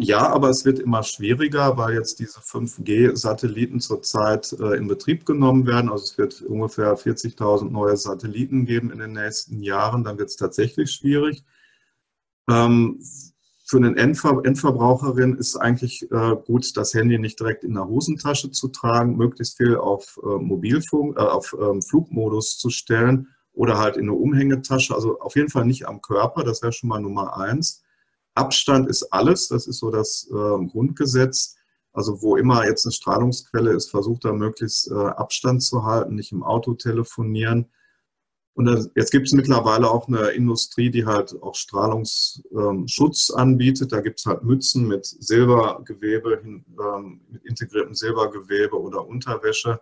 [0.00, 5.66] Ja aber, es wird immer schwieriger, weil jetzt diese 5G-Satelliten zurzeit äh, in Betrieb genommen
[5.66, 5.90] werden.
[5.90, 10.04] Also es wird ungefähr 40.000 neue Satelliten geben in den nächsten Jahren.
[10.04, 11.44] Dann wird es tatsächlich schwierig.
[12.48, 13.00] Ähm,
[13.64, 18.50] für einen Endver Endverbraucherin ist eigentlich äh, gut, das Handy nicht direkt in der Hosentasche
[18.50, 24.04] zu tragen, möglichst viel auf äh, Mobilfunk, auf ähm, Flugmodus zu stellen oder halt in
[24.04, 24.94] eine Umhängetasche.
[24.94, 27.82] Also auf jeden Fall nicht am Körper, das wäre schon mal Nummer eins.
[28.38, 31.56] Abstand ist alles, das ist so das ähm, Grundgesetz.
[31.92, 36.32] Also wo immer jetzt eine Strahlungsquelle ist, versucht da möglichst äh, Abstand zu halten, nicht
[36.32, 37.66] im Auto telefonieren.
[38.54, 43.92] Und jetzt gibt es mittlerweile auch eine Industrie, die halt auch Strahlungsschutz anbietet.
[43.92, 49.80] Da gibt es halt Mützen mit Silbergewebe, ähm, mit integriertem Silbergewebe oder Unterwäsche.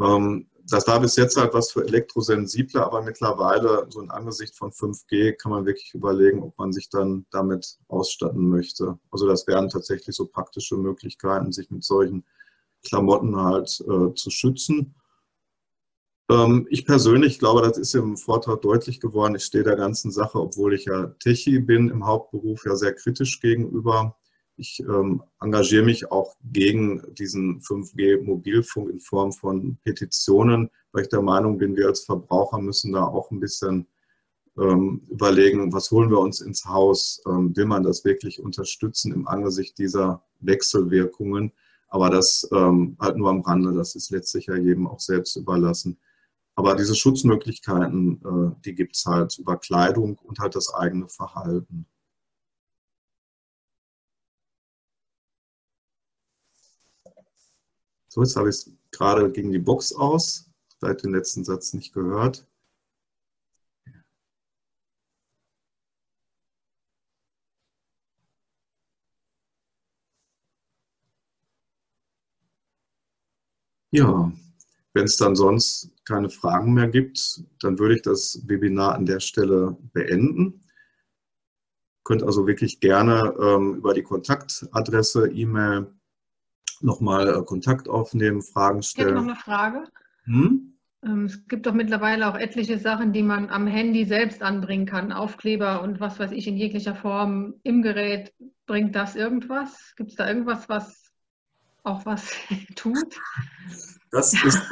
[0.00, 4.72] Ähm, das war bis jetzt halt was für Elektrosensible, aber mittlerweile, so in Angesicht von
[4.72, 8.98] 5G, kann man wirklich überlegen, ob man sich dann damit ausstatten möchte.
[9.10, 12.24] Also das wären tatsächlich so praktische Möglichkeiten, sich mit solchen
[12.82, 14.94] Klamotten halt äh, zu schützen.
[16.30, 19.34] Ähm, ich persönlich glaube, das ist im Vortrag deutlich geworden.
[19.34, 23.40] Ich stehe der ganzen Sache, obwohl ich ja Techie bin, im Hauptberuf ja sehr kritisch
[23.40, 24.16] gegenüber.
[24.56, 31.22] Ich ähm, engagiere mich auch gegen diesen 5G-Mobilfunk in Form von Petitionen, weil ich der
[31.22, 33.88] Meinung bin, wir als Verbraucher müssen da auch ein bisschen
[34.56, 37.20] ähm, überlegen, was holen wir uns ins Haus?
[37.26, 41.52] Ähm, will man das wirklich unterstützen im Angesicht dieser Wechselwirkungen?
[41.88, 45.98] Aber das ähm, halt nur am Rande, das ist letztlich ja jedem auch selbst überlassen.
[46.56, 51.86] Aber diese Schutzmöglichkeiten, äh, die gibt es halt über Kleidung und halt das eigene Verhalten.
[58.14, 60.48] So, jetzt habe ich es gerade gegen die Box aus.
[60.78, 62.46] Vielleicht den letzten Satz nicht gehört.
[73.90, 74.32] Ja,
[74.92, 79.18] wenn es dann sonst keine Fragen mehr gibt, dann würde ich das Webinar an der
[79.18, 80.60] Stelle beenden.
[80.62, 85.92] Ihr könnt also wirklich gerne ähm, über die Kontaktadresse, E-Mail
[86.84, 89.08] nochmal äh, Kontakt aufnehmen, Fragen stellen.
[89.08, 89.84] Ich hätte noch eine Frage.
[90.24, 90.74] Hm?
[91.04, 95.12] Ähm, es gibt doch mittlerweile auch etliche Sachen, die man am Handy selbst anbringen kann.
[95.12, 98.32] Aufkleber und was weiß ich in jeglicher Form im Gerät.
[98.66, 99.94] Bringt das irgendwas?
[99.96, 101.10] Gibt es da irgendwas, was
[101.82, 102.32] auch was
[102.76, 103.18] tut?
[104.10, 104.62] Das ist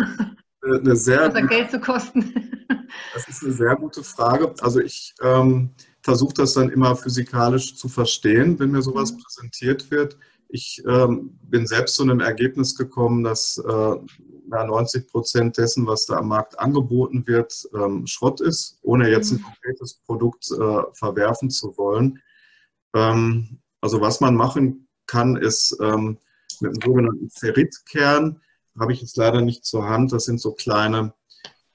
[0.62, 2.32] eine sehr, also Geld zu kosten.
[3.14, 4.54] Das ist eine sehr gute Frage.
[4.60, 5.70] Also ich ähm,
[6.02, 9.18] versuche das dann immer physikalisch zu verstehen, wenn mir sowas mhm.
[9.18, 10.16] präsentiert wird.
[10.54, 13.96] Ich ähm, bin selbst zu einem Ergebnis gekommen, dass äh,
[14.48, 19.38] 90 Prozent dessen, was da am Markt angeboten wird, ähm, Schrott ist, ohne jetzt ein
[19.38, 19.44] mhm.
[19.44, 22.20] konkretes Produkt äh, verwerfen zu wollen.
[22.94, 26.18] Ähm, also was man machen kann, ist ähm,
[26.60, 28.42] mit einem sogenannten Ferritkern,
[28.78, 31.14] habe ich jetzt leider nicht zur Hand, das sind so kleine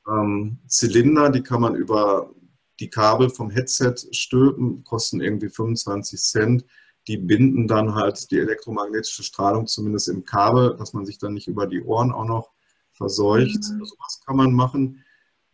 [0.08, 2.32] ähm, Zylinder, die kann man über
[2.80, 6.66] die Kabel vom Headset stülpen, kosten irgendwie 25 Cent.
[7.08, 11.48] Die binden dann halt die elektromagnetische Strahlung zumindest im Kabel, dass man sich dann nicht
[11.48, 12.52] über die Ohren auch noch
[12.94, 13.72] verseucht.
[13.72, 13.82] Mhm.
[13.82, 15.04] Also was kann man machen.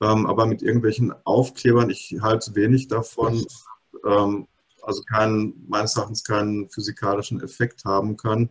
[0.01, 3.45] Ähm, aber mit irgendwelchen Aufklebern, ich halte wenig davon,
[4.05, 4.47] ähm,
[4.81, 8.49] also keinen, meines Erachtens keinen physikalischen Effekt haben kann.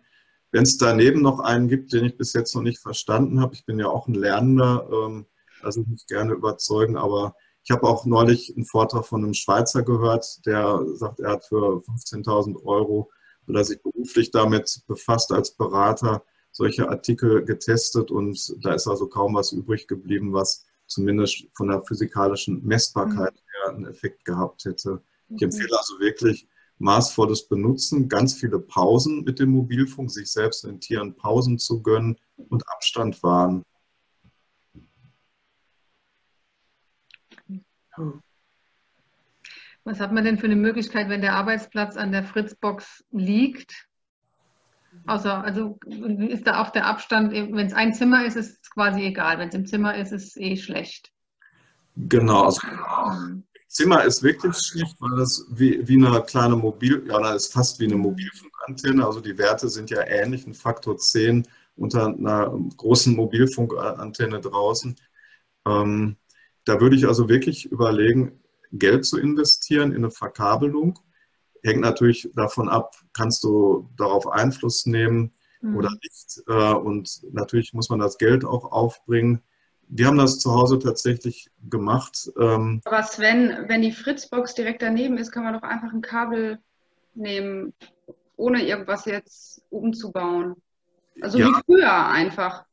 [0.50, 3.66] Wenn es daneben noch einen gibt, den ich bis jetzt noch nicht verstanden habe, ich
[3.66, 5.26] bin ja auch ein Lernender, ähm,
[5.68, 10.44] ich mich gerne überzeugen, aber ich habe auch neulich einen Vortrag von einem Schweizer gehört,
[10.46, 13.10] der sagt, er hat für 15.000 Euro,
[13.46, 19.06] weil er sich beruflich damit befasst als Berater, solche Artikel getestet und da ist also
[19.06, 23.64] kaum was übrig geblieben, was zumindest von der physikalischen Messbarkeit mhm.
[23.64, 25.02] her einen Effekt gehabt hätte.
[25.28, 26.46] Ich empfehle also wirklich,
[26.78, 32.18] maßvolles Benutzen, ganz viele Pausen mit dem Mobilfunk, sich selbst den Tieren Pausen zu gönnen
[32.36, 33.62] und Abstand wahren.
[39.84, 43.88] Was hat man denn für eine Möglichkeit, wenn der Arbeitsplatz an der Fritzbox liegt?
[45.06, 45.78] Außer, also
[46.28, 49.38] ist da auch der Abstand, wenn es ein Zimmer ist, ist es quasi egal.
[49.38, 51.10] Wenn es im Zimmer ist, ist es eh schlecht.
[51.96, 53.44] Genau, also mhm.
[53.68, 57.80] Zimmer ist wirklich schlecht, weil das wie, wie eine kleine Mobil, ja, das ist fast
[57.80, 59.04] wie eine Mobilfunkantenne.
[59.04, 64.94] Also die Werte sind ja ähnlich, ein Faktor 10 unter einer großen Mobilfunkantenne draußen.
[65.66, 66.16] Ähm,
[66.64, 68.40] da würde ich also wirklich überlegen,
[68.72, 70.98] Geld zu investieren in eine Verkabelung.
[71.62, 75.76] Hängt natürlich davon ab, kannst du darauf Einfluss nehmen mhm.
[75.76, 76.42] oder nicht.
[76.48, 79.42] Äh, und natürlich muss man das Geld auch aufbringen.
[79.88, 82.30] Wir haben das zu Hause tatsächlich gemacht.
[82.38, 86.58] Ähm, Aber Sven, wenn die Fritzbox direkt daneben ist, kann man doch einfach ein Kabel
[87.14, 87.74] nehmen,
[88.36, 90.56] ohne irgendwas jetzt umzubauen.
[91.20, 91.48] Also ja.
[91.48, 92.64] wie früher einfach.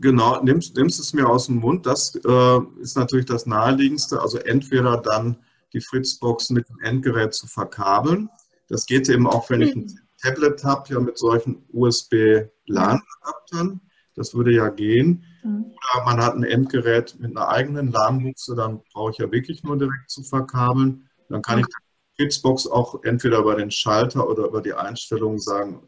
[0.00, 1.86] Genau, nimmst, nimmst es mir aus dem Mund.
[1.86, 4.20] Das äh, ist natürlich das Naheliegendste.
[4.20, 5.36] Also entweder dann
[5.72, 8.28] die Fritzbox mit dem Endgerät zu verkabeln.
[8.68, 9.98] Das geht eben auch, wenn ich ein mhm.
[10.20, 13.80] Tablet habe, ja mit solchen USB-LAN-Adaptern.
[14.14, 15.24] Das würde ja gehen.
[15.42, 15.66] Mhm.
[15.66, 19.76] Oder man hat ein Endgerät mit einer eigenen LAN-Buchse, dann brauche ich ja wirklich nur
[19.76, 21.08] direkt zu verkabeln.
[21.28, 21.62] Dann kann mhm.
[21.62, 25.82] ich die Fritzbox auch entweder über den Schalter oder über die Einstellungen sagen,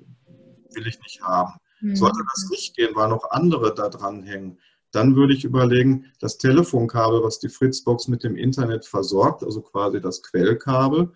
[0.75, 1.55] will ich nicht haben.
[1.81, 1.97] Mhm.
[1.97, 4.59] Sollte das nicht gehen, weil noch andere da dran hängen,
[4.93, 10.01] dann würde ich überlegen, das Telefonkabel, was die Fritzbox mit dem Internet versorgt, also quasi
[10.01, 11.13] das Quellkabel,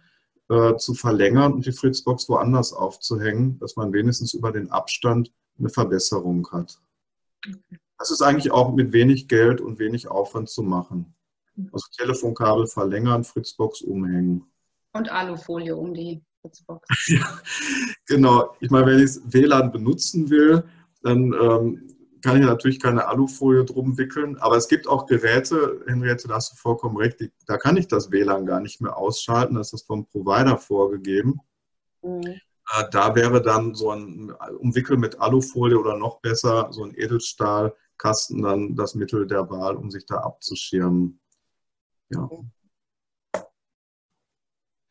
[0.49, 5.69] äh, zu verlängern und die Fritzbox woanders aufzuhängen, dass man wenigstens über den Abstand eine
[5.69, 6.79] Verbesserung hat.
[7.47, 7.79] Okay.
[7.99, 11.15] Das ist eigentlich auch mit wenig Geld und wenig Aufwand zu machen.
[11.73, 14.45] Also Telefonkabel verlängern, Fritzbox umhängen.
[14.93, 16.89] Und Alufolie um die Fritzbox.
[17.09, 17.41] ja,
[18.07, 18.55] genau.
[18.61, 20.65] Ich meine, wenn ich WLAN benutzen will,
[21.03, 21.91] dann ähm,
[22.23, 24.37] kann ich natürlich keine Alufolie drum wickeln.
[24.39, 27.89] Aber es gibt auch Geräte, Henriette, da hast du vollkommen recht, die, da kann ich
[27.89, 29.55] das WLAN gar nicht mehr ausschalten.
[29.55, 31.41] Das ist vom Provider vorgegeben.
[32.03, 32.23] Mhm.
[32.25, 37.75] Äh, da wäre dann so ein Umwickel mit Alufolie oder noch besser so ein Edelstahl
[38.01, 41.21] Kasten dann das Mittel der Wahl, um sich da abzuschirmen.
[42.09, 42.29] Ja.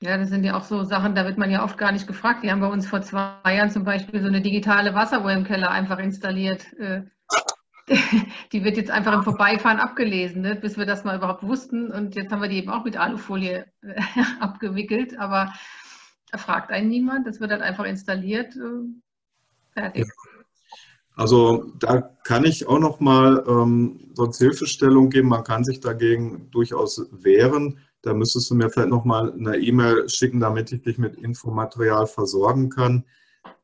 [0.01, 2.43] Ja, das sind ja auch so Sachen, da wird man ja oft gar nicht gefragt.
[2.43, 5.71] Die haben bei uns vor zwei Jahren zum Beispiel so eine digitale Wasseruhr im Keller
[5.71, 6.71] einfach installiert.
[6.80, 7.01] Äh,
[8.53, 10.55] die wird jetzt einfach im Vorbeifahren abgelesen, ne?
[10.55, 11.91] bis wir das mal überhaupt wussten.
[11.91, 14.01] Und jetzt haben wir die eben auch mit Alufolie äh,
[14.39, 15.19] abgewickelt.
[15.19, 15.53] Aber
[16.31, 17.27] da fragt einen niemand.
[17.27, 18.55] Das wird halt einfach installiert.
[18.55, 18.93] Äh,
[19.73, 20.07] fertig.
[21.15, 25.27] Also da kann ich auch noch mal ähm, sonst Hilfestellung geben.
[25.27, 27.80] Man kann sich dagegen durchaus wehren.
[28.01, 32.07] Da müsstest du mir vielleicht noch mal eine E-Mail schicken, damit ich dich mit Infomaterial
[32.07, 33.03] versorgen kann.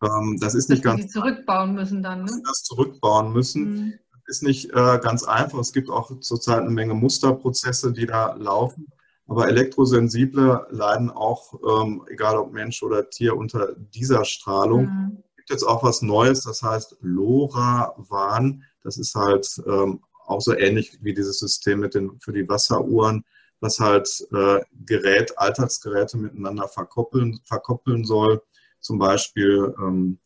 [0.03, 1.01] Ähm, das ist nicht dass ganz.
[1.03, 2.25] Die zurückbauen müssen dann.
[2.25, 2.41] Ne?
[2.45, 3.63] Das zurückbauen müssen.
[3.63, 3.93] Mhm.
[4.27, 5.59] Ist nicht äh, ganz einfach.
[5.59, 8.87] Es gibt auch zurzeit eine Menge Musterprozesse, die da laufen.
[9.27, 11.53] Aber Elektrosensible leiden auch,
[11.83, 14.85] ähm, egal ob Mensch oder Tier, unter dieser Strahlung.
[14.85, 18.63] Mhm gibt jetzt auch was Neues, das heißt LoRaWAN.
[18.83, 23.23] Das ist halt ähm, auch so ähnlich wie dieses System mit den, für die Wasseruhren,
[23.59, 28.41] was halt äh, Gerät, Alltagsgeräte miteinander verkoppeln, verkoppeln soll.
[28.79, 30.19] Zum Beispiel ähm,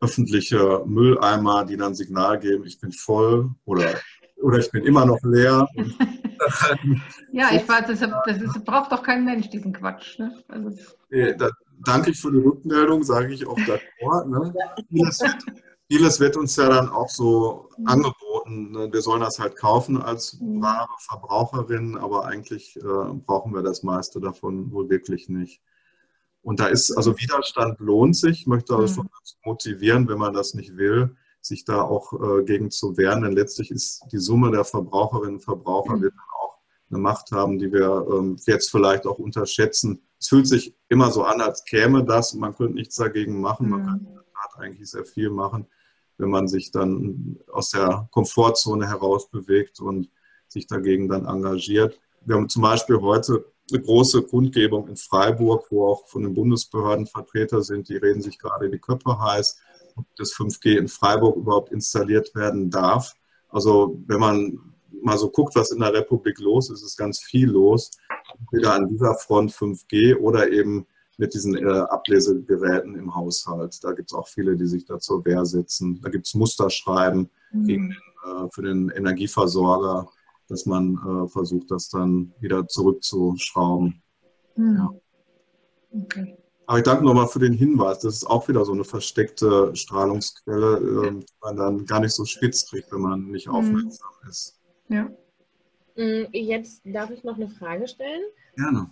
[0.00, 3.94] öffentliche Mülleimer, die dann Signal geben, ich bin voll oder,
[4.36, 5.68] oder ich bin immer noch leer.
[7.32, 10.18] ja, ich weiß, das, das, ist, braucht doch kein Mensch, diesen Quatsch.
[10.18, 10.42] Ne?
[10.48, 10.70] Also,
[11.38, 11.50] da,
[11.84, 14.26] danke ich für die Rückmeldung, sage ich auch davor.
[14.26, 14.54] Ne?
[14.88, 15.22] Vieles,
[15.90, 17.86] vieles, wird uns ja dann auch so mhm.
[17.86, 18.25] angeboten.
[18.48, 18.92] Ne?
[18.92, 20.62] Wir sollen das halt kaufen als mhm.
[20.62, 25.62] wahre Verbraucherin, aber eigentlich äh, brauchen wir das meiste davon wohl wirklich nicht.
[26.42, 29.08] Und da ist, also Widerstand lohnt sich, ich möchte also schon
[29.44, 33.70] motivieren, wenn man das nicht will, sich da auch äh, gegen zu wehren, denn letztlich
[33.70, 36.02] ist die Summe der Verbraucherinnen und Verbraucher mhm.
[36.02, 36.56] wird dann auch
[36.90, 41.24] eine Macht haben, die wir ähm, jetzt vielleicht auch unterschätzen, es fühlt sich immer so
[41.24, 43.68] an, als käme das und man könnte nichts dagegen machen.
[43.68, 45.66] Man kann in der Tat eigentlich sehr viel machen,
[46.18, 50.10] wenn man sich dann aus der Komfortzone heraus bewegt und
[50.48, 52.00] sich dagegen dann engagiert.
[52.24, 57.06] Wir haben zum Beispiel heute eine große Kundgebung in Freiburg, wo auch von den Bundesbehörden
[57.06, 59.58] Vertreter sind, die reden sich gerade die Köpfe heiß,
[59.96, 63.14] ob das 5G in Freiburg überhaupt installiert werden darf.
[63.48, 64.58] Also wenn man
[65.02, 67.90] mal so guckt, was in der Republik los ist, ist ganz viel los.
[68.38, 70.86] Entweder an dieser Front 5G oder eben
[71.18, 73.82] mit diesen äh, Ablesegeräten im Haushalt.
[73.82, 76.00] Da gibt es auch viele, die sich da zur Wehr setzen.
[76.02, 77.66] Da gibt es Musterschreiben mhm.
[77.66, 80.10] gegen den, äh, für den Energieversorger,
[80.48, 84.02] dass man äh, versucht, das dann wieder zurückzuschrauben.
[84.56, 84.76] Mhm.
[84.76, 84.90] Ja.
[86.02, 86.36] Okay.
[86.66, 88.00] Aber ich danke nochmal für den Hinweis.
[88.00, 92.24] Das ist auch wieder so eine versteckte Strahlungsquelle, ähm, die man dann gar nicht so
[92.24, 93.54] spitz kriegt, wenn man nicht mhm.
[93.54, 94.58] aufmerksam ist.
[94.88, 95.04] Ja.
[95.96, 98.22] Mm, jetzt darf ich noch eine Frage stellen.
[98.56, 98.90] Gerne.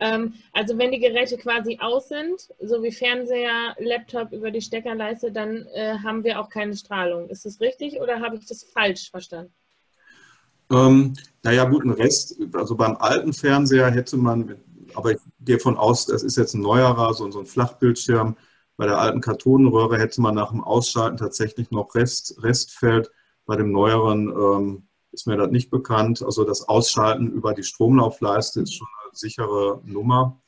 [0.00, 5.32] Ähm, also wenn die Geräte quasi aus sind, so wie Fernseher, Laptop über die Steckerleiste,
[5.32, 7.28] dann äh, haben wir auch keine Strahlung.
[7.28, 9.52] Ist das richtig oder habe ich das falsch verstanden?
[10.70, 14.56] Ähm, naja, gut, ein Rest, also beim alten Fernseher hätte man,
[14.94, 18.36] aber ich gehe von aus, das ist jetzt ein neuerer, so, so ein Flachbildschirm.
[18.76, 23.10] Bei der alten Kartonenröhre hätte man nach dem Ausschalten tatsächlich noch Rest, Restfeld.
[23.44, 26.22] Bei dem neueren ähm, ist mir das nicht bekannt.
[26.22, 28.86] Also das Ausschalten über die Stromlaufleiste ist schon
[29.18, 30.40] sichere Nummer.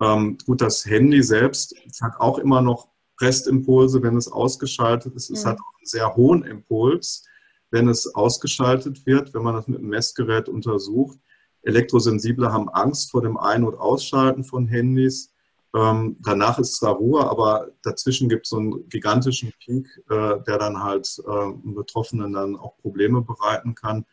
[0.00, 2.88] Ähm, gut, das Handy selbst hat auch immer noch
[3.20, 5.30] Restimpulse, wenn es ausgeschaltet ist.
[5.30, 5.50] Es ja.
[5.50, 7.24] hat auch einen sehr hohen Impuls,
[7.70, 11.18] wenn es ausgeschaltet wird, wenn man das mit einem Messgerät untersucht.
[11.62, 15.32] Elektrosensible haben Angst vor dem Ein- und Ausschalten von Handys.
[15.74, 20.58] Ähm, danach ist zwar Ruhe, aber dazwischen gibt es so einen gigantischen Peak, äh, der
[20.58, 24.06] dann halt äh, Betroffenen dann auch Probleme bereiten kann.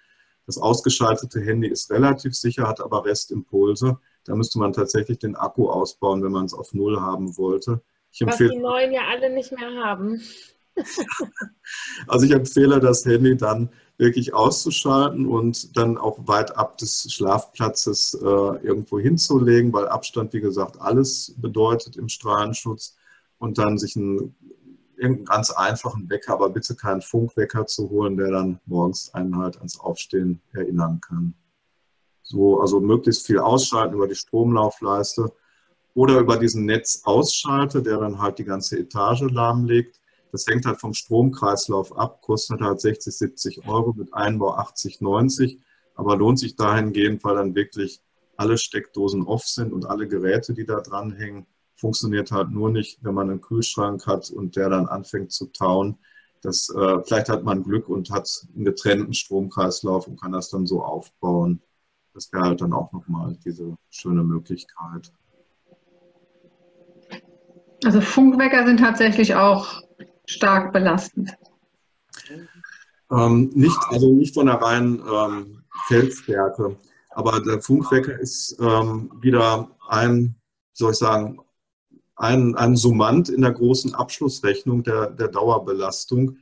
[0.46, 3.98] Das ausgeschaltete Handy ist relativ sicher, hat aber Restimpulse.
[4.26, 7.82] Da müsste man tatsächlich den Akku ausbauen, wenn man es auf Null haben wollte.
[8.22, 10.22] Was die neuen ja alle nicht mehr haben.
[12.08, 18.16] also ich empfehle das Handy dann wirklich auszuschalten und dann auch weit ab des Schlafplatzes
[18.16, 22.96] äh, irgendwo hinzulegen, weil Abstand, wie gesagt, alles bedeutet im Strahlenschutz
[23.38, 24.36] und dann sich einen
[25.04, 29.58] irgendeinen ganz einfachen Wecker, aber bitte keinen Funkwecker zu holen, der dann morgens einen halt
[29.58, 31.36] ans Aufstehen erinnern kann.
[32.24, 35.32] So, also möglichst viel ausschalten über die Stromlaufleiste
[35.94, 40.00] oder über diesen Netzausschalter, der dann halt die ganze Etage lahmlegt
[40.34, 45.60] das hängt halt vom Stromkreislauf ab, kostet halt 60, 70 Euro, mit Einbau 80, 90,
[45.94, 48.02] aber lohnt sich dahingehend, weil dann wirklich
[48.36, 51.46] alle Steckdosen off sind und alle Geräte, die da dranhängen,
[51.84, 55.98] funktioniert halt nur nicht, wenn man einen Kühlschrank hat und der dann anfängt zu tauen.
[56.42, 60.66] Das, äh, vielleicht hat man Glück und hat einen getrennten Stromkreislauf und kann das dann
[60.66, 61.62] so aufbauen.
[62.14, 65.12] Das wäre halt dann auch nochmal diese schöne Möglichkeit.
[67.84, 69.82] Also Funkwecker sind tatsächlich auch
[70.26, 71.36] stark belastend?
[73.12, 76.78] Ähm, nicht, also nicht von der reinen ähm, Feldstärke.
[77.10, 80.36] Aber der Funkwecker ist ähm, wieder ein,
[80.72, 81.40] soll ich sagen,
[82.16, 86.38] ein, ein Summand in der großen Abschlussrechnung der, der Dauerbelastung.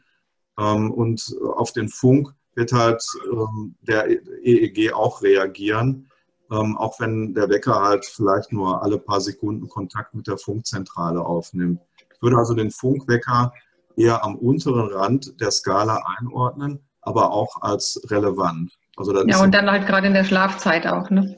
[0.59, 4.07] Ähm, und auf den Funk wird halt ähm, der
[4.43, 6.09] EEG auch reagieren,
[6.51, 11.21] ähm, auch wenn der Wecker halt vielleicht nur alle paar Sekunden Kontakt mit der Funkzentrale
[11.21, 11.79] aufnimmt.
[12.13, 13.53] Ich würde also den Funkwecker
[13.95, 18.77] eher am unteren Rand der Skala einordnen, aber auch als relevant.
[18.97, 21.09] Also ja, und dann halt gerade in der Schlafzeit auch.
[21.09, 21.35] Ne?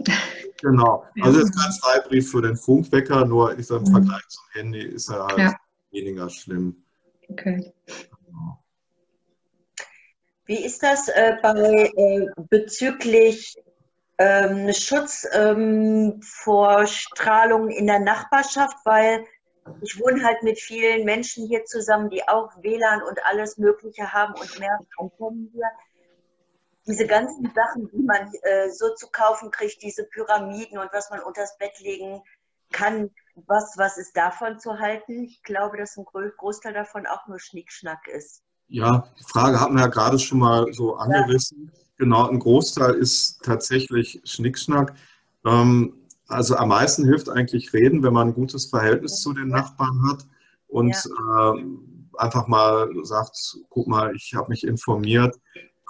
[0.63, 1.05] Genau.
[1.21, 3.95] Also das ist kein Freibrief für den Funkwecker, nur ich sage, im mhm.
[3.95, 5.55] Vergleich zum Handy ist er halt ja.
[5.91, 6.85] weniger schlimm.
[7.29, 7.73] Okay.
[10.45, 13.57] Wie ist das äh, bei, äh, bezüglich
[14.17, 18.77] ähm, Schutz ähm, vor Strahlung in der Nachbarschaft?
[18.85, 19.25] Weil
[19.81, 24.33] ich wohne halt mit vielen Menschen hier zusammen, die auch WLAN und alles Mögliche haben
[24.33, 24.79] und mehr
[25.17, 25.67] kommen hier.
[26.85, 31.21] Diese ganzen Sachen, die man äh, so zu kaufen kriegt, diese Pyramiden und was man
[31.21, 32.21] unters Bett legen
[32.71, 33.09] kann,
[33.47, 35.23] was, was ist davon zu halten?
[35.23, 38.43] Ich glaube, dass ein Großteil davon auch nur Schnickschnack ist.
[38.67, 41.71] Ja, die Frage hatten wir ja gerade schon mal so angerissen.
[41.73, 41.79] Ja.
[41.97, 44.95] Genau, ein Großteil ist tatsächlich Schnickschnack.
[45.45, 45.93] Ähm,
[46.27, 50.25] also am meisten hilft eigentlich reden, wenn man ein gutes Verhältnis zu den Nachbarn hat
[50.67, 51.53] und ja.
[51.53, 51.63] äh,
[52.17, 55.35] einfach mal sagt, guck mal, ich habe mich informiert.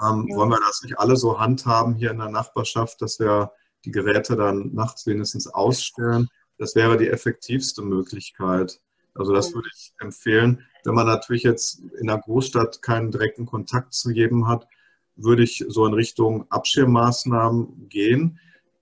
[0.02, 0.36] Ähm, ja.
[0.36, 3.52] Wollen wir das nicht alle so handhaben hier in der Nachbarschaft, dass wir
[3.86, 6.30] die Geräte dann nachts wenigstens ausstellen?
[6.57, 8.80] Das wäre die effektivste Möglichkeit.
[9.15, 10.65] Also das würde ich empfehlen.
[10.84, 14.68] Wenn man natürlich jetzt in der Großstadt keinen direkten Kontakt zu jedem hat,
[15.15, 18.40] würde ich so in Richtung Abschirmmaßnahmen gehen.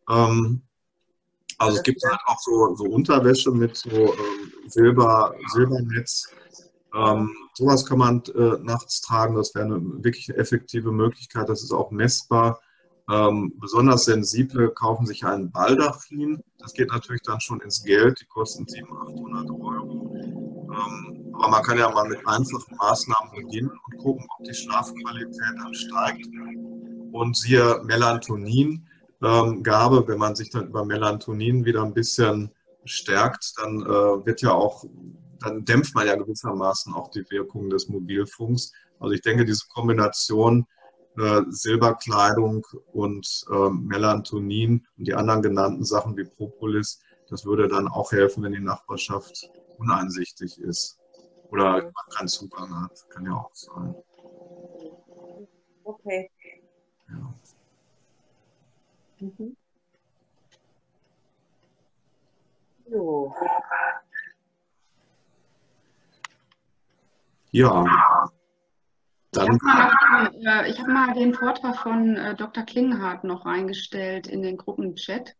[0.09, 0.61] Ähm,
[1.57, 6.33] also es gibt halt auch so, so Unterwäsche mit so ähm, Silber, Silbernetz.
[6.93, 9.35] Ähm, sowas kann man äh, nachts tragen.
[9.35, 11.49] Das wäre eine wirklich effektive Möglichkeit.
[11.49, 12.59] Das ist auch messbar.
[13.09, 16.41] Ähm, besonders sensible kaufen sich einen Baldachin.
[16.59, 18.21] Das geht natürlich dann schon ins Geld.
[18.21, 20.15] Die kosten 700, 800 Euro.
[20.71, 25.55] Ähm, aber man kann ja mal mit einfachen Maßnahmen beginnen und gucken, ob die Schlafqualität
[25.57, 26.27] dann steigt.
[27.11, 28.87] Und siehe Melatonin
[29.21, 30.07] ähm.
[30.07, 32.51] Wenn man sich dann über Melatonin wieder ein bisschen
[32.85, 34.83] stärkt, dann äh, wird ja auch,
[35.41, 38.71] dann dämpft man ja gewissermaßen auch die Wirkung des Mobilfunks.
[38.99, 40.65] Also ich denke, diese Kombination
[41.17, 47.87] äh, Silberkleidung und äh, Melatonin und die anderen genannten Sachen wie Propolis, das würde dann
[47.87, 50.99] auch helfen, wenn die Nachbarschaft uneinsichtig ist
[51.49, 52.91] oder man keinen Zugang hat.
[53.09, 53.95] Kann ja auch sein.
[55.83, 56.29] Okay.
[57.09, 57.33] Ja.
[59.19, 59.57] Mhm.
[62.89, 63.33] So.
[67.51, 67.85] Ja.
[69.31, 69.55] Dann.
[69.55, 72.63] Ich habe mal, äh, hab mal, den Vortrag von äh, Dr.
[72.63, 75.35] Klinghardt noch reingestellt in den Gruppenchat.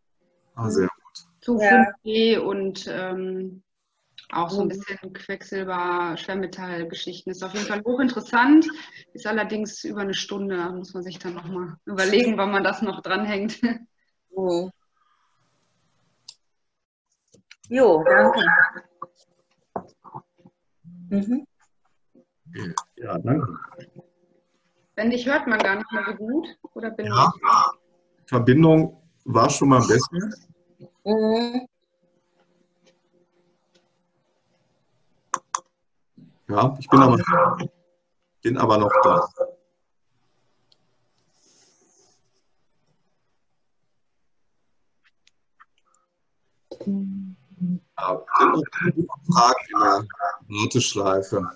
[0.55, 1.27] Ah, sehr gut.
[1.41, 1.85] Zu ja.
[2.05, 3.63] 5G und ähm,
[4.31, 7.31] auch so ein bisschen Quecksilber, Schwermetallgeschichten.
[7.31, 8.65] Ist auf jeden Fall hochinteressant.
[9.13, 10.55] Ist allerdings über eine Stunde.
[10.55, 13.59] Da muss man sich dann nochmal überlegen, wann man das noch dranhängt.
[14.33, 14.69] Oh.
[17.67, 18.39] Jo, danke.
[21.09, 21.45] Mhm.
[22.95, 23.57] Ja, danke.
[24.95, 26.47] Wenn dich hört man gar nicht mehr so gut.
[26.73, 28.29] Oder bin ja, ich?
[28.29, 30.09] Verbindung war schon mal besser.
[31.05, 31.67] Mhm.
[36.49, 37.17] Ja, ich bin aber,
[38.41, 39.27] bin aber noch da.
[47.97, 48.21] Ja,
[49.27, 50.07] Fragen in der
[50.47, 51.51] Warteschleife.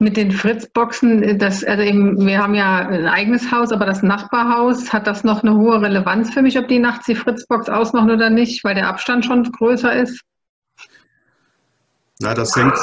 [0.00, 4.92] Mit den Fritzboxen, das, also eben, wir haben ja ein eigenes Haus, aber das Nachbarhaus,
[4.92, 8.28] hat das noch eine hohe Relevanz für mich, ob die nachts die Fritzbox ausmachen oder
[8.28, 10.20] nicht, weil der Abstand schon größer ist?
[12.20, 12.74] Na, das hängt,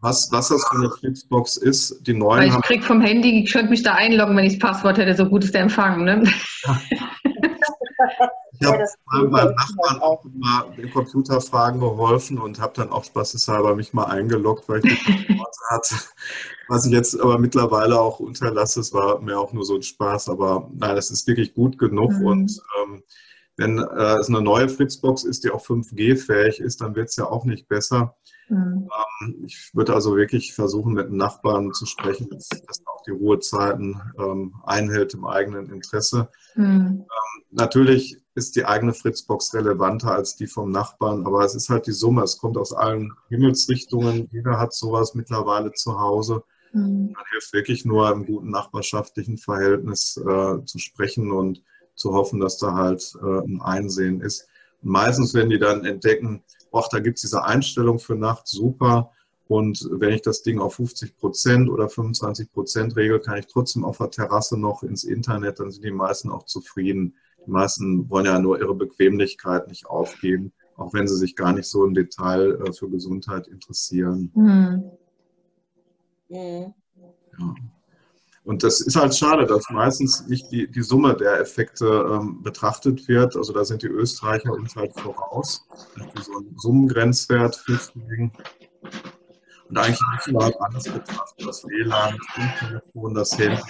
[0.00, 2.06] was, was das für eine Fritzbox ist.
[2.06, 4.70] Die neuen Weil ich kriege vom Handy, ich könnte mich da einloggen, wenn ich das
[4.70, 6.04] Passwort hätte, so gut ist der Empfang.
[6.04, 6.24] Ne?
[8.60, 13.92] ich habe meinem Nachbarn auch mal den Computerfragen geholfen und habe dann auch spaßeshalber mich
[13.92, 15.96] mal eingeloggt, weil ich die hatte.
[16.68, 20.28] Was ich jetzt aber mittlerweile auch unterlasse, es war mir auch nur so ein Spaß,
[20.28, 22.26] aber nein, das ist wirklich gut genug mhm.
[22.26, 23.02] und ähm,
[23.56, 27.26] wenn äh, es eine neue Fritzbox ist, die auch 5G-fähig ist, dann wird es ja
[27.26, 28.16] auch nicht besser.
[28.48, 28.88] Mhm.
[29.20, 33.10] Ähm, ich würde also wirklich versuchen, mit Nachbarn zu sprechen, dass, dass er auch die
[33.10, 36.30] Ruhezeiten ähm, einhält im eigenen Interesse.
[36.54, 37.04] Mhm.
[37.04, 41.86] Ähm, natürlich ist die eigene Fritzbox relevanter als die vom Nachbarn, aber es ist halt
[41.86, 42.22] die Summe.
[42.22, 44.28] Es kommt aus allen Himmelsrichtungen.
[44.32, 46.42] Jeder hat sowas mittlerweile zu Hause.
[46.72, 47.12] Mhm.
[47.12, 51.62] Man hilft wirklich nur im guten nachbarschaftlichen Verhältnis äh, zu sprechen und
[51.94, 54.48] zu hoffen, dass da halt äh, ein Einsehen ist.
[54.82, 56.42] Und meistens, wenn die dann entdecken,
[56.72, 59.12] ach, da gibt es diese Einstellung für Nacht, super.
[59.48, 63.84] Und wenn ich das Ding auf 50 Prozent oder 25 Prozent regel, kann ich trotzdem
[63.84, 67.16] auf der Terrasse noch ins Internet, dann sind die meisten auch zufrieden.
[67.46, 71.66] Die meisten wollen ja nur ihre Bequemlichkeit nicht aufgeben, auch wenn sie sich gar nicht
[71.66, 74.30] so im Detail äh, für Gesundheit interessieren.
[74.34, 74.90] Mhm.
[76.28, 76.74] Ja.
[78.44, 83.06] Und das ist halt schade, dass meistens nicht die, die Summe der Effekte ähm, betrachtet
[83.06, 83.36] wird.
[83.36, 85.66] Also da sind die Österreicher uns halt voraus,
[86.22, 88.32] so einen Summengrenzwert festlegen.
[89.68, 93.62] Und eigentlich müssen wir halt alles betrachten, das WLAN, das Funktelefon, das Handy.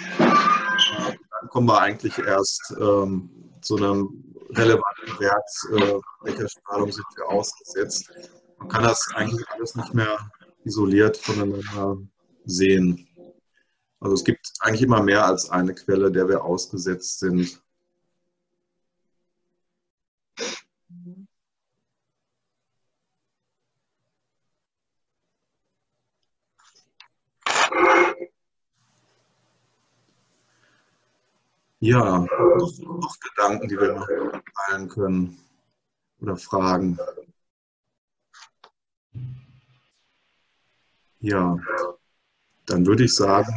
[1.51, 3.29] Kommen wir eigentlich erst ähm,
[3.61, 8.09] zu einem relevanten Wert, äh, welcher Strahlung sind wir ausgesetzt.
[8.57, 10.17] Man kann das eigentlich alles nicht mehr
[10.63, 11.97] isoliert voneinander
[12.45, 13.05] sehen.
[13.99, 17.61] Also es gibt eigentlich immer mehr als eine Quelle, der wir ausgesetzt sind.
[31.83, 34.07] Ja, noch Gedanken, die wir noch
[34.67, 35.39] teilen können
[36.21, 36.99] oder Fragen.
[41.19, 41.57] Ja,
[42.67, 43.51] dann würde ich sagen,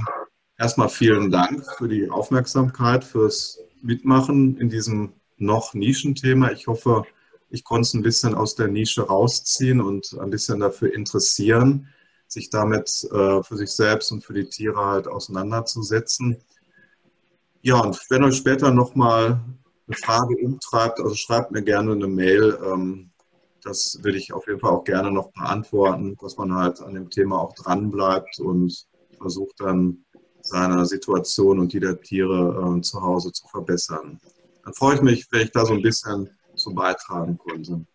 [0.56, 6.50] erstmal vielen Dank für die Aufmerksamkeit, fürs Mitmachen in diesem noch Nischenthema.
[6.50, 7.04] Ich hoffe,
[7.50, 11.88] ich konnte es ein bisschen aus der Nische rausziehen und ein bisschen dafür interessieren,
[12.26, 16.42] sich damit äh, für sich selbst und für die Tiere halt auseinanderzusetzen.
[17.66, 19.40] Ja, und wenn euch später nochmal
[19.86, 22.58] eine Frage umtreibt, also schreibt mir gerne eine Mail.
[22.62, 23.10] Ähm,
[23.62, 27.08] das würde ich auf jeden Fall auch gerne noch beantworten, dass man halt an dem
[27.08, 28.86] Thema auch dran bleibt und
[29.16, 30.04] versucht dann
[30.42, 34.20] seine Situation und die der Tiere äh, zu Hause zu verbessern.
[34.62, 37.86] Dann freue ich mich, wenn ich da so ein bisschen zu beitragen konnte.